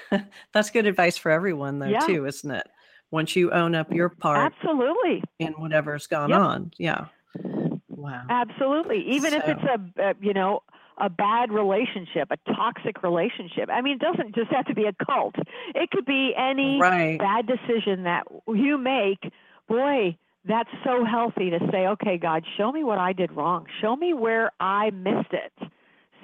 that's 0.52 0.70
good 0.70 0.86
advice 0.86 1.16
for 1.16 1.30
everyone 1.30 1.78
though 1.78 1.90
Yeah. 1.90 2.06
too, 2.06 2.26
isn't 2.26 2.50
it? 2.50 2.68
Once 3.12 3.36
you 3.36 3.52
own 3.52 3.74
up 3.76 3.92
your 3.92 4.08
part 4.08 4.52
Absolutely. 4.52 5.22
in 5.38 5.52
whatever's 5.52 6.08
gone 6.08 6.30
Yep. 6.30 6.38
on. 6.40 6.72
Yeah. 6.78 7.04
Wow. 7.88 8.22
Absolutely. 8.28 9.04
Even 9.12 9.32
if 9.34 9.44
it's 9.46 9.62
a, 9.62 10.02
a 10.10 10.14
you 10.20 10.32
know 10.32 10.62
a 10.98 11.08
bad 11.08 11.50
relationship, 11.52 12.28
a 12.30 12.36
toxic 12.54 13.02
relationship. 13.02 13.68
I 13.72 13.80
mean, 13.80 13.94
it 13.94 13.98
doesn't 14.00 14.34
just 14.34 14.50
have 14.52 14.66
to 14.66 14.74
be 14.74 14.84
a 14.84 14.92
cult. 15.04 15.34
It 15.74 15.90
could 15.90 16.04
be 16.04 16.34
any 16.36 16.78
Right. 16.80 17.18
bad 17.18 17.46
decision 17.46 18.02
that 18.04 18.24
you 18.46 18.76
make. 18.78 19.30
Boy, 19.68 20.16
that's 20.44 20.68
so 20.84 21.04
healthy 21.04 21.50
to 21.50 21.58
say, 21.70 21.86
okay, 21.86 22.18
God, 22.18 22.44
show 22.56 22.70
me 22.72 22.84
what 22.84 22.98
I 22.98 23.12
did 23.14 23.32
wrong. 23.32 23.66
Show 23.80 23.96
me 23.96 24.12
where 24.12 24.52
I 24.60 24.90
missed 24.90 25.32
it, 25.32 25.52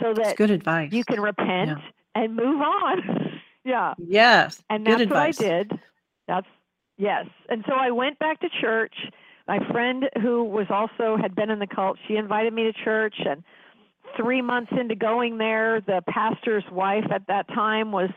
so 0.01 0.12
That's 0.12 0.28
that 0.30 0.36
good 0.36 0.51
advice. 0.51 0.93
you 0.93 1.05
can 1.05 1.20
repent 1.20 1.78
and 2.14 2.36
move 2.36 2.61
on. 2.61 3.41
yeah. 3.64 3.95
Yes. 3.99 4.62
And 4.68 4.84
good 4.84 4.93
that's 4.95 5.03
advice. 5.03 5.39
what 5.39 5.47
I 5.47 5.49
did. 5.49 5.80
That's 6.26 6.47
yes. 6.99 7.26
And 7.49 7.64
so 7.66 7.74
I 7.74 7.90
went 7.90 8.18
back 8.18 8.40
to 8.40 8.49
church. 8.61 8.94
My 9.46 9.59
friend 9.72 10.05
who 10.20 10.44
was 10.44 10.66
also 10.68 11.16
had 11.20 11.34
been 11.34 11.51
in 11.51 11.59
the 11.59 11.66
cult, 11.66 11.99
she 12.07 12.16
invited 12.16 12.53
me 12.53 12.64
to 12.64 12.72
church 12.84 13.14
and 13.24 13.42
three 14.16 14.42
months 14.42 14.72
into 14.78 14.94
going 14.94 15.38
there, 15.38 15.80
the 15.80 16.03
pastor's 16.09 16.64
wife 16.70 17.05
at 17.11 17.26
that 17.28 17.49
time 17.49 17.92
was 17.92 18.11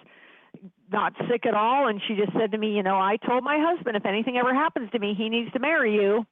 not 0.91 1.13
sick 1.29 1.45
at 1.45 1.53
all 1.53 1.87
and 1.87 2.01
she 2.07 2.15
just 2.15 2.33
said 2.37 2.51
to 2.51 2.57
me, 2.57 2.75
you 2.75 2.83
know, 2.83 2.95
I 2.95 3.17
told 3.25 3.43
my 3.43 3.57
husband 3.59 3.95
if 3.95 4.05
anything 4.05 4.37
ever 4.37 4.53
happens 4.53 4.91
to 4.91 4.99
me, 4.99 5.13
he 5.17 5.29
needs 5.29 5.51
to 5.53 5.59
marry 5.59 5.95
you. 5.95 6.25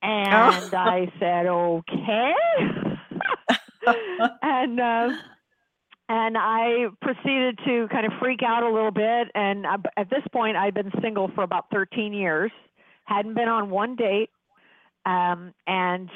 And 0.00 0.72
I 0.74 1.12
said, 1.18 1.46
"Okay." 1.46 2.32
and 4.42 4.80
uh 4.80 5.08
and 6.08 6.36
I 6.38 6.86
proceeded 7.02 7.58
to 7.66 7.86
kind 7.88 8.06
of 8.06 8.12
freak 8.20 8.40
out 8.42 8.62
a 8.62 8.70
little 8.70 8.90
bit. 8.90 9.28
And 9.34 9.66
at 9.66 10.08
this 10.10 10.22
point, 10.32 10.56
I'd 10.56 10.74
been 10.74 10.90
single 11.02 11.30
for 11.34 11.42
about 11.42 11.66
13 11.70 12.12
years, 12.12 12.50
hadn't 13.04 13.34
been 13.34 13.48
on 13.48 13.68
one 13.70 13.94
date. 13.94 14.30
Um, 15.04 15.52
and 15.66 16.08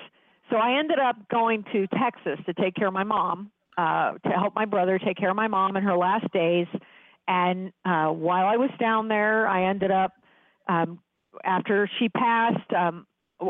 so 0.51 0.57
I 0.57 0.79
ended 0.79 0.99
up 0.99 1.17
going 1.29 1.65
to 1.73 1.87
Texas 1.89 2.39
to 2.47 2.55
take 2.55 2.75
care 2.75 2.89
of 2.89 2.95
my 2.95 3.05
mom, 3.05 3.51
uh, 3.77 4.13
to 4.13 4.31
help 4.31 4.55
my 4.55 4.65
brother 4.65 4.99
take 4.99 5.17
care 5.17 5.31
of 5.31 5.37
my 5.37 5.49
mom 5.49 5.77
in 5.77 5.83
her 5.83 5.97
last 5.97 6.31
days. 6.33 6.67
And 7.29 7.73
uh, 7.85 8.09
while 8.09 8.47
I 8.47 8.57
was 8.57 8.71
down 8.81 9.09
there, 9.09 9.47
I 9.47 9.69
ended 9.69 9.91
up, 9.91 10.13
um, 10.69 11.01
after 11.45 11.89
she 11.99 12.09
passed, 12.09 12.73
um, 12.77 13.07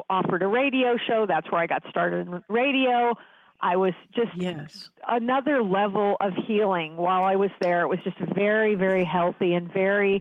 offered 0.08 0.42
a 0.42 0.46
radio 0.46 0.96
show. 1.06 1.26
That's 1.26 1.50
where 1.50 1.60
I 1.60 1.66
got 1.66 1.82
started 1.88 2.26
in 2.26 2.42
radio. 2.48 3.14
I 3.62 3.76
was 3.76 3.94
just 4.14 4.32
Yes. 4.34 4.90
another 5.08 5.62
level 5.62 6.16
of 6.20 6.32
healing 6.46 6.96
while 6.96 7.24
I 7.24 7.36
was 7.36 7.50
there. 7.60 7.82
It 7.82 7.88
was 7.88 8.00
just 8.04 8.18
very, 8.34 8.74
very 8.74 9.04
healthy 9.04 9.54
and 9.54 9.72
very, 9.72 10.20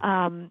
um, 0.00 0.50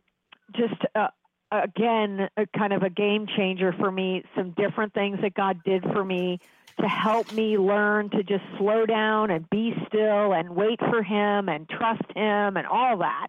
just 0.56 0.82
uh, 0.96 1.08
again, 1.52 2.30
a 2.38 2.46
kind 2.58 2.74
of 2.74 2.84
a 2.84 2.90
game 2.90 3.28
changer 3.36 3.74
for 3.74 3.92
me. 3.92 4.24
Some 4.36 4.52
different 4.52 4.94
things 4.94 5.20
that 5.22 5.34
God 5.34 5.62
did 5.64 5.84
for 5.84 6.04
me 6.04 6.40
to 6.80 6.88
help 6.88 7.30
me 7.30 7.58
learn 7.58 8.10
to 8.12 8.24
just 8.24 8.44
slow 8.58 8.86
down 8.86 9.30
and 9.30 9.50
be 9.50 9.74
still 9.88 10.34
and 10.34 10.56
wait 10.56 10.80
for 10.80 11.04
Him 11.04 11.50
and 11.50 11.70
trust 11.70 12.04
Him 12.16 12.58
and 12.58 12.66
all 12.66 12.98
that. 12.98 13.28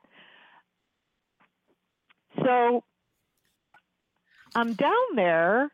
So 2.44 2.84
I'm 4.54 4.74
down 4.74 5.16
there 5.16 5.70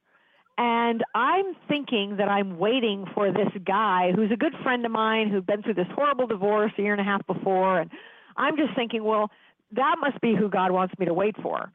and 0.58 1.04
I'm 1.14 1.54
thinking 1.68 2.16
that 2.16 2.28
I'm 2.28 2.58
waiting 2.58 3.06
for 3.14 3.30
this 3.30 3.48
guy 3.64 4.10
who's 4.14 4.32
a 4.32 4.36
good 4.36 4.54
friend 4.64 4.84
of 4.84 4.90
mine 4.90 5.30
who'd 5.30 5.46
been 5.46 5.62
through 5.62 5.74
this 5.74 5.86
horrible 5.94 6.26
divorce 6.26 6.72
a 6.76 6.82
year 6.82 6.92
and 6.92 7.00
a 7.00 7.04
half 7.04 7.24
before. 7.28 7.80
And 7.80 7.90
I'm 8.36 8.56
just 8.56 8.74
thinking, 8.74 9.04
well, 9.04 9.30
that 9.72 9.96
must 10.00 10.20
be 10.20 10.34
who 10.34 10.48
God 10.48 10.72
wants 10.72 10.94
me 10.98 11.06
to 11.06 11.14
wait 11.14 11.36
for. 11.40 11.70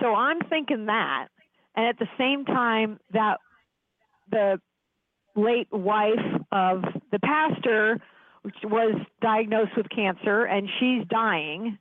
So 0.00 0.14
I'm 0.14 0.40
thinking 0.48 0.86
that. 0.86 1.28
And 1.76 1.86
at 1.86 1.98
the 1.98 2.08
same 2.16 2.46
time, 2.46 2.98
that 3.12 3.38
the 4.30 4.58
late 5.36 5.68
wife 5.70 6.40
of 6.52 6.84
the 7.12 7.18
pastor 7.18 8.00
was 8.62 8.94
diagnosed 9.20 9.72
with 9.76 9.90
cancer 9.90 10.44
and 10.44 10.68
she's 10.80 11.06
dying. 11.08 11.78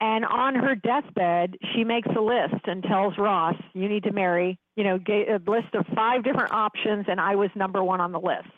And 0.00 0.24
on 0.24 0.54
her 0.54 0.74
deathbed, 0.76 1.56
she 1.74 1.82
makes 1.82 2.08
a 2.16 2.20
list 2.20 2.66
and 2.66 2.82
tells 2.84 3.18
Ross, 3.18 3.56
"You 3.74 3.88
need 3.88 4.04
to 4.04 4.12
marry." 4.12 4.58
You 4.76 4.84
know, 4.84 4.98
a 5.08 5.40
list 5.50 5.74
of 5.74 5.86
five 5.94 6.22
different 6.22 6.52
options, 6.52 7.06
and 7.08 7.20
I 7.20 7.34
was 7.34 7.50
number 7.56 7.82
one 7.82 8.00
on 8.00 8.12
the 8.12 8.20
list. 8.20 8.48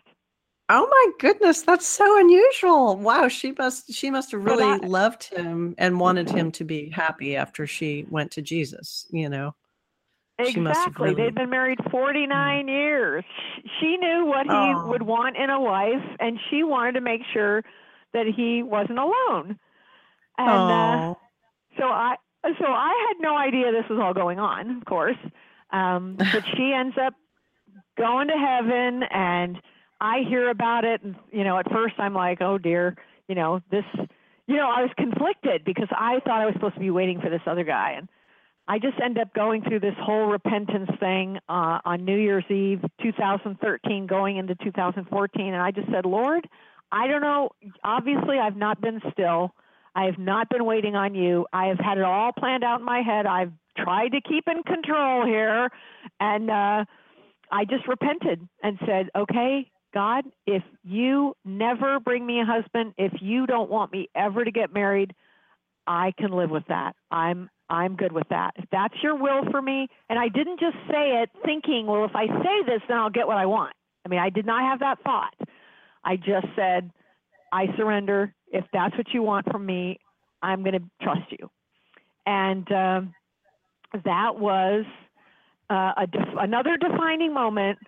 Oh 0.69 0.87
my 0.89 1.07
goodness, 1.19 1.63
that's 1.63 1.87
so 1.87 2.21
unusual. 2.21 2.97
Wow, 2.97 3.29
she 3.29 3.53
must 3.59 3.93
she 3.93 4.11
must 4.11 4.33
have 4.33 4.45
really 4.45 4.65
that- 4.81 4.85
loved 4.85 5.25
him 5.25 5.75
and 5.79 5.99
wanted 5.99 6.29
him 6.29 6.53
to 6.53 6.65
be 6.65 6.91
happy 6.91 7.37
after 7.37 7.67
she 7.67 8.05
went 8.11 8.31
to 8.33 8.43
Jesus, 8.43 9.07
you 9.11 9.29
know. 9.31 9.55
She 10.47 10.61
must 10.61 10.79
have 10.79 10.89
Exactly. 10.89 11.11
really- 11.11 11.23
They'd 11.25 11.35
been 11.35 11.51
married 11.51 11.79
49 11.91 12.69
years. 12.69 13.25
She 13.79 13.97
knew 13.97 14.25
what 14.27 14.47
he 14.47 14.53
Oh. 14.53 14.87
would 14.89 15.03
want 15.03 15.37
in 15.37 15.51
a 15.51 15.61
wife, 15.61 16.05
and 16.21 16.39
she 16.49 16.63
wanted 16.63 16.93
to 16.93 17.01
make 17.01 17.23
sure 17.33 17.63
that 18.13 18.27
he 18.27 18.63
wasn't 18.63 18.99
alone. 18.99 19.59
And 20.39 20.49
uh, 20.49 20.97
oh, 21.15 21.19
so 21.81 21.87
I, 21.87 22.17
so 22.45 22.67
I 22.67 23.09
had 23.09 23.23
no 23.23 23.37
idea 23.37 23.73
this 23.73 23.89
was 23.89 23.99
all 24.01 24.15
going 24.15 24.39
on, 24.39 24.77
of 24.77 24.85
course. 24.85 25.17
Um, 25.73 26.17
but 26.17 26.45
she 26.57 26.73
ends 26.79 26.97
up 27.01 27.15
going 27.97 28.29
to 28.29 28.35
heaven, 28.35 29.03
and 29.11 29.61
I 30.01 30.21
hear 30.29 30.51
about 30.51 30.85
it. 30.85 31.03
And 31.03 31.17
you 31.33 31.45
know, 31.45 31.59
at 31.59 31.71
first 31.73 31.95
I'm 31.99 32.15
like, 32.15 32.41
oh 32.41 32.59
dear, 32.59 32.97
you 33.29 33.35
know, 33.35 33.61
this, 33.71 33.85
you 34.47 34.57
know, 34.57 34.71
I 34.71 34.83
was 34.83 34.91
conflicted 34.97 35.65
because 35.65 35.89
I 35.93 36.21
thought 36.25 36.41
I 36.41 36.47
was 36.47 36.55
supposed 36.55 36.75
to 36.75 36.81
be 36.81 36.91
waiting 36.91 37.21
for 37.21 37.31
this 37.31 37.43
other 37.47 37.65
guy, 37.65 37.95
and 37.97 38.09
I 38.69 38.79
just 38.79 39.01
end 39.03 39.19
up 39.19 39.33
going 39.35 39.63
through 39.63 39.81
this 39.81 39.97
whole 40.01 40.27
repentance 40.27 40.91
thing 41.01 41.39
uh, 41.49 41.79
on 41.85 42.05
New 42.05 42.17
Year's 42.17 42.45
Eve, 42.51 42.85
2013, 43.03 44.07
going 44.07 44.37
into 44.37 44.55
2014, 44.57 45.47
and 45.47 45.57
I 45.57 45.71
just 45.71 45.89
said, 45.91 46.05
Lord, 46.05 46.49
I 46.93 47.07
don't 47.07 47.23
know. 47.23 47.51
Obviously, 47.85 48.39
I've 48.39 48.57
not 48.57 48.81
been 48.81 49.01
still. 49.13 49.55
I 49.95 50.05
have 50.05 50.19
not 50.19 50.49
been 50.49 50.65
waiting 50.65 50.95
on 50.95 51.15
you. 51.15 51.47
I 51.53 51.67
have 51.67 51.79
had 51.79 51.99
it 51.99 52.05
all 52.05 52.33
planned 52.33 52.65
out 52.65 52.81
in 52.81 52.87
my 52.87 53.03
head. 53.03 53.27
I've 53.27 53.53
tried 53.77 54.11
to 54.11 54.21
keep 54.21 54.45
in 54.47 54.63
control 54.63 55.27
here, 55.27 55.69
and 56.21 56.51
uh, 56.51 56.85
I 57.51 57.65
just 57.69 57.89
repented 57.89 58.47
and 58.63 58.79
said, 58.87 59.11
okay, 59.17 59.71
God, 59.93 60.25
if 60.47 60.63
you 60.85 61.35
never 61.45 61.99
bring 61.99 62.25
me 62.25 62.41
a 62.41 62.45
husband, 62.45 62.95
if 62.97 63.13
you 63.21 63.47
don't 63.47 63.71
want 63.71 63.93
me 63.93 64.09
ever 64.15 64.45
to 64.45 64.51
get 64.51 64.73
married, 64.73 65.15
I 65.87 66.13
can 66.17 66.31
live 66.31 66.51
with 66.51 66.67
that. 66.69 66.95
I'm 67.11 67.51
I'm 67.69 67.97
good 67.97 68.13
with 68.13 68.29
that. 68.31 68.53
If 68.57 68.65
that's 68.73 68.95
your 69.03 69.17
will 69.17 69.49
for 69.51 69.63
me, 69.63 69.89
and 70.09 70.19
I 70.19 70.29
didn't 70.29 70.59
just 70.59 70.77
say 70.89 71.23
it 71.23 71.31
thinking, 71.45 71.87
well, 71.87 72.05
if 72.05 72.15
I 72.15 72.27
say 72.27 72.63
this, 72.67 72.83
then 72.89 72.97
I'll 72.99 73.11
get 73.11 73.27
what 73.27 73.37
I 73.37 73.47
want. 73.47 73.75
I 74.05 74.09
mean, 74.09 74.19
I 74.19 74.31
did 74.31 74.45
not 74.45 74.63
have 74.63 74.81
that 74.81 75.03
thought. 75.05 75.35
I 76.05 76.17
just 76.17 76.47
said, 76.57 76.91
I 77.53 77.67
surrender. 77.77 78.35
If 78.53 78.65
that's 78.73 78.97
what 78.97 79.07
you 79.13 79.23
want 79.23 79.51
from 79.51 79.67
me, 79.67 79.99
I'm 80.43 80.63
going 80.63 80.75
to 80.75 80.83
trust 81.03 81.31
you. 81.31 81.51
And 82.27 82.71
um, 82.73 83.15
that 84.05 84.37
was 84.37 84.85
uh, 85.69 85.93
a 85.97 86.07
def- 86.07 86.37
another 86.39 86.77
defining 86.77 87.33
moment. 87.35 87.79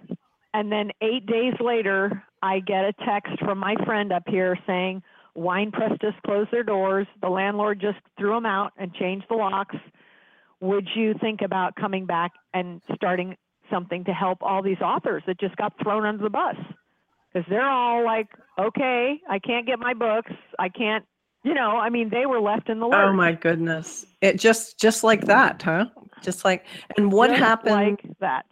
And 0.55 0.71
then 0.71 0.91
eight 1.01 1.27
days 1.27 1.55
later, 1.61 2.23
I 2.43 2.61
get 2.61 2.85
a 2.85 2.93
text 3.07 3.33
from 3.41 3.59
my 3.59 3.75
friend 3.85 4.13
up 4.13 4.25
here 4.27 4.59
saying, 4.67 5.03
WinePress 5.37 6.01
just 6.01 6.21
closed 6.25 6.51
their 6.51 6.63
doors. 6.63 7.07
The 7.23 7.29
landlord 7.29 7.81
just 7.81 7.99
threw 8.19 8.35
them 8.35 8.47
out 8.47 8.73
and 8.77 8.93
changed 8.95 9.27
the 9.31 9.37
locks. 9.37 9.77
Would 10.61 10.89
you 10.95 11.15
think 11.21 11.41
about 11.41 11.75
coming 11.77 12.05
back 12.05 12.33
and 12.53 12.83
starting 12.95 13.37
something 13.71 14.05
to 14.05 14.13
help 14.13 14.39
all 14.43 14.63
these 14.63 14.81
authors 14.81 15.23
that 15.27 15.41
just 15.41 15.57
got 15.57 15.73
thrown 15.83 16.05
under 16.05 16.23
the 16.23 16.31
bus? 16.31 16.57
Because 17.33 17.49
they're 17.49 17.69
all 17.69 18.05
like, 18.05 18.29
okay, 18.59 19.21
I 19.29 19.39
can't 19.39 19.67
get 19.67 19.79
my 19.79 19.95
books. 19.95 20.33
I 20.59 20.69
can't, 20.69 21.05
you 21.45 21.55
know, 21.55 21.77
I 21.77 21.89
mean, 21.89 22.11
they 22.11 22.27
were 22.27 22.41
left 22.41 22.69
in 22.69 22.79
the 22.79 22.87
lurch. 22.87 23.09
oh 23.09 23.13
my 23.13 23.33
goodness. 23.33 24.05
It 24.21 24.39
just 24.39 24.79
just 24.79 25.03
like 25.03 25.25
that, 25.27 25.63
huh? 25.63 25.87
Just 26.23 26.45
like 26.45 26.67
and 26.97 27.11
what 27.11 27.29
Just 27.31 27.41
happened 27.41 27.75
Like 27.75 28.19
that. 28.21 28.47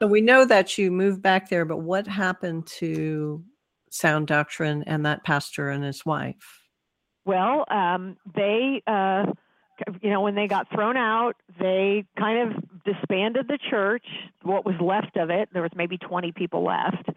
So 0.00 0.06
we 0.06 0.20
know 0.20 0.44
that 0.44 0.76
you 0.76 0.90
moved 0.90 1.22
back 1.22 1.48
there, 1.48 1.64
but 1.64 1.78
what 1.78 2.06
happened 2.06 2.66
to 2.78 3.42
Sound 3.90 4.26
Doctrine 4.26 4.84
and 4.86 5.06
that 5.06 5.24
pastor 5.24 5.70
and 5.70 5.82
his 5.82 6.04
wife? 6.04 6.62
Well, 7.24 7.64
um, 7.70 8.16
they, 8.34 8.82
uh, 8.86 9.26
you 10.00 10.10
know, 10.10 10.20
when 10.20 10.34
they 10.34 10.46
got 10.46 10.70
thrown 10.72 10.96
out, 10.96 11.34
they 11.58 12.04
kind 12.18 12.52
of 12.52 12.62
disbanded 12.84 13.48
the 13.48 13.58
church. 13.70 14.06
What 14.42 14.64
was 14.64 14.76
left 14.80 15.16
of 15.16 15.30
it, 15.30 15.48
there 15.52 15.62
was 15.62 15.72
maybe 15.74 15.98
20 15.98 16.32
people 16.32 16.64
left. 16.64 17.08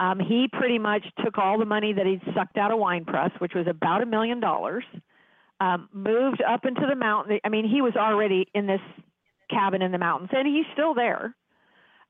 Um, 0.00 0.18
he 0.18 0.48
pretty 0.50 0.78
much 0.78 1.04
took 1.22 1.36
all 1.36 1.58
the 1.58 1.66
money 1.66 1.92
that 1.92 2.06
he'd 2.06 2.22
sucked 2.34 2.56
out 2.56 2.72
of 2.72 2.78
WinePress, 2.78 3.38
which 3.38 3.52
was 3.54 3.66
about 3.66 4.02
a 4.02 4.06
million 4.06 4.40
dollars, 4.40 4.84
um, 5.60 5.90
moved 5.92 6.42
up 6.42 6.64
into 6.64 6.86
the 6.88 6.96
mountain. 6.96 7.38
I 7.44 7.50
mean, 7.50 7.68
he 7.68 7.82
was 7.82 7.94
already 7.96 8.48
in 8.54 8.66
this 8.66 8.80
cabin 9.50 9.82
in 9.82 9.92
the 9.92 9.98
mountains, 9.98 10.30
and 10.32 10.48
he's 10.48 10.64
still 10.72 10.94
there. 10.94 11.34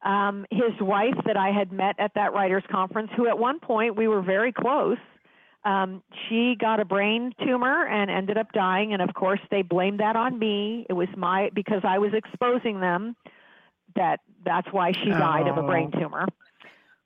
Um, 0.03 0.47
his 0.53 0.72
wife 0.80 1.16
that 1.26 1.36
I 1.36 1.51
had 1.51 1.72
met 1.72 1.97
at 1.99 2.12
that 2.14 2.32
writers 2.32 2.62
conference, 2.70 3.11
who 3.16 3.26
at 3.26 3.36
one 3.38 3.59
point 3.59 3.97
we 3.97 4.07
were 4.07 4.22
very 4.22 4.53
close, 4.53 4.97
um, 5.64 6.03
she 6.28 6.55
got 6.59 6.78
a 6.80 6.84
brain 6.84 7.34
tumor 7.45 7.86
and 7.86 8.09
ended 8.11 8.38
up 8.38 8.53
dying. 8.53 8.93
And 8.95 9.03
of 9.03 9.12
course, 9.14 9.41
they 9.51 9.62
blamed 9.62 9.99
that 10.01 10.14
on 10.16 10.38
me. 10.38 10.86
It 10.88 10.95
was 10.95 11.09
my 11.16 11.51
because 11.55 11.82
I 11.84 11.99
was 11.99 12.12
exposing 12.14 12.80
them. 12.80 13.16
That 13.97 14.20
that's 14.45 14.68
why 14.70 14.93
she 14.93 15.11
died 15.11 15.49
of 15.49 15.59
a 15.59 15.62
brain 15.62 15.91
Oh. 15.95 16.01
tumor. 16.01 16.26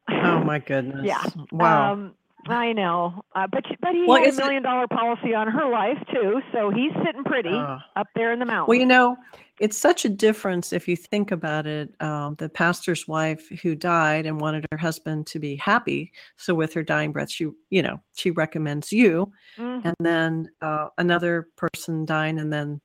Oh 0.08 0.40
my 0.44 0.58
goodness. 0.58 1.04
Yeah. 1.04 1.24
Wow. 1.52 1.92
Um, 1.92 2.14
I 2.46 2.74
know, 2.74 3.22
uh, 3.34 3.46
but 3.46 3.66
she- 3.66 3.76
but 3.80 3.92
he 3.94 4.04
Well, 4.06 4.18
had 4.18 4.26
a 4.26 4.28
is 4.28 4.38
it- 4.38 4.42
million 4.44 4.62
dollar 4.62 4.86
policy 4.86 5.34
on 5.34 5.48
her 5.48 5.66
life 5.70 5.96
too, 6.12 6.42
so 6.52 6.68
he's 6.68 6.92
sitting 7.04 7.24
pretty 7.24 7.48
Oh. 7.54 7.78
up 7.96 8.06
there 8.14 8.32
in 8.32 8.38
the 8.38 8.44
mountains. 8.44 8.68
Well, 8.68 8.78
you 8.78 8.84
know, 8.84 9.16
it's 9.60 9.78
such 9.78 10.04
a 10.04 10.10
difference 10.10 10.70
if 10.72 10.86
you 10.86 10.94
think 10.94 11.30
about 11.30 11.66
it. 11.66 11.94
Um, 12.02 12.34
the 12.34 12.50
pastor's 12.50 13.08
wife 13.08 13.48
who 13.62 13.74
died 13.74 14.26
and 14.26 14.38
wanted 14.42 14.66
her 14.72 14.76
husband 14.76 15.26
to 15.28 15.38
be 15.38 15.56
happy. 15.56 16.12
So 16.36 16.54
with 16.54 16.74
her 16.74 16.82
dying 16.82 17.12
breath, 17.12 17.30
she, 17.30 17.46
you 17.70 17.80
know, 17.82 17.98
she 18.14 18.30
recommends 18.30 18.92
you. 18.92 19.32
Mhm. 19.56 19.82
And 19.86 19.94
then 20.00 20.50
uh, 20.60 20.88
another 20.98 21.48
person 21.56 22.04
dying, 22.04 22.38
and 22.38 22.52
then 22.52 22.82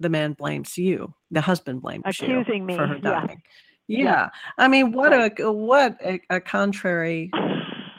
the 0.00 0.10
man 0.10 0.34
blames 0.34 0.76
you. 0.76 1.14
The 1.30 1.40
husband 1.40 1.80
blames 1.80 2.02
you 2.20 2.44
me, 2.62 2.76
for 2.76 2.86
her 2.86 2.98
dying. 2.98 3.28
Yeah. 3.30 3.36
I 4.58 4.68
mean, 4.68 4.92
what 4.92 5.12
a 5.12 5.52
what 5.52 5.96
a, 6.04 6.20
a 6.30 6.40
contrary, 6.40 7.30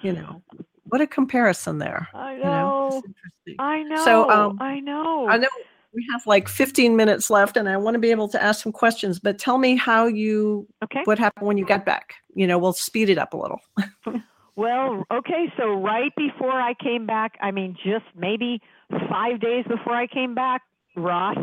you 0.04 0.14
know, 0.14 0.42
what 0.86 1.02
a 1.02 1.08
comparison 1.08 1.78
there. 1.78 2.08
I 2.14 2.34
You 2.36 2.44
know, 2.44 2.50
know. 2.50 2.88
it's 2.88 2.96
interesting. 2.96 3.56
I 3.60 3.84
know. 3.84 4.04
So, 4.04 4.30
um, 4.30 4.58
I 4.62 4.80
know. 4.80 5.28
I 5.30 5.38
know 5.38 5.48
we 5.94 6.06
have 6.12 6.26
like 6.28 6.48
15 6.48 6.96
minutes 6.96 7.30
left 7.30 7.58
and 7.58 7.68
I 7.68 7.78
want 7.78 7.96
to 7.96 8.00
be 8.00 8.12
able 8.12 8.28
to 8.30 8.42
ask 8.42 8.62
some 8.62 8.72
questions, 8.72 9.20
but 9.20 9.40
tell 9.40 9.58
me 9.58 9.76
how 9.76 10.06
you, 10.06 10.68
Okay. 10.84 11.02
what 11.06 11.18
happened 11.18 11.48
when 11.48 11.58
you 11.58 11.66
got 11.66 11.86
back? 11.86 12.14
You 12.36 12.46
know, 12.46 12.60
we'll 12.60 12.74
speed 12.74 13.10
it 13.10 13.18
up 13.18 13.34
a 13.34 13.38
little. 13.38 13.60
Well, 14.58 15.06
okay, 15.14 15.54
so 15.56 15.74
right 15.76 16.12
before 16.18 16.60
I 16.60 16.74
came 16.74 17.06
back, 17.06 17.38
I 17.42 17.52
mean, 17.52 17.78
just 17.86 18.06
maybe 18.16 18.60
five 19.08 19.40
days 19.40 19.66
before 19.68 19.94
I 19.94 20.08
came 20.08 20.34
back, 20.34 20.64
Ross 20.96 21.38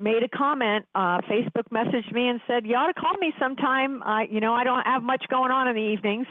made 0.00 0.22
a 0.22 0.28
comment, 0.28 0.86
uh, 0.94 1.18
Facebook 1.22 1.68
messaged 1.72 2.12
me 2.12 2.28
and 2.28 2.40
said, 2.46 2.66
"You 2.66 2.76
ought 2.76 2.88
to 2.88 2.94
call 2.94 3.14
me 3.20 3.32
sometime. 3.38 4.02
I, 4.02 4.28
you 4.30 4.40
know, 4.40 4.54
I 4.54 4.64
don't 4.64 4.86
have 4.86 5.02
much 5.02 5.24
going 5.28 5.50
on 5.50 5.68
in 5.68 5.74
the 5.74 5.82
evenings," 5.82 6.26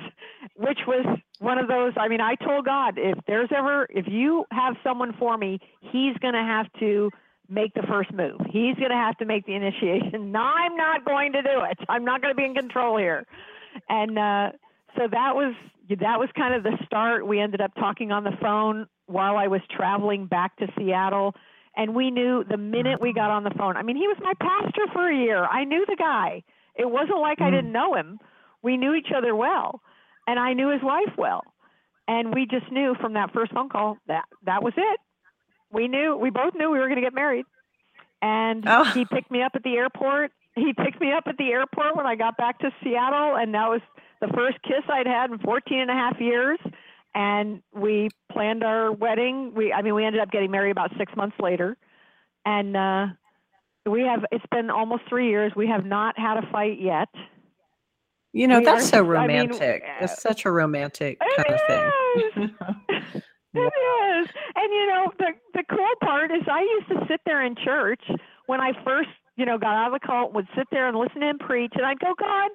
which 0.55 0.79
was 0.87 1.05
one 1.39 1.57
of 1.57 1.67
those. 1.67 1.93
I 1.97 2.07
mean, 2.07 2.21
I 2.21 2.35
told 2.35 2.65
God, 2.65 2.95
if 2.97 3.17
there's 3.27 3.49
ever, 3.55 3.87
if 3.89 4.07
you 4.07 4.45
have 4.51 4.75
someone 4.83 5.13
for 5.13 5.37
me, 5.37 5.59
He's 5.81 6.17
going 6.17 6.33
to 6.33 6.43
have 6.43 6.67
to 6.79 7.09
make 7.49 7.73
the 7.73 7.83
first 7.83 8.11
move. 8.11 8.39
He's 8.49 8.75
going 8.75 8.89
to 8.89 8.95
have 8.95 9.17
to 9.17 9.25
make 9.25 9.45
the 9.45 9.53
initiation. 9.53 10.31
No, 10.33 10.39
I'm 10.39 10.75
not 10.75 11.05
going 11.05 11.33
to 11.33 11.41
do 11.41 11.61
it. 11.69 11.77
I'm 11.89 12.03
not 12.03 12.21
going 12.21 12.33
to 12.33 12.35
be 12.35 12.45
in 12.45 12.55
control 12.55 12.97
here. 12.97 13.25
And 13.89 14.17
uh, 14.17 14.51
so 14.97 15.07
that 15.11 15.35
was 15.35 15.53
that 15.89 16.19
was 16.19 16.29
kind 16.35 16.53
of 16.55 16.63
the 16.63 16.77
start. 16.85 17.27
We 17.27 17.39
ended 17.39 17.61
up 17.61 17.75
talking 17.75 18.11
on 18.11 18.23
the 18.23 18.35
phone 18.41 18.87
while 19.05 19.37
I 19.37 19.47
was 19.47 19.61
traveling 19.69 20.25
back 20.25 20.55
to 20.57 20.67
Seattle. 20.77 21.35
And 21.75 21.95
we 21.95 22.11
knew 22.11 22.43
the 22.43 22.57
minute 22.57 23.01
we 23.01 23.13
got 23.13 23.31
on 23.31 23.43
the 23.43 23.51
phone, 23.57 23.77
I 23.77 23.81
mean, 23.81 23.95
he 23.95 24.07
was 24.07 24.17
my 24.21 24.33
pastor 24.39 24.85
for 24.93 25.09
a 25.09 25.15
year. 25.15 25.45
I 25.45 25.63
knew 25.63 25.85
the 25.87 25.95
guy. 25.95 26.43
It 26.75 26.89
wasn't 26.89 27.19
like 27.19 27.41
I 27.41 27.49
mm. 27.49 27.51
didn't 27.51 27.71
know 27.71 27.95
him. 27.95 28.19
We 28.61 28.77
knew 28.77 28.93
each 28.93 29.11
other 29.15 29.35
well, 29.35 29.81
and 30.27 30.39
I 30.39 30.53
knew 30.53 30.69
his 30.69 30.81
wife 30.81 31.11
well. 31.17 31.43
And 32.07 32.33
we 32.33 32.45
just 32.45 32.71
knew 32.71 32.95
from 32.99 33.13
that 33.13 33.33
first 33.33 33.53
phone 33.53 33.69
call 33.69 33.97
that 34.07 34.25
that 34.45 34.63
was 34.63 34.73
it. 34.77 34.99
We 35.71 35.87
knew, 35.87 36.15
we 36.15 36.29
both 36.29 36.53
knew 36.55 36.69
we 36.69 36.79
were 36.79 36.87
going 36.87 37.01
to 37.01 37.05
get 37.05 37.13
married. 37.13 37.45
And 38.21 38.63
Oh. 38.67 38.83
he 38.85 39.05
picked 39.05 39.31
me 39.31 39.41
up 39.41 39.53
at 39.55 39.63
the 39.63 39.75
airport. 39.75 40.31
He 40.55 40.73
picked 40.73 41.01
me 41.01 41.11
up 41.11 41.23
at 41.27 41.37
the 41.37 41.51
airport 41.51 41.95
when 41.95 42.05
I 42.05 42.15
got 42.15 42.37
back 42.37 42.59
to 42.59 42.71
Seattle, 42.83 43.35
and 43.35 43.53
that 43.55 43.69
was 43.69 43.81
the 44.21 44.27
first 44.27 44.61
kiss 44.61 44.83
I'd 44.87 45.07
had 45.07 45.31
in 45.31 45.39
14 45.39 45.79
and 45.79 45.89
a 45.89 45.93
half 45.93 46.19
years. 46.19 46.59
And 47.15 47.61
we 47.73 48.09
planned 48.31 48.63
our 48.63 48.91
wedding. 48.91 49.53
We, 49.55 49.71
I 49.71 49.81
mean, 49.81 49.93
we 49.93 50.03
ended 50.05 50.21
up 50.21 50.31
getting 50.31 50.49
married 50.51 50.71
about 50.71 50.91
six 50.97 51.15
months 51.15 51.35
later. 51.39 51.77
And 52.45 52.75
uh, 52.75 53.07
we 53.85 54.01
have, 54.01 54.25
it's 54.31 54.45
been 54.51 54.69
almost 54.69 55.03
three 55.07 55.29
years. 55.29 55.51
We 55.55 55.67
have 55.67 55.85
not 55.85 56.17
had 56.17 56.37
a 56.37 56.51
fight 56.51 56.79
yet. 56.81 57.09
You 58.33 58.47
know, 58.47 58.59
We 58.59 58.65
that's 58.65 58.85
are- 58.85 58.87
so 58.87 58.97
I 58.97 59.01
mean, 59.01 59.09
romantic. 59.49 59.83
it's 60.01 60.21
such 60.21 60.45
a 60.45 60.51
romantic 60.51 61.19
It 61.21 61.45
kind 61.45 61.59
of 61.59 62.41
thing. 62.41 62.55
It 63.55 63.59
is. 63.59 64.29
And 64.55 64.73
you 64.73 64.87
know, 64.87 65.11
the 65.19 65.27
the 65.53 65.63
cool 65.69 65.93
part 66.03 66.31
is 66.31 66.41
I 66.51 66.61
used 66.61 66.87
to 66.89 67.05
sit 67.07 67.21
there 67.23 67.45
in 67.45 67.53
church 67.63 68.01
when 68.47 68.59
I 68.59 68.71
first, 68.83 69.09
you 69.37 69.45
know, 69.45 69.59
got 69.59 69.75
out 69.75 69.93
of 69.93 70.01
the 70.01 70.07
cult, 70.07 70.33
would 70.33 70.47
sit 70.57 70.65
there 70.71 70.87
and 70.87 70.97
listen 70.97 71.21
to 71.21 71.29
him 71.29 71.37
preach 71.37 71.71
and 71.75 71.85
I'd 71.85 71.99
go, 71.99 72.15
God, 72.19 72.49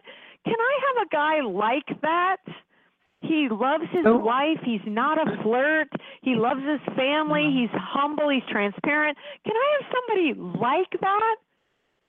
can 0.44 0.56
I 0.58 0.78
have 0.88 1.06
a 1.06 1.08
guy 1.10 1.40
like 1.48 2.00
that? 2.02 2.38
He 3.20 3.48
loves 3.48 3.84
his 3.90 4.06
Oh. 4.06 4.16
wife. 4.18 4.60
He's 4.62 4.80
not 4.86 5.18
a 5.18 5.42
flirt. 5.42 5.88
He 6.22 6.34
loves 6.36 6.62
his 6.62 6.80
family. 6.94 7.50
He's 7.52 7.70
humble. 7.72 8.28
He's 8.28 8.44
transparent. 8.50 9.18
Can 9.44 9.54
I 9.56 9.78
have 9.80 9.92
somebody 9.92 10.34
like 10.58 10.90
that? 11.00 11.36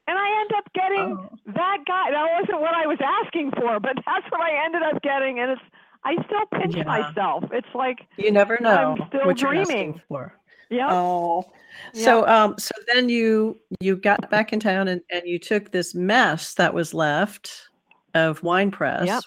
And 0.07 0.17
I 0.17 0.41
end 0.41 0.51
up 0.57 0.73
getting 0.73 1.17
Oh. 1.17 1.29
that 1.53 1.79
guy. 1.87 2.11
That 2.11 2.27
wasn't 2.39 2.61
what 2.61 2.73
I 2.73 2.85
was 2.87 2.99
asking 3.01 3.51
for, 3.51 3.79
but 3.79 3.95
that's 4.05 4.29
what 4.31 4.41
I 4.41 4.63
ended 4.65 4.81
up 4.83 5.01
getting. 5.01 5.39
And 5.39 5.51
it's, 5.51 5.61
I 6.03 6.15
still 6.25 6.45
pinch 6.59 6.75
Yeah. 6.75 6.83
myself. 6.83 7.43
It's 7.51 7.73
like, 7.73 8.05
You 8.17 8.31
never 8.31 8.57
know 8.59 8.95
I'm 8.99 9.07
still 9.09 9.25
what 9.25 9.39
you're 9.41 9.51
dreaming. 9.51 9.89
asking 9.89 10.01
for. 10.07 10.33
yeah, 10.69 10.89
Oh, 10.93 11.51
so 11.93 12.27
um, 12.27 12.55
so 12.59 12.71
then 12.93 13.09
you 13.09 13.59
you 13.79 13.95
got 13.95 14.29
back 14.29 14.53
in 14.53 14.59
town 14.59 14.87
and, 14.87 15.01
and 15.11 15.23
you 15.25 15.39
took 15.39 15.71
this 15.71 15.95
mess 15.95 16.53
that 16.55 16.73
was 16.73 16.93
left 16.93 17.69
of 18.13 18.41
WinePress, 18.41 19.05
Yep. 19.07 19.23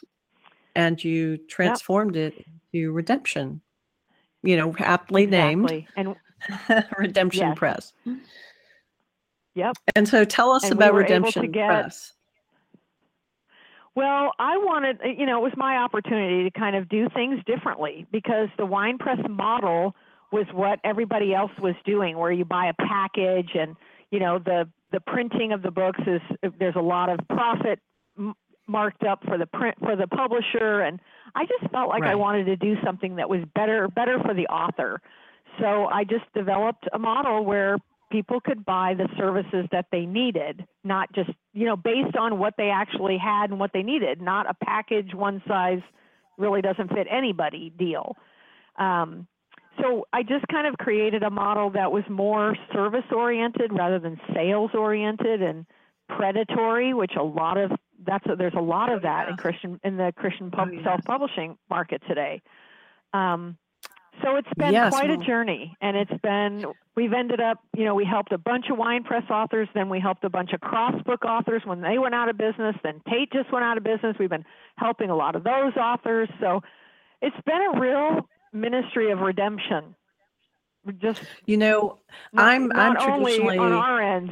And 0.75 1.03
you 1.03 1.37
transformed 1.37 2.17
it 2.17 2.35
to 2.73 2.91
Redemption. 2.93 3.61
You 4.43 4.57
know, 4.57 4.75
aptly 4.79 5.27
named. 5.27 5.71
And 5.97 6.15
Redemption 6.99 7.49
Yes. 7.49 7.59
Press. 7.59 7.93
yep. 9.55 9.77
And 9.95 10.09
so 10.09 10.25
tell 10.25 10.51
us 10.51 10.65
And 10.65 10.73
about 10.73 10.89
to 10.93 10.95
Redemption 10.97 11.51
get- 11.53 11.67
Press. 11.69 12.13
Well, 13.95 14.33
I 14.39 14.57
wanted, 14.57 15.01
uh, 15.05 15.09
you 15.09 15.27
know, 15.27 15.39
it 15.39 15.43
was 15.43 15.53
my 15.57 15.77
opportunity 15.77 16.45
to 16.45 16.59
kind 16.59 16.75
of 16.75 16.89
do 16.89 17.09
things 17.11 17.41
differently 17.45 18.07
because 18.11 18.49
the 18.57 18.67
WinePress 18.67 19.29
model 19.29 19.95
was 20.33 20.47
what 20.55 20.81
everybody 20.83 21.35
else 21.35 21.51
was 21.61 21.75
doing, 21.85 22.17
where 22.17 22.33
you 22.33 22.47
buy 22.47 22.67
a 22.69 22.75
package 22.87 23.51
and, 23.55 23.77
you 24.11 24.19
know, 24.19 24.39
the 24.39 24.67
the 24.93 25.01
printing 25.01 25.53
of 25.53 25.63
the 25.63 25.71
books 25.71 26.01
is 26.07 26.21
there's 26.59 26.77
a 26.77 26.81
lot 26.81 27.09
of 27.11 27.19
profit 27.29 27.79
marked 28.67 29.05
up 29.05 29.25
for 29.25 29.39
the 29.39 29.47
print 29.47 29.77
for 29.79 29.97
the 29.97 30.07
publisher, 30.07 30.81
and 30.83 31.01
I 31.35 31.45
just 31.47 31.71
felt 31.73 31.89
like 31.89 32.05
I 32.05 32.15
wanted 32.15 32.45
to 32.45 32.57
do 32.57 32.77
something 32.85 33.17
that 33.17 33.29
was 33.29 33.41
better 33.55 33.89
better 33.89 34.19
for 34.21 34.35
the 34.35 34.47
author. 34.47 35.01
So 35.61 35.87
I 35.87 36.05
just 36.05 36.25
developed 36.35 36.89
a 36.93 36.99
model 36.99 37.45
where 37.45 37.77
people 38.11 38.41
could 38.41 38.65
buy 38.65 38.95
the 38.95 39.09
services 39.17 39.67
that 39.73 39.87
they 39.91 40.07
needed, 40.07 40.67
not 40.85 41.13
just, 41.15 41.31
you 41.55 41.67
know, 41.67 41.77
based 41.77 42.17
on 42.17 42.39
what 42.39 42.55
they 42.57 42.69
actually 42.69 43.19
had 43.19 43.51
and 43.51 43.59
what 43.59 43.73
they 43.73 43.83
needed, 43.83 44.21
not 44.21 44.49
a 44.49 44.55
package 44.65 45.15
one 45.15 45.43
size 45.49 45.81
really 46.39 46.61
doesn't 46.61 46.89
fit 46.89 47.07
anybody 47.11 47.73
deal. 47.79 48.17
Um, 48.79 49.27
so 49.81 50.07
I 50.13 50.23
just 50.23 50.47
kind 50.49 50.67
of 50.67 50.77
created 50.77 51.23
a 51.23 51.31
model 51.31 51.71
that 51.71 51.91
was 51.91 52.05
more 52.11 52.55
service 52.73 53.05
oriented 53.11 53.73
rather 53.73 53.99
than 53.99 54.21
sales 54.35 54.71
oriented 54.75 55.43
and 55.43 55.65
predatory, 56.09 56.93
which 56.93 57.13
a 57.19 57.23
lot 57.23 57.57
of 57.57 57.71
that's 58.05 58.27
a, 58.27 58.37
there's 58.37 58.55
a 58.55 58.61
lot 58.61 58.91
of 58.93 59.03
that 59.03 59.29
in 59.29 59.37
Christian 59.37 59.81
in 59.85 59.97
the 59.97 60.13
Christian 60.17 60.51
pub, 60.51 60.69
Oh, 60.71 60.73
yes. 60.75 60.85
self 60.85 61.01
publishing 61.05 61.57
market 61.71 62.03
today. 62.09 62.43
Um, 63.13 63.57
so 64.23 64.37
it's 64.37 64.49
been 64.59 64.73
Yes, 64.73 64.93
quite 64.93 65.11
a 65.11 65.17
journey, 65.17 65.75
and 65.81 65.97
it's 65.97 66.13
been 66.23 66.67
we've 66.97 67.13
ended 67.13 67.41
up 67.41 67.59
you 67.77 67.85
know 67.85 67.95
we 67.95 68.05
helped 68.05 68.33
a 68.33 68.39
bunch 68.39 68.67
of 68.71 68.77
WinePress 68.77 69.31
authors, 69.31 69.69
then 69.75 69.89
we 69.89 70.01
helped 70.01 70.23
a 70.25 70.31
bunch 70.31 70.53
of 70.53 70.61
cross 70.61 70.95
book 71.05 71.25
authors 71.25 71.63
when 71.65 71.81
they 71.81 71.99
went 71.99 72.15
out 72.15 72.29
of 72.29 72.37
business. 72.37 72.77
Then 72.83 73.01
Tate 73.09 73.33
just 73.33 73.51
went 73.53 73.65
out 73.65 73.79
of 73.79 73.85
business. 73.85 74.17
We've 74.19 74.29
been 74.31 74.45
helping 74.77 75.09
a 75.11 75.17
lot 75.17 75.35
of 75.35 75.45
those 75.45 75.75
authors, 75.77 76.29
so 76.41 76.63
it's 77.23 77.37
been 77.47 77.63
a 77.75 77.81
real 77.81 78.29
ministry 78.53 79.11
of 79.11 79.21
redemption. 79.21 79.95
Just 80.99 81.23
You 81.47 81.57
know, 81.57 81.99
not, 82.33 82.45
I'm- 82.49 82.71
I'm 82.75 82.97
only 83.01 83.37
traditionally- 83.37 83.59
on 83.59 83.73
our 83.73 84.01
end. 84.03 84.31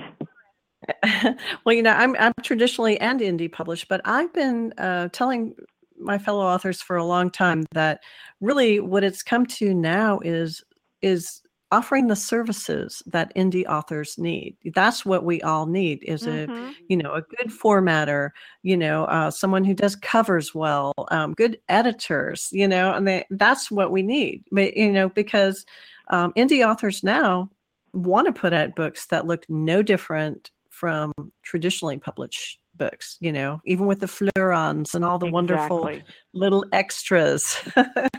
well, 1.65 1.75
you 1.75 1.83
know, 1.83 1.93
I'm 1.93 2.17
I'm 2.19 2.33
traditionally 2.43 2.99
and 3.01 3.21
indie 3.21 3.51
published, 3.51 3.89
but 3.89 4.01
I've 4.05 4.33
been 4.33 4.73
uh, 4.79 5.09
telling 5.13 5.55
my 5.99 6.19
fellow 6.19 6.45
authors 6.45 6.81
for 6.81 6.97
a 6.97 7.05
long 7.05 7.31
time 7.31 7.65
that 7.73 8.01
really 8.41 8.81
what 8.81 9.05
it's 9.05 9.23
come 9.23 9.45
to 9.47 9.75
now 9.75 10.19
is 10.21 10.63
is 11.03 11.43
offering 11.73 12.09
the 12.09 12.17
services 12.17 13.03
that 13.07 13.35
indie 13.37 13.65
authors 13.67 14.19
need. 14.19 14.57
That's 14.75 15.05
what 15.07 15.25
we 15.25 15.41
all 15.43 15.67
need 15.67 16.03
is 16.03 16.27
a 16.27 16.49
Mhm. 16.49 16.75
you 16.89 16.97
know 16.97 17.13
a 17.15 17.23
good 17.23 17.49
formatter 17.49 18.31
you 18.63 18.77
know 18.77 19.05
uh, 19.05 19.31
someone 19.31 19.65
who 19.65 19.75
does 19.75 19.95
covers 19.97 20.55
well 20.55 20.93
um, 21.11 21.33
good 21.35 21.59
editors 21.69 22.49
you 22.53 22.67
know 22.67 22.93
and 22.95 23.07
they, 23.07 23.25
that's 23.31 23.71
what 23.71 23.93
we 23.93 24.03
need 24.03 24.43
but 24.51 24.77
you 24.77 24.91
know 24.93 25.09
because 25.11 25.65
um, 26.11 26.33
indie 26.35 26.67
authors 26.67 27.03
now 27.05 27.49
want 27.93 28.27
to 28.27 28.33
put 28.33 28.53
out 28.53 28.75
books 28.77 29.07
that 29.07 29.27
look 29.27 29.45
no 29.49 29.83
different 29.83 30.51
from 30.81 31.13
traditionally 31.43 31.99
published 31.99 32.59
books 32.77 33.19
you 33.21 33.31
know 33.31 33.61
even 33.67 33.85
with 33.87 34.01
the 34.01 34.09
fleurons 34.09 34.95
and 34.95 35.05
all 35.05 35.19
the 35.19 35.31
wonderful 35.31 35.91
little 36.33 36.65
extras 36.73 37.59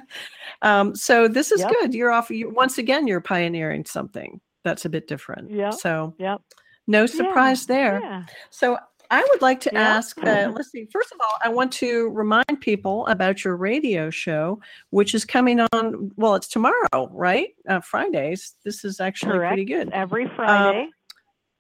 um, 0.62 0.96
so 0.96 1.28
this 1.28 1.52
is 1.52 1.62
Yep. 1.62 1.70
good 1.72 1.94
you're 1.96 2.12
off 2.12 2.30
you 2.30 2.52
once 2.52 2.78
again 2.78 3.08
you're 3.08 3.22
pioneering 3.22 3.84
something 3.86 4.40
that's 4.64 4.86
a 4.86 4.90
bit 4.90 5.08
different 5.08 5.50
Yeah. 5.50 5.72
so 5.72 6.14
Yep. 6.20 6.42
no 6.86 7.08
surprise 7.08 7.66
there 7.66 8.00
Yeah. 8.04 8.24
so 8.52 8.78
I 9.14 9.28
would 9.30 9.42
like 9.42 9.60
to 9.62 9.70
Yeah. 9.74 9.98
ask, 9.98 10.18
uh, 10.26 10.50
let's 10.56 10.72
see, 10.72 10.88
first 10.90 11.12
of 11.12 11.18
all, 11.20 11.38
I 11.44 11.50
want 11.50 11.74
to 11.74 12.08
remind 12.12 12.62
people 12.62 13.06
about 13.08 13.44
your 13.44 13.58
radio 13.58 14.10
show, 14.10 14.62
which 14.92 15.14
is 15.14 15.26
coming 15.26 15.60
on, 15.74 16.12
well, 16.16 16.36
it's 16.36 16.48
tomorrow, 16.48 17.10
right? 17.12 17.50
Uh, 17.68 17.82
Fridays. 17.82 18.56
This 18.64 18.86
is 18.86 19.02
actually 19.02 19.34
Correct. 19.34 19.50
pretty 19.50 19.66
good. 19.66 19.90
Every 19.92 20.30
Friday. 20.34 20.88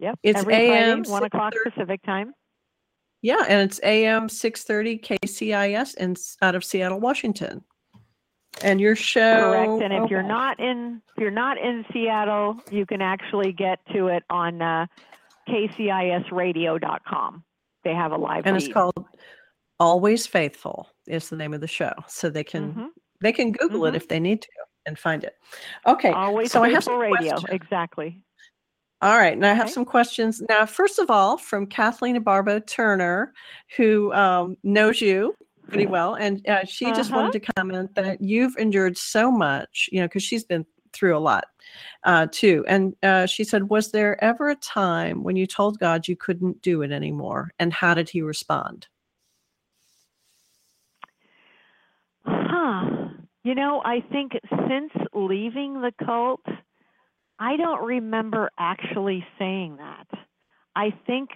Yep. 0.02 0.20
It's 0.24 0.40
Every 0.40 0.54
AM 0.56 1.04
Friday, 1.06 1.12
one 1.12 1.24
o'clock 1.24 1.54
6:30. 1.54 1.72
Pacific 1.72 2.02
time. 2.04 2.34
Yeah, 3.22 3.44
and 3.48 3.62
it's 3.62 3.80
AM 3.84 4.28
630 4.28 4.98
KCIS 4.98 5.96
in, 5.96 6.16
out 6.42 6.56
of 6.56 6.64
Seattle, 6.66 7.00
Washington. 7.00 7.64
And 8.64 8.82
your 8.82 8.96
show. 8.98 9.52
Correct. 9.52 9.84
And 9.84 9.94
if 9.94 10.02
oh, 10.02 10.08
you're 10.10 10.24
not 10.24 10.60
in 10.60 11.02
if 11.16 11.22
you're 11.22 11.32
not 11.32 11.58
in 11.58 11.86
Seattle, 11.94 12.58
you 12.70 12.86
can 12.86 13.02
actually 13.02 13.54
get 13.54 13.80
to 13.94 14.08
it 14.08 14.24
on 14.30 14.62
uh, 14.62 14.88
kcisradio.com. 15.48 17.44
They 17.84 17.94
have 17.94 18.12
a 18.12 18.18
live 18.18 18.46
and 18.46 18.58
it's 18.58 18.68
called 18.68 19.06
Always 19.80 20.28
Faithful 20.28 20.90
is 21.08 21.30
the 21.30 21.36
name 21.38 21.54
of 21.54 21.62
the 21.62 21.68
show. 21.68 21.94
So 22.08 22.30
they 22.30 22.44
can 22.44 22.74
Mhm. 22.74 22.90
they 23.22 23.32
can 23.32 23.52
Google 23.52 23.86
it 23.86 23.94
Mhm. 23.94 23.96
if 23.98 24.08
they 24.08 24.20
need 24.20 24.42
to 24.42 24.50
and 24.86 25.00
find 25.00 25.24
it. 25.24 25.36
Okay. 25.88 26.12
Always 26.12 26.52
so 26.52 26.64
Faithful 26.64 26.98
radio. 26.98 27.32
questions. 27.32 27.46
Exactly. 27.50 28.22
All 29.02 29.18
right, 29.18 29.34
and 29.34 29.46
I 29.46 29.54
have 29.54 29.70
Okay. 29.70 29.72
some 29.72 29.86
questions 29.86 30.42
now. 30.48 30.66
First 30.66 31.00
of 31.00 31.10
all, 31.10 31.38
from 31.38 31.66
Kathleen 31.66 32.22
Barbo 32.22 32.60
Turner, 32.60 33.34
who 33.76 34.14
um, 34.14 34.58
knows 34.64 35.02
you 35.02 35.34
pretty 35.70 35.88
well, 35.88 36.14
and 36.16 36.48
uh, 36.48 36.66
she 36.66 36.92
just 36.92 37.12
Uh-huh. 37.12 37.16
wanted 37.16 37.32
to 37.34 37.40
comment 37.40 37.96
that 37.96 38.22
you've 38.22 38.56
endured 38.58 38.98
so 38.98 39.32
much, 39.32 39.90
you 39.92 40.00
know, 40.02 40.06
because 40.08 40.22
she's 40.24 40.44
been 40.44 40.66
through 40.94 41.18
a 41.18 41.20
lot 41.20 41.46
uh, 42.04 42.28
too. 42.32 42.64
And 42.68 42.96
uh, 43.02 43.26
she 43.26 43.44
said, 43.44 43.70
"Was 43.70 43.92
there 43.92 44.24
ever 44.24 44.50
a 44.50 44.56
time 44.56 45.24
when 45.24 45.36
you 45.36 45.48
told 45.48 45.80
God 45.80 46.08
you 46.08 46.16
couldn't 46.16 46.62
do 46.62 46.84
it 46.84 46.92
anymore, 46.92 47.52
and 47.60 47.74
how 47.74 47.96
did 47.96 48.10
He 48.10 48.22
respond?" 48.22 48.88
Huh. 52.26 53.10
You 53.44 53.56
know, 53.56 53.82
I 53.84 54.02
think 54.12 54.34
since 54.68 54.92
leaving 55.14 55.82
the 55.82 55.92
cult, 56.06 56.42
I 57.42 57.58
don't 57.58 57.84
remember 57.84 58.52
actually 58.60 59.26
saying 59.40 59.78
that. 59.78 60.08
I 60.76 60.94
think 61.08 61.32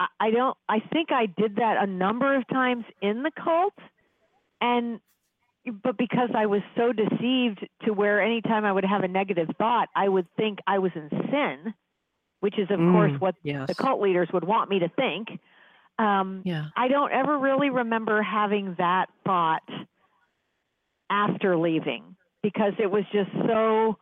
I, 0.00 0.06
I 0.18 0.30
don't 0.32 0.56
I 0.68 0.80
think 0.80 1.12
I 1.12 1.26
did 1.26 1.56
that 1.56 1.76
a 1.80 1.86
number 1.86 2.34
of 2.36 2.46
times 2.48 2.84
in 3.00 3.22
the 3.22 3.30
cult, 3.30 3.72
and 4.60 4.98
but 5.84 5.96
because 5.96 6.30
I 6.34 6.46
was 6.46 6.62
so 6.76 6.92
deceived 6.92 7.64
to 7.84 7.92
where 7.92 8.20
anytime 8.20 8.64
I 8.64 8.72
would 8.72 8.84
have 8.84 9.04
a 9.04 9.08
negative 9.08 9.48
thought, 9.56 9.88
I 9.94 10.08
would 10.08 10.26
think 10.36 10.58
I 10.66 10.80
was 10.80 10.90
in 10.96 11.08
sin, 11.30 11.72
which 12.40 12.58
is 12.58 12.68
of 12.68 12.80
mm, 12.80 12.92
course 12.92 13.20
what 13.20 13.36
yes. 13.44 13.68
the 13.68 13.76
cult 13.76 14.00
leaders 14.00 14.28
would 14.32 14.44
want 14.44 14.68
me 14.68 14.80
to 14.80 14.88
think. 14.88 15.28
Um, 16.00 16.42
yeah. 16.44 16.66
I 16.76 16.88
don't 16.88 17.12
ever 17.12 17.38
really 17.38 17.70
remember 17.70 18.22
having 18.22 18.74
that 18.78 19.06
thought 19.24 19.62
after 21.08 21.56
leaving 21.56 22.16
because 22.42 22.72
it 22.80 22.90
was 22.90 23.04
just 23.12 23.30
so 23.46 23.98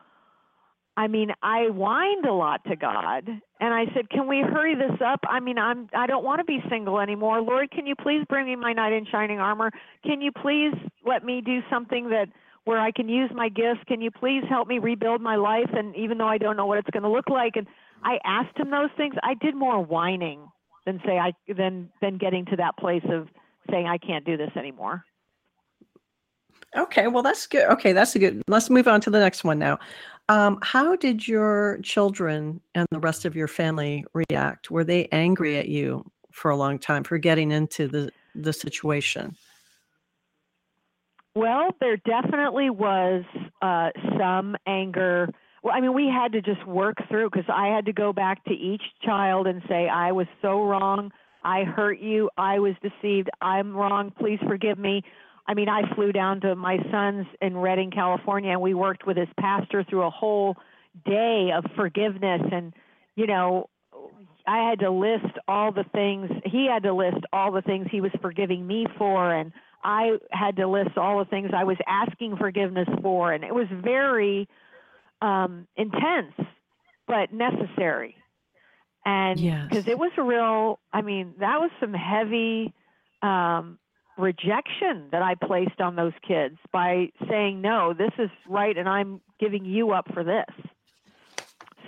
I 0.96 1.08
mean, 1.08 1.32
I 1.42 1.66
whined 1.66 2.24
a 2.24 2.32
lot 2.32 2.64
to 2.66 2.76
God 2.76 3.28
and 3.28 3.74
I 3.74 3.86
said, 3.94 4.10
"Can 4.10 4.28
we 4.28 4.42
hurry 4.42 4.74
this 4.76 5.00
up? 5.04 5.20
I 5.28 5.40
mean, 5.40 5.58
I'm 5.58 5.88
I 5.92 6.06
don't 6.06 6.24
want 6.24 6.38
to 6.38 6.44
be 6.44 6.62
single 6.70 7.00
anymore. 7.00 7.40
Lord, 7.40 7.70
can 7.72 7.86
you 7.86 7.96
please 7.96 8.24
bring 8.28 8.46
me 8.46 8.54
my 8.54 8.72
knight 8.72 8.92
in 8.92 9.04
shining 9.06 9.40
armor? 9.40 9.72
Can 10.04 10.20
you 10.20 10.30
please 10.30 10.72
let 11.04 11.24
me 11.24 11.40
do 11.40 11.60
something 11.68 12.10
that 12.10 12.28
where 12.64 12.78
I 12.78 12.92
can 12.92 13.08
use 13.08 13.30
my 13.34 13.48
gifts? 13.48 13.80
Can 13.88 14.00
you 14.00 14.10
please 14.10 14.44
help 14.48 14.68
me 14.68 14.78
rebuild 14.78 15.20
my 15.20 15.36
life 15.36 15.70
and 15.72 15.94
even 15.96 16.18
though 16.18 16.28
I 16.28 16.38
don't 16.38 16.56
know 16.56 16.66
what 16.66 16.78
it's 16.78 16.90
going 16.90 17.02
to 17.02 17.08
look 17.08 17.28
like?" 17.28 17.56
And 17.56 17.66
I 18.04 18.18
asked 18.24 18.56
him 18.56 18.70
those 18.70 18.90
things. 18.96 19.14
I 19.22 19.34
did 19.34 19.56
more 19.56 19.80
whining 19.82 20.46
than 20.86 21.00
say 21.04 21.18
I 21.18 21.32
than 21.52 21.90
than 22.00 22.18
getting 22.18 22.44
to 22.46 22.56
that 22.56 22.76
place 22.76 23.04
of 23.10 23.28
saying 23.68 23.86
I 23.86 23.98
can't 23.98 24.24
do 24.24 24.36
this 24.36 24.50
anymore. 24.56 25.04
Okay, 26.76 27.06
well 27.06 27.22
that's 27.22 27.46
good. 27.46 27.68
Okay, 27.70 27.92
that's 27.92 28.14
a 28.16 28.18
good. 28.18 28.42
Let's 28.48 28.68
move 28.68 28.88
on 28.88 29.00
to 29.02 29.10
the 29.10 29.20
next 29.20 29.44
one 29.44 29.58
now. 29.58 29.78
Um, 30.28 30.58
how 30.62 30.96
did 30.96 31.28
your 31.28 31.78
children 31.82 32.60
and 32.74 32.86
the 32.90 32.98
rest 32.98 33.24
of 33.24 33.36
your 33.36 33.48
family 33.48 34.04
react? 34.14 34.70
Were 34.70 34.84
they 34.84 35.06
angry 35.12 35.58
at 35.58 35.68
you 35.68 36.04
for 36.32 36.50
a 36.50 36.56
long 36.56 36.78
time 36.78 37.04
for 37.04 37.18
getting 37.18 37.50
into 37.50 37.88
the 37.88 38.10
the 38.34 38.52
situation? 38.52 39.36
Well, 41.34 41.70
there 41.80 41.96
definitely 41.96 42.70
was 42.70 43.24
uh, 43.60 43.90
some 44.18 44.56
anger. 44.66 45.28
Well, 45.62 45.74
I 45.74 45.80
mean, 45.80 45.92
we 45.92 46.06
had 46.06 46.32
to 46.32 46.40
just 46.40 46.64
work 46.66 46.96
through 47.08 47.30
because 47.30 47.48
I 47.52 47.68
had 47.68 47.86
to 47.86 47.92
go 47.92 48.12
back 48.12 48.44
to 48.44 48.52
each 48.52 48.82
child 49.02 49.46
and 49.46 49.62
say, 49.68 49.88
I 49.88 50.12
was 50.12 50.26
so 50.42 50.62
wrong. 50.64 51.10
I 51.42 51.64
hurt 51.64 51.98
you. 51.98 52.30
I 52.36 52.58
was 52.58 52.74
deceived. 52.82 53.30
I'm 53.40 53.74
wrong. 53.74 54.12
Please 54.18 54.38
forgive 54.46 54.78
me. 54.78 55.02
I 55.46 55.54
mean, 55.54 55.68
I 55.68 55.94
flew 55.94 56.12
down 56.12 56.40
to 56.40 56.54
my 56.54 56.78
son's 56.90 57.26
in 57.42 57.56
Redding, 57.56 57.90
California, 57.90 58.52
and 58.52 58.60
we 58.60 58.74
worked 58.74 59.06
with 59.06 59.16
his 59.16 59.28
pastor 59.38 59.84
through 59.84 60.02
a 60.02 60.10
whole 60.10 60.56
day 61.04 61.50
of 61.54 61.64
forgiveness. 61.76 62.40
And, 62.50 62.72
you 63.14 63.26
know, 63.26 63.68
I 64.46 64.68
had 64.68 64.80
to 64.80 64.90
list 64.90 65.38
all 65.46 65.72
the 65.72 65.84
things, 65.92 66.30
he 66.44 66.66
had 66.66 66.82
to 66.84 66.94
list 66.94 67.18
all 67.32 67.52
the 67.52 67.62
things 67.62 67.88
he 67.90 68.00
was 68.00 68.12
forgiving 68.22 68.66
me 68.66 68.86
for. 68.96 69.32
And 69.34 69.52
I 69.82 70.16
had 70.30 70.56
to 70.56 70.66
list 70.66 70.96
all 70.96 71.18
the 71.18 71.26
things 71.26 71.50
I 71.54 71.64
was 71.64 71.76
asking 71.86 72.36
forgiveness 72.38 72.88
for. 73.02 73.32
And 73.32 73.44
it 73.44 73.54
was 73.54 73.66
very 73.70 74.48
um, 75.20 75.66
intense, 75.76 76.34
but 77.06 77.32
necessary. 77.32 78.16
And 79.04 79.36
because 79.36 79.84
yes. 79.84 79.88
it 79.88 79.98
was 79.98 80.12
a 80.16 80.22
real, 80.22 80.78
I 80.90 81.02
mean, 81.02 81.34
that 81.40 81.60
was 81.60 81.70
some 81.80 81.92
heavy 81.92 82.72
um, 83.22 83.78
rejection 84.16 85.08
that 85.10 85.22
I 85.22 85.34
placed 85.34 85.80
on 85.80 85.96
those 85.96 86.12
kids 86.26 86.56
by 86.72 87.10
saying, 87.28 87.60
no, 87.60 87.92
this 87.92 88.12
is 88.18 88.30
right, 88.48 88.76
and 88.76 88.88
I'm 88.88 89.20
giving 89.38 89.64
you 89.64 89.90
up 89.92 90.12
for 90.12 90.24
this. 90.24 90.46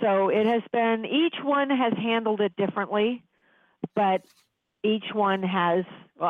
So 0.01 0.29
it 0.29 0.45
has 0.45 0.61
been, 0.71 1.05
each 1.05 1.35
one 1.41 1.69
has 1.69 1.93
handled 1.93 2.41
it 2.41 2.55
differently, 2.55 3.23
but 3.95 4.21
each 4.83 5.05
one 5.13 5.41
has, 5.41 5.85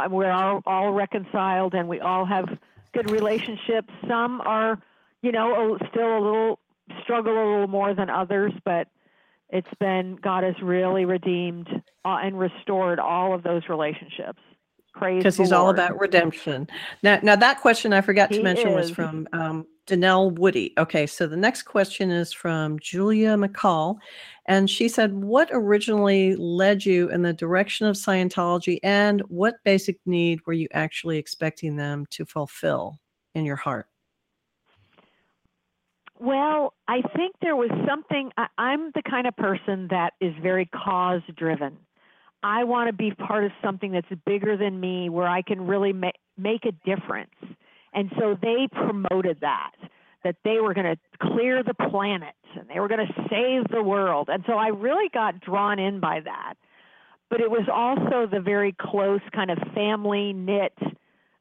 we're 0.09 0.31
all, 0.31 0.61
all 0.65 0.91
reconciled 0.93 1.73
and 1.73 1.87
we 1.89 1.99
all 1.99 2.25
have 2.25 2.45
good 2.93 3.11
relationships. 3.11 3.89
Some 4.07 4.41
are, 4.41 4.79
you 5.21 5.31
know, 5.31 5.77
still 5.89 6.17
a 6.17 6.21
little, 6.21 6.59
struggle 7.03 7.33
a 7.33 7.45
little 7.51 7.67
more 7.67 7.93
than 7.93 8.09
others, 8.09 8.53
but 8.63 8.87
it's 9.49 9.67
been, 9.79 10.15
God 10.15 10.43
has 10.43 10.55
really 10.61 11.05
redeemed 11.05 11.67
uh, 12.05 12.17
and 12.23 12.39
restored 12.39 12.99
all 12.99 13.33
of 13.33 13.43
those 13.43 13.63
relationships. 13.67 14.39
Praise 14.97 15.19
because 15.19 15.37
he's 15.37 15.51
Lord. 15.51 15.61
all 15.61 15.69
about 15.69 15.99
redemption. 15.99 16.67
Now, 17.03 17.19
now 17.21 17.35
that 17.35 17.61
question 17.61 17.93
I 17.93 18.01
forgot 18.01 18.31
he 18.31 18.37
to 18.37 18.43
mention 18.43 18.69
is. 18.69 18.75
was 18.75 18.89
from 18.89 19.27
um, 19.31 19.67
Danelle 19.85 20.31
Woody. 20.33 20.73
Okay, 20.77 21.05
so 21.05 21.27
the 21.27 21.37
next 21.37 21.63
question 21.63 22.09
is 22.09 22.33
from 22.33 22.79
Julia 22.79 23.35
McCall, 23.37 23.97
and 24.47 24.67
she 24.67 24.89
said, 24.89 25.13
"What 25.13 25.49
originally 25.51 26.35
led 26.35 26.83
you 26.83 27.09
in 27.09 27.21
the 27.21 27.33
direction 27.33 27.85
of 27.85 27.95
Scientology, 27.95 28.79
and 28.81 29.21
what 29.27 29.55
basic 29.63 29.99
need 30.07 30.39
were 30.47 30.53
you 30.53 30.67
actually 30.73 31.19
expecting 31.19 31.75
them 31.75 32.07
to 32.11 32.25
fulfill 32.25 32.99
in 33.35 33.45
your 33.45 33.55
heart?" 33.55 33.87
Well, 36.19 36.73
I 36.87 37.03
think 37.15 37.35
there 37.41 37.55
was 37.55 37.69
something. 37.87 38.31
I, 38.37 38.47
I'm 38.57 38.91
the 38.95 39.03
kind 39.03 39.27
of 39.27 39.35
person 39.35 39.87
that 39.91 40.13
is 40.19 40.33
very 40.41 40.65
cause 40.65 41.21
driven. 41.35 41.77
I 42.43 42.63
want 42.63 42.87
to 42.87 42.93
be 42.93 43.11
part 43.11 43.43
of 43.43 43.51
something 43.63 43.91
that's 43.91 44.07
bigger 44.25 44.57
than 44.57 44.79
me 44.79 45.09
where 45.09 45.27
I 45.27 45.41
can 45.41 45.65
really 45.65 45.93
ma- 45.93 46.11
make 46.37 46.65
a 46.65 46.71
difference. 46.85 47.31
And 47.93 48.11
so 48.19 48.37
they 48.39 48.67
promoted 48.71 49.39
that, 49.41 49.71
that 50.23 50.35
they 50.43 50.59
were 50.59 50.73
going 50.73 50.95
to 50.95 50.97
clear 51.19 51.63
the 51.63 51.73
planet 51.73 52.35
and 52.55 52.69
they 52.69 52.79
were 52.79 52.87
going 52.87 53.05
to 53.05 53.13
save 53.29 53.67
the 53.71 53.81
world. 53.81 54.29
And 54.31 54.43
so 54.47 54.53
I 54.53 54.67
really 54.67 55.09
got 55.13 55.39
drawn 55.41 55.79
in 55.79 55.99
by 55.99 56.19
that. 56.21 56.55
But 57.29 57.41
it 57.41 57.49
was 57.49 57.67
also 57.71 58.27
the 58.31 58.39
very 58.39 58.75
close 58.79 59.21
kind 59.33 59.51
of 59.51 59.57
family 59.73 60.31
knit 60.31 60.77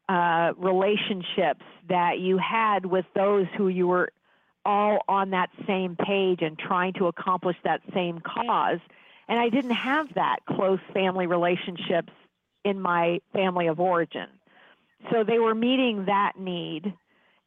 uh, 0.08 0.52
relationships 0.56 1.64
that 1.88 2.18
you 2.18 2.38
had 2.38 2.86
with 2.86 3.04
those 3.14 3.46
who 3.56 3.68
you 3.68 3.86
were 3.86 4.10
all 4.64 4.98
on 5.08 5.30
that 5.30 5.50
same 5.66 5.96
page 5.96 6.40
and 6.42 6.58
trying 6.58 6.92
to 6.94 7.06
accomplish 7.06 7.56
that 7.64 7.80
same 7.94 8.20
cause 8.20 8.80
and 9.28 9.38
I 9.38 9.48
didn't 9.48 9.72
have 9.72 10.14
that 10.14 10.38
close 10.48 10.80
family 10.92 11.26
relationships 11.26 12.12
in 12.64 12.80
my 12.80 13.20
family 13.32 13.66
of 13.66 13.80
origin. 13.80 14.26
So 15.10 15.24
they 15.24 15.38
were 15.38 15.54
meeting 15.54 16.06
that 16.06 16.32
need. 16.38 16.92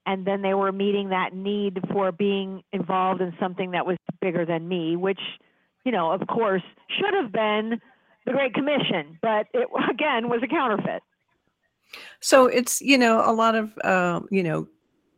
And 0.06 0.26
then 0.26 0.42
they 0.42 0.54
were 0.54 0.72
meeting 0.72 1.10
that 1.10 1.34
need 1.34 1.80
for 1.92 2.12
being 2.12 2.64
involved 2.72 3.22
in 3.22 3.34
something 3.40 3.72
that 3.72 3.86
was 3.86 3.98
bigger 4.22 4.46
than 4.46 4.68
me, 4.68 4.96
which, 4.96 5.20
you 5.84 5.92
know, 5.92 6.12
of 6.12 6.26
course, 6.28 6.64
should 6.98 7.14
have 7.14 7.32
been 7.32 7.80
the 8.26 8.32
Great 8.32 8.54
Commission, 8.54 9.20
but 9.22 9.48
it 9.54 9.68
again 9.90 10.30
was 10.30 10.42
a 10.44 10.48
counterfeit. 10.48 11.04
So 12.22 12.48
it's, 12.48 12.82
you 12.82 12.98
know, 12.98 13.22
a 13.24 13.34
lot 13.34 13.56
of, 13.56 13.78
uh, 13.84 14.22
you 14.32 14.44
know, 14.44 14.68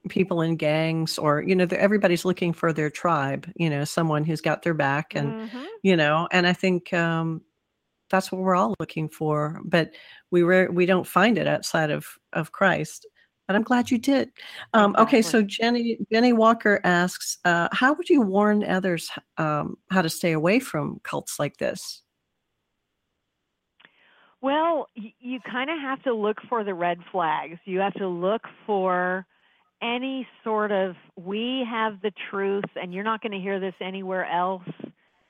people 0.09 0.41
in 0.41 0.55
gangs 0.55 1.17
or 1.17 1.41
you 1.41 1.55
know 1.55 1.67
everybody's 1.71 2.25
looking 2.25 2.53
for 2.53 2.73
their 2.73 2.89
tribe 2.89 3.49
you 3.55 3.69
know 3.69 3.83
someone 3.83 4.23
who's 4.23 4.41
got 4.41 4.63
their 4.63 4.73
back 4.73 5.13
and 5.15 5.49
mm-hmm. 5.49 5.63
you 5.83 5.95
know 5.95 6.27
and 6.31 6.47
i 6.47 6.53
think 6.53 6.91
um 6.93 7.41
that's 8.09 8.31
what 8.31 8.41
we're 8.41 8.55
all 8.55 8.73
looking 8.79 9.07
for 9.07 9.59
but 9.63 9.91
we 10.31 10.43
were 10.43 10.69
we 10.71 10.85
don't 10.85 11.07
find 11.07 11.37
it 11.37 11.47
outside 11.47 11.91
of 11.91 12.07
of 12.33 12.51
christ 12.51 13.05
but 13.47 13.55
i'm 13.55 13.61
glad 13.61 13.91
you 13.91 13.99
did 13.99 14.29
um 14.73 14.91
exactly. 14.91 15.03
okay 15.03 15.21
so 15.21 15.41
jenny 15.43 15.99
jenny 16.11 16.33
walker 16.33 16.81
asks 16.83 17.37
uh 17.45 17.67
how 17.71 17.93
would 17.93 18.09
you 18.09 18.21
warn 18.21 18.63
others 18.63 19.11
um 19.37 19.77
how 19.91 20.01
to 20.01 20.09
stay 20.09 20.31
away 20.31 20.59
from 20.59 20.99
cults 21.03 21.37
like 21.37 21.57
this 21.57 22.01
well, 24.43 24.87
you 24.95 25.39
kind 25.39 25.69
of 25.69 25.79
have 25.79 26.01
to 26.01 26.13
look 26.13 26.37
for 26.49 26.63
the 26.63 26.73
red 26.73 26.97
flags. 27.11 27.59
You 27.65 27.79
have 27.79 27.93
to 27.93 28.07
look 28.07 28.41
for 28.65 29.27
any 29.81 30.27
sort 30.43 30.71
of 30.71 30.95
we 31.15 31.65
have 31.69 32.01
the 32.01 32.11
truth 32.29 32.65
and 32.75 32.93
you're 32.93 33.03
not 33.03 33.21
going 33.21 33.31
to 33.31 33.39
hear 33.39 33.59
this 33.59 33.73
anywhere 33.81 34.25
else 34.25 34.67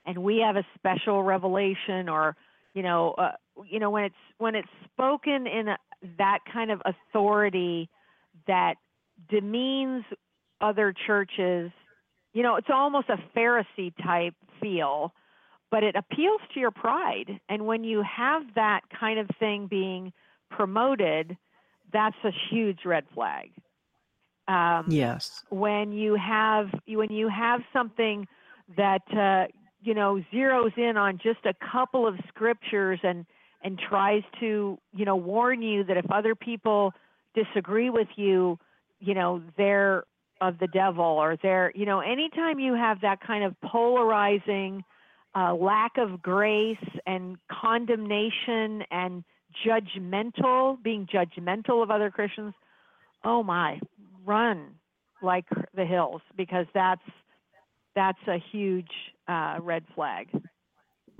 and 0.06 0.18
we 0.18 0.38
have 0.38 0.56
a 0.56 0.66
special 0.76 1.24
revelation 1.24 2.10
or 2.10 2.36
you 2.74 2.84
know 2.84 3.12
uh, 3.18 3.32
you 3.70 3.80
know 3.80 3.90
when 3.90 4.04
it's 4.04 4.16
when 4.38 4.56
it's 4.56 4.68
spoken 4.94 5.48
in 5.48 5.70
a, 5.70 5.78
that 6.18 6.40
kind 6.52 6.72
of 6.72 6.82
authority 6.86 7.90
that 8.48 8.76
demeans 9.30 10.04
other 10.60 10.94
churches 11.08 11.72
you 12.34 12.44
know 12.44 12.56
it's 12.56 12.70
almost 12.72 13.08
a 13.10 13.18
pharisee 13.38 13.94
type 14.04 14.34
feel 14.60 15.14
but 15.72 15.84
it 15.84 15.96
appeals 15.96 16.42
to 16.54 16.60
your 16.60 16.72
pride. 16.72 17.40
And 17.48 17.66
when 17.66 17.86
you 17.86 18.04
have 18.04 18.44
that 18.56 18.82
kind 19.00 19.18
of 19.18 19.30
thing 19.40 19.68
being 19.68 20.12
promoted 20.52 21.38
that's 21.94 22.16
a 22.24 22.32
huge 22.50 22.80
red 22.86 23.06
flag 23.14 23.52
um, 24.52 24.86
yes. 24.90 25.44
When 25.50 25.94
you 25.94 26.16
have 26.16 26.70
when 26.88 27.10
you 27.10 27.30
have 27.30 27.62
something 27.72 28.28
that 28.76 29.02
uh, 29.16 29.48
you 29.82 29.94
know 29.94 30.22
zeroes 30.34 30.78
in 30.78 30.98
on 30.98 31.20
just 31.24 31.40
a 31.46 31.54
couple 31.72 32.06
of 32.06 32.16
scriptures 32.28 33.00
and 33.04 33.26
and 33.64 33.80
tries 33.80 34.24
to 34.42 34.78
you 34.94 35.06
know 35.06 35.16
warn 35.16 35.62
you 35.62 35.84
that 35.86 35.96
if 35.96 36.10
other 36.12 36.36
people 36.36 36.94
disagree 37.34 37.90
with 37.90 38.10
you, 38.16 38.60
you 39.00 39.14
know 39.14 39.42
they're 39.58 40.04
of 40.42 40.58
the 40.60 40.68
devil 40.68 41.06
or 41.06 41.38
they're 41.42 41.72
you 41.76 41.86
know 41.86 42.00
anytime 42.00 42.60
you 42.60 42.74
have 42.74 43.00
that 43.02 43.22
kind 43.22 43.44
of 43.44 43.56
polarizing 43.62 44.84
uh, 45.34 45.54
lack 45.54 45.98
of 45.98 46.22
grace 46.22 46.78
and 47.06 47.38
condemnation 47.50 48.84
and 48.92 49.24
judgmental 49.66 50.82
being 50.82 51.06
judgmental 51.06 51.84
of 51.84 51.92
other 51.92 52.10
christians 52.10 52.56
oh 53.24 53.44
my, 53.44 53.80
run 54.26 54.76
like 55.22 55.46
the 55.76 55.86
hills 55.86 56.22
because 56.36 56.66
that's 56.74 57.02
that's 57.96 58.20
a 58.28 58.38
huge 58.52 58.90
uh, 59.28 59.58
red 59.62 59.84
flag. 59.96 60.30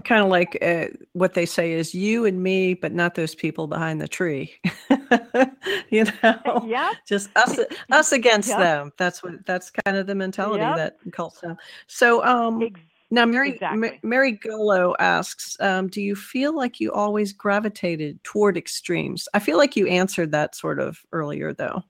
Kind 0.06 0.24
of 0.24 0.30
like 0.30 0.58
uh, 0.64 0.86
what 1.14 1.34
they 1.36 1.46
say 1.46 1.74
is 1.74 1.94
you 1.94 2.26
and 2.26 2.42
me, 2.42 2.74
but 2.74 2.92
not 2.92 3.14
those 3.14 3.36
people 3.36 3.68
behind 3.68 4.02
the 4.02 4.08
tree. 4.08 4.56
you 5.90 6.06
know, 6.06 6.64
yeah, 6.68 6.92
just 7.08 7.30
us 7.36 7.60
us 7.92 8.12
against 8.12 8.50
Yep. 8.50 8.58
them. 8.58 8.92
That's 8.98 9.22
what 9.22 9.46
that's 9.46 9.70
kind 9.70 9.98
of 9.98 10.08
the 10.08 10.16
mentality 10.16 10.64
Yep. 10.64 10.76
that 10.78 10.98
cults 11.12 11.42
have. 11.42 11.58
So, 11.88 12.24
um, 12.26 12.70
now 13.12 13.26
Mary 13.26 13.50
Ma- 13.50 13.56
exactly. 13.56 14.00
Mary 14.02 14.32
Golo 14.32 14.96
asks, 15.00 15.56
um, 15.60 15.88
do 15.88 16.02
you 16.02 16.16
feel 16.16 16.56
like 16.56 16.80
you 16.80 16.92
always 16.94 17.34
gravitated 17.34 18.24
toward 18.24 18.58
extremes? 18.58 19.28
I 19.36 19.40
feel 19.40 19.58
like 19.58 19.76
you 19.76 19.86
answered 19.88 20.32
that 20.32 20.56
sort 20.56 20.80
of 20.80 21.00
earlier, 21.12 21.54
though. 21.54 21.84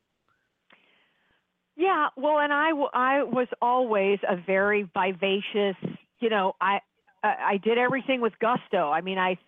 Yeah, 1.82 2.09
well, 2.15 2.38
and 2.38 2.53
I, 2.53 2.69
I 2.93 3.23
was 3.23 3.47
always 3.59 4.19
a 4.29 4.36
very 4.36 4.88
vivacious, 4.93 5.75
you 6.19 6.29
know, 6.29 6.53
I, 6.61 6.77
I 7.23 7.57
did 7.57 7.79
everything 7.79 8.21
with 8.21 8.34
gusto. 8.39 8.91
I 8.91 9.01
mean, 9.01 9.17
I 9.17 9.39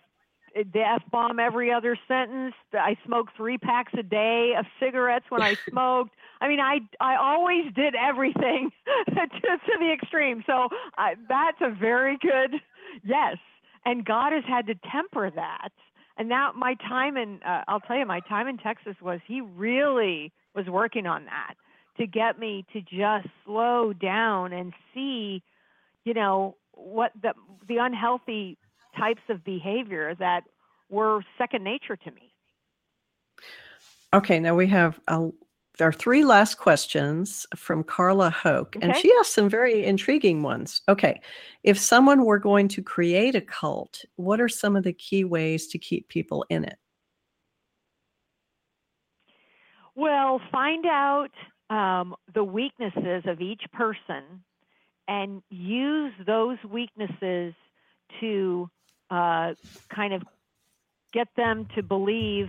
the 0.55 0.81
f 0.81 1.03
bomb 1.11 1.38
every 1.39 1.71
other 1.71 1.95
sentence. 2.07 2.55
I 2.73 2.97
smoked 3.05 3.38
three 3.38 3.59
packs 3.59 3.93
a 3.95 4.01
day 4.01 4.53
of 4.57 4.65
cigarettes 4.79 5.25
when 5.29 5.43
I 5.43 5.55
smoked. 5.69 6.15
I 6.41 6.47
mean, 6.47 6.59
I 6.59 6.79
I 6.99 7.17
always 7.17 7.71
did 7.75 7.93
everything 7.93 8.71
to, 9.09 9.13
to 9.13 9.77
the 9.79 9.91
extreme. 9.93 10.43
So 10.47 10.69
I, 10.97 11.13
that's 11.29 11.61
a 11.61 11.69
very 11.69 12.17
good 12.17 12.55
yes. 13.03 13.38
And 13.86 14.05
God 14.05 14.34
has 14.34 14.43
had 14.47 14.65
to 14.67 14.75
temper 14.91 15.29
that. 15.36 15.69
And 16.17 16.29
now 16.29 16.51
my 16.55 16.73
time 16.75 17.15
in, 17.15 17.41
uh, 17.43 17.63
I'll 17.67 17.81
tell 17.81 17.97
you, 17.97 18.07
my 18.07 18.21
time 18.21 18.47
in 18.47 18.57
Texas 18.57 18.95
was 19.03 19.19
He 19.27 19.41
really 19.41 20.31
was 20.55 20.65
working 20.67 21.05
on 21.05 21.25
that 21.25 21.55
to 21.97 22.07
get 22.07 22.39
me 22.39 22.65
to 22.73 22.81
just 22.81 23.27
slow 23.45 23.93
down 23.93 24.53
and 24.53 24.73
see, 24.93 25.43
you 26.05 26.13
know, 26.13 26.55
what 26.71 27.11
the 27.21 27.33
the 27.67 27.77
unhealthy 27.77 28.57
types 28.97 29.21
of 29.29 29.43
behavior 29.43 30.15
that 30.15 30.43
were 30.89 31.23
second 31.37 31.63
nature 31.63 31.95
to 31.95 32.11
me. 32.11 32.33
Okay, 34.13 34.39
now 34.39 34.53
we 34.53 34.67
have 34.67 34.99
uh, 35.07 35.29
our 35.79 35.91
three 35.91 36.23
last 36.23 36.55
questions 36.59 37.47
from 37.55 37.83
Carla 37.83 38.29
Hoke, 38.29 38.75
and 38.81 38.95
she 38.95 39.11
asked 39.19 39.33
some 39.33 39.49
very 39.49 39.85
intriguing 39.85 40.43
ones. 40.43 40.81
Okay, 40.87 41.19
if 41.63 41.79
someone 41.79 42.25
were 42.25 42.37
going 42.37 42.67
to 42.69 42.83
create 42.83 43.35
a 43.35 43.41
cult, 43.41 44.03
what 44.15 44.39
are 44.39 44.49
some 44.49 44.75
of 44.75 44.83
the 44.83 44.93
key 44.93 45.23
ways 45.23 45.67
to 45.67 45.79
keep 45.79 46.07
people 46.09 46.45
in 46.49 46.63
it? 46.63 46.77
Well, 49.95 50.41
find 50.51 50.85
out 50.85 51.31
um, 51.74 52.15
the 52.34 52.43
weaknesses 52.43 53.24
of 53.26 53.41
each 53.41 53.63
person 53.74 54.43
and 55.07 55.41
use 55.49 56.13
those 56.26 56.57
weaknesses 56.69 57.53
to 58.19 58.69
uh, 59.09 59.53
kind 59.89 60.13
of 60.13 60.21
get 61.11 61.28
them 61.36 61.67
to 61.76 61.82
believe 61.82 62.47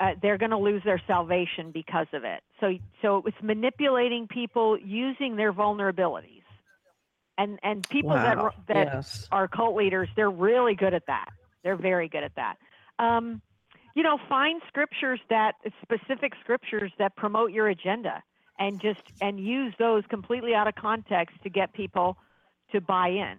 uh, 0.00 0.12
they're 0.22 0.38
going 0.38 0.50
to 0.50 0.58
lose 0.58 0.82
their 0.84 1.00
salvation 1.06 1.70
because 1.70 2.06
of 2.12 2.24
it. 2.24 2.40
So, 2.60 2.72
so 3.02 3.22
it's 3.26 3.36
manipulating 3.42 4.26
people 4.26 4.78
using 4.78 5.36
their 5.36 5.52
vulnerabilities, 5.52 6.42
and 7.38 7.58
and 7.62 7.86
people 7.88 8.10
that 8.10 8.36
Wow, 8.38 8.50
that 8.68 8.86
yes. 8.94 9.28
our 9.30 9.48
cult 9.48 9.76
leaders, 9.76 10.08
they're 10.16 10.30
really 10.30 10.74
good 10.74 10.94
at 10.94 11.06
that. 11.06 11.28
They're 11.62 11.76
very 11.76 12.08
good 12.08 12.24
at 12.24 12.34
that. 12.36 12.56
Um, 12.98 13.42
you 13.94 14.02
know, 14.02 14.18
find 14.28 14.60
scriptures 14.68 15.20
that 15.30 15.52
specific 15.82 16.32
scriptures 16.42 16.92
that 16.98 17.16
promote 17.16 17.52
your 17.52 17.68
agenda, 17.68 18.22
and 18.58 18.80
just 18.80 19.00
and 19.20 19.38
use 19.40 19.74
those 19.78 20.04
completely 20.08 20.54
out 20.54 20.68
of 20.68 20.74
context 20.74 21.36
to 21.42 21.50
get 21.50 21.72
people 21.72 22.16
to 22.72 22.80
buy 22.80 23.08
in. 23.08 23.38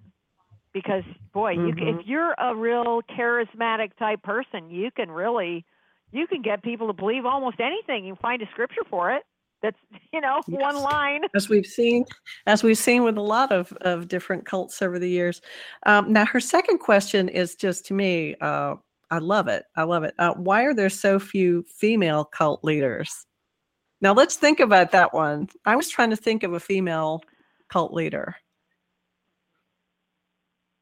Because 0.74 1.04
boy, 1.34 1.52
you 1.54 1.74
c 1.74 1.82
Mhm. 1.82 2.00
if 2.02 2.08
you're 2.08 2.34
a 2.38 2.56
real 2.56 3.02
charismatic 3.04 3.96
type 3.98 4.22
person, 4.24 4.70
you 4.70 4.92
can 4.92 5.10
really 5.12 5.66
you 6.12 6.28
can 6.28 6.42
get 6.42 6.64
people 6.64 6.88
to 6.88 6.94
believe 6.94 7.26
almost 7.26 7.60
anything. 7.60 8.06
You 8.06 8.16
find 8.16 8.42
a 8.42 8.48
scripture 8.48 8.84
for 8.90 9.12
it. 9.12 9.24
That's 9.62 9.78
you 10.14 10.22
know 10.22 10.42
one 10.48 10.76
line. 10.84 11.22
as 11.36 11.50
we've 11.50 11.66
seen 11.66 12.06
as 12.46 12.64
we've 12.64 12.78
seen 12.78 13.04
with 13.04 13.18
a 13.18 13.22
lot 13.22 13.52
of, 13.52 13.72
of 13.82 14.08
different 14.08 14.46
cults 14.46 14.82
over 14.82 15.00
the 15.00 15.10
years 15.10 15.42
um, 15.86 16.12
now 16.14 16.26
her 16.26 16.40
second 16.40 16.78
question 16.80 17.28
is 17.30 17.56
just 17.56 17.86
to 17.86 17.94
me 17.94 18.36
uh, 18.42 18.76
i 19.12 19.18
love 19.18 19.48
it 19.48 19.66
i 19.76 19.84
love 19.84 20.04
it 20.04 20.14
uh, 20.20 20.34
why 20.36 20.64
are 20.64 20.74
there 20.74 20.90
so 20.90 21.20
few 21.20 21.64
female 21.68 22.24
cult 22.24 22.64
leaders 22.64 23.27
now 24.02 24.14
let's 24.14 24.36
think 24.36 24.60
about 24.60 24.92
that 24.92 25.14
one 25.14 25.48
i 25.66 25.76
was 25.76 25.90
trying 25.90 26.10
to 26.10 26.16
think 26.16 26.44
of 26.44 26.54
a 26.54 26.60
female 26.60 27.22
cult 27.70 27.94
leader 27.94 28.36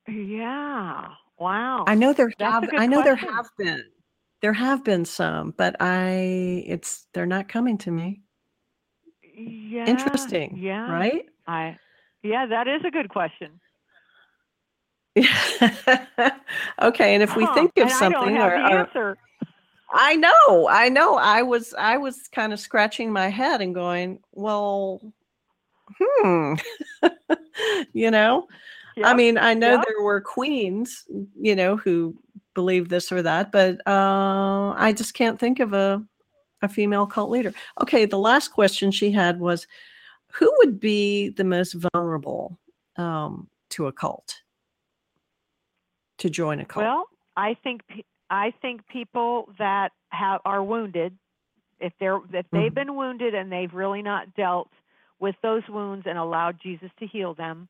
Yeah. 0.08 1.08
Wow. 1.40 1.84
i 1.88 1.96
know 1.96 2.14
there 2.14 2.32
That's 2.38 2.52
have 2.54 2.70
I 2.78 2.88
know 2.88 3.02
there 3.04 3.16
have 3.16 3.50
been 3.58 3.84
there 4.42 4.54
have 4.54 4.84
been 4.84 5.06
some 5.06 5.54
but 5.58 5.76
i 5.80 6.64
it's 6.68 7.08
they're 7.14 7.26
not 7.26 7.48
coming 7.48 7.78
to 7.80 7.92
me 7.92 8.22
Yeah. 9.38 9.86
interesting 9.86 10.60
Yeah. 10.62 10.92
right 10.92 11.26
I. 11.48 11.78
Yeah, 12.24 12.48
that 12.48 12.68
is 12.68 12.82
a 12.84 12.90
good 12.90 13.10
question. 13.10 13.60
okay, 16.82 17.14
and 17.14 17.22
if 17.24 17.36
we 17.36 17.46
Huh, 17.46 17.54
think 17.54 17.72
of 17.78 17.84
and 17.84 17.92
something, 17.92 18.36
or, 18.38 18.56
or- 18.56 18.80
answer. 18.80 19.18
I 19.98 20.16
know, 20.16 20.68
I 20.70 20.90
know, 20.90 21.16
I 21.16 21.42
was, 21.42 21.74
I 21.78 21.98
was 21.98 22.28
kind 22.28 22.52
of 22.52 22.60
scratching 22.60 23.12
my 23.12 23.30
head 23.30 23.62
and 23.62 23.74
going, 23.74 24.20
well, 24.34 25.02
hmm, 25.98 26.56
you 27.94 28.12
know, 28.12 28.48
I 29.04 29.14
mean, 29.14 29.38
I 29.38 29.54
know 29.54 29.74
yep. 29.74 29.86
there 29.88 30.04
were 30.04 30.20
queens, 30.22 31.06
you 31.40 31.56
know, 31.56 31.78
who 31.78 32.16
believed 32.54 32.90
this 32.90 33.12
or 33.12 33.22
that, 33.22 33.52
but 33.52 33.80
uh, 33.88 34.74
I 34.76 34.94
just 34.96 35.14
can't 35.14 35.40
think 35.40 35.60
of 35.60 35.74
a 35.74 36.04
a 36.62 36.70
female 36.70 37.06
cult 37.06 37.30
leader. 37.30 37.54
Okay, 37.82 38.06
the 38.06 38.18
last 38.18 38.50
question 38.50 38.92
she 38.92 39.12
had 39.12 39.40
was, 39.40 39.68
who 40.32 40.52
would 40.58 40.80
be 40.80 41.30
the 41.30 41.44
most 41.44 41.74
vulnerable 41.94 42.58
um, 42.98 43.48
to 43.70 43.88
a 43.88 43.92
cult? 43.92 44.42
To 46.20 46.30
join 46.30 46.60
a 46.60 46.66
cult? 46.66 46.86
Well, 46.86 47.06
I 47.38 47.56
think 47.56 47.84
I 48.30 48.52
think 48.62 48.88
people 48.88 49.50
that 49.60 49.90
have 50.10 50.42
are 50.46 50.64
wounded, 50.64 51.18
if 51.80 51.94
they're 52.00 52.20
if 52.34 52.46
they've 52.54 52.74
Mhm. 52.74 52.76
been 52.76 52.96
wounded 52.96 53.36
and 53.36 53.52
they've 53.52 53.74
really 53.74 54.02
not 54.02 54.34
dealt 54.36 54.70
with 55.20 55.36
those 55.42 55.64
wounds 55.70 56.06
and 56.08 56.18
allowed 56.18 56.60
Jesus 56.62 56.90
to 57.00 57.08
heal 57.08 57.34
them, 57.34 57.68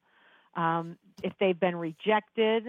um, 0.56 0.98
if 1.24 1.34
they've 1.40 1.60
been 1.60 1.76
rejected, 1.76 2.66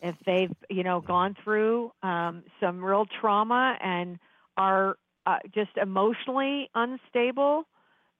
if 0.00 0.14
they've 0.26 0.52
you 0.70 0.82
know 0.82 1.00
gone 1.00 1.36
through 1.42 1.92
um, 2.02 2.44
some 2.60 2.82
real 2.84 3.06
trauma 3.20 3.76
and 3.80 4.18
are 4.56 4.96
uh, 5.26 5.38
just 5.54 5.76
emotionally 5.80 6.68
unstable, 6.74 7.64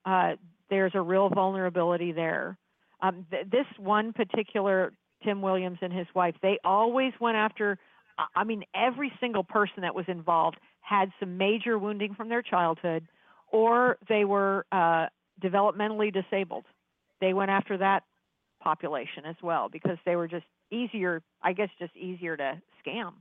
uh, 0.05 0.35
there's 0.69 0.91
a 0.95 1.01
real 1.01 1.29
vulnerability 1.29 2.11
there. 2.11 2.57
Um, 3.01 3.25
th- 3.29 3.47
this 3.51 3.67
one 3.77 4.13
particular 4.13 4.93
Tim 5.23 5.41
Williams 5.41 5.79
and 5.81 5.93
his 5.93 6.07
wife, 6.15 6.35
they 6.41 6.57
always 6.63 7.13
went 7.19 7.37
after. 7.37 7.77
I- 8.17 8.43
mean, 8.43 8.63
every 8.73 9.11
single 9.19 9.43
person 9.43 9.81
that 9.81 9.93
was 9.95 10.05
involved 10.07 10.57
had 10.81 11.11
some 11.19 11.37
major 11.37 11.77
wounding 11.77 12.15
from 12.15 12.29
their 12.29 12.41
childhood, 12.41 13.07
or 13.49 13.97
they 14.07 14.25
were 14.25 14.65
uh, 14.71 15.07
developmentally 15.41 16.11
disabled. 16.13 16.65
They 17.21 17.33
went 17.33 17.51
after 17.51 17.77
that 17.77 18.03
population 18.61 19.25
as 19.25 19.35
well 19.41 19.69
because 19.69 19.97
they 20.05 20.15
were 20.15 20.27
just 20.27 20.45
easier, 20.71 21.21
I 21.41 21.53
guess, 21.53 21.69
just 21.79 21.95
easier 21.95 22.35
to 22.37 22.61
scam. 22.85 23.13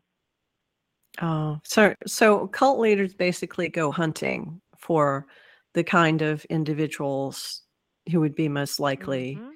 Oh, 1.22 1.60
so 1.64 1.94
so 2.06 2.46
cult 2.48 2.78
leaders 2.78 3.14
basically 3.14 3.68
go 3.68 3.90
hunting 3.90 4.60
for 4.78 5.26
the 5.74 5.82
kind 5.84 6.22
of 6.22 6.44
individuals 6.46 7.62
who 8.10 8.20
would 8.20 8.34
be 8.34 8.48
most 8.48 8.78
likely, 8.80 9.36
Mhm. 9.36 9.52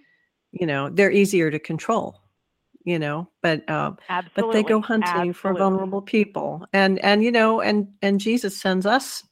you 0.53 0.67
know, 0.67 0.91
they're 0.91 1.11
easier 1.13 1.51
to 1.51 1.59
control, 1.59 2.20
you 2.85 2.99
know, 2.99 3.29
but 3.43 3.69
um 3.71 3.99
Absolutely. 4.09 4.43
but 4.43 4.53
they 4.53 4.63
go 4.69 4.81
hunting 4.81 5.33
for 5.33 5.55
vulnerable 5.55 6.03
people. 6.03 6.67
And 6.73 6.99
and 7.05 7.23
you 7.23 7.31
know, 7.33 7.61
and 7.61 7.89
and 8.03 8.21
Jesus 8.21 8.61
sends 8.61 8.87
us 8.87 9.23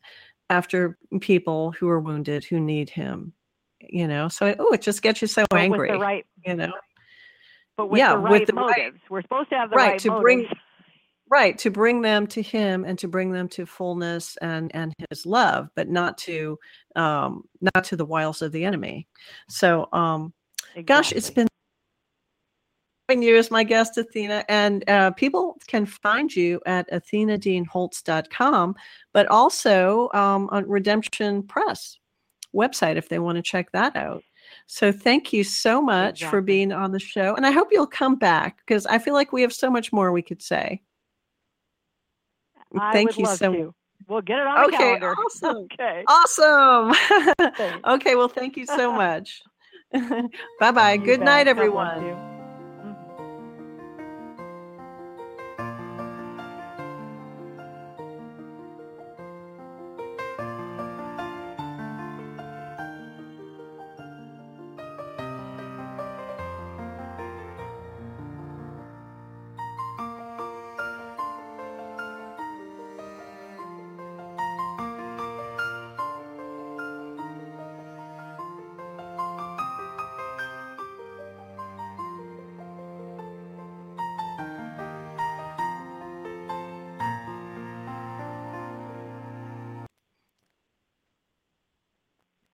after 0.51 0.99
people 1.21 1.73
who 1.73 1.89
are 1.89 2.01
wounded 2.01 2.45
who 2.45 2.61
need 2.61 2.91
him, 2.91 3.33
you 3.81 4.07
know. 4.09 4.29
So 4.29 4.55
oh, 4.59 4.73
it 4.73 4.83
just 4.83 5.03
gets 5.03 5.21
you 5.23 5.29
so 5.29 5.45
But 5.51 5.61
angry, 5.61 5.91
with 5.91 5.99
the 5.99 6.05
right, 6.05 6.27
you 6.45 6.55
know. 6.55 6.73
but 7.77 7.87
with 7.91 7.99
Yeah, 7.99 8.15
the 8.15 8.21
with 8.21 8.31
right 8.31 8.47
the 8.47 8.53
right- 8.55 8.79
motives. 8.79 9.01
We're 9.11 9.23
supposed 9.23 9.51
to 9.51 9.57
have 9.57 9.71
the 9.71 9.77
right, 9.77 9.91
right, 9.91 9.99
to 10.01 10.09
motives. 10.11 10.23
bring 10.23 10.49
right 11.31 11.59
to 11.59 11.71
bring 11.71 12.01
them 12.01 12.27
to 12.27 12.41
him 12.41 12.85
and 12.87 12.99
to 12.99 13.07
bring 13.07 13.31
them 13.33 13.49
to 13.51 13.67
fullness 13.67 14.37
and 14.41 14.75
and 14.75 14.95
his 15.11 15.27
love 15.27 15.69
but 15.77 15.87
not 15.87 16.17
to 16.17 16.59
um 16.97 17.45
not 17.61 17.85
to 17.85 17.97
the 17.97 18.05
wiles 18.05 18.41
of 18.41 18.51
the 18.51 18.65
enemy 18.65 19.07
so 19.47 19.87
um 19.93 20.33
gosh 20.87 21.13
it's 21.13 21.29
been 21.29 21.47
having 23.09 23.23
you 23.23 23.37
as 23.37 23.51
my 23.51 23.65
guest, 23.65 23.97
Athena. 23.97 24.45
And 24.49 24.89
uh, 24.89 25.11
people 25.13 25.57
can 25.67 25.87
find 25.87 26.35
you 26.35 26.61
at 26.67 26.91
athenadeanholtz.com, 26.91 28.77
but 29.13 29.27
also 29.29 30.11
um, 30.13 30.49
on 30.53 30.69
Redemption 30.69 31.43
Press 31.43 31.99
website 32.55 32.97
if 32.97 33.09
they 33.09 33.19
want 33.19 33.37
to 33.37 33.43
check 33.43 33.73
that 33.73 33.97
out. 33.97 34.23
So 34.67 34.93
thank 34.93 35.33
you 35.33 35.45
so 35.45 35.81
much 35.81 36.21
Exactly. 36.21 36.31
for 36.31 36.43
being 36.43 36.73
on 36.73 36.93
the 36.93 36.99
show. 36.99 37.35
And 37.35 37.47
I 37.47 37.51
hope 37.51 37.69
you'll 37.71 37.87
come 37.87 38.17
back 38.17 38.59
because 38.59 38.85
I 38.87 38.99
feel 38.99 39.15
like 39.15 39.33
we 39.33 39.43
have 39.43 39.53
so 39.53 39.71
much 39.71 39.93
more 39.93 40.13
we 40.13 40.23
could 40.23 40.43
say. 40.43 40.83
I 42.79 42.93
Thank 42.93 43.19
you 43.19 43.27
so 43.27 43.53
to. 43.53 43.75
We'll 44.07 44.21
get 44.23 44.39
it 44.39 44.47
on 44.47 44.61
the 44.61 44.67
Okay, 44.69 44.77
calendar. 44.77 45.15
awesome. 45.17 45.69
Okay. 45.73 46.05
Awesome. 46.07 46.95
Okay, 47.87 48.15
well, 48.17 48.29
thank 48.29 48.57
you 48.57 48.67
so 48.67 48.93
much. 48.93 49.43
bye 50.61 50.71
bye. 50.73 50.97
Good 50.99 51.21
night, 51.21 51.49
everyone. 51.49 52.28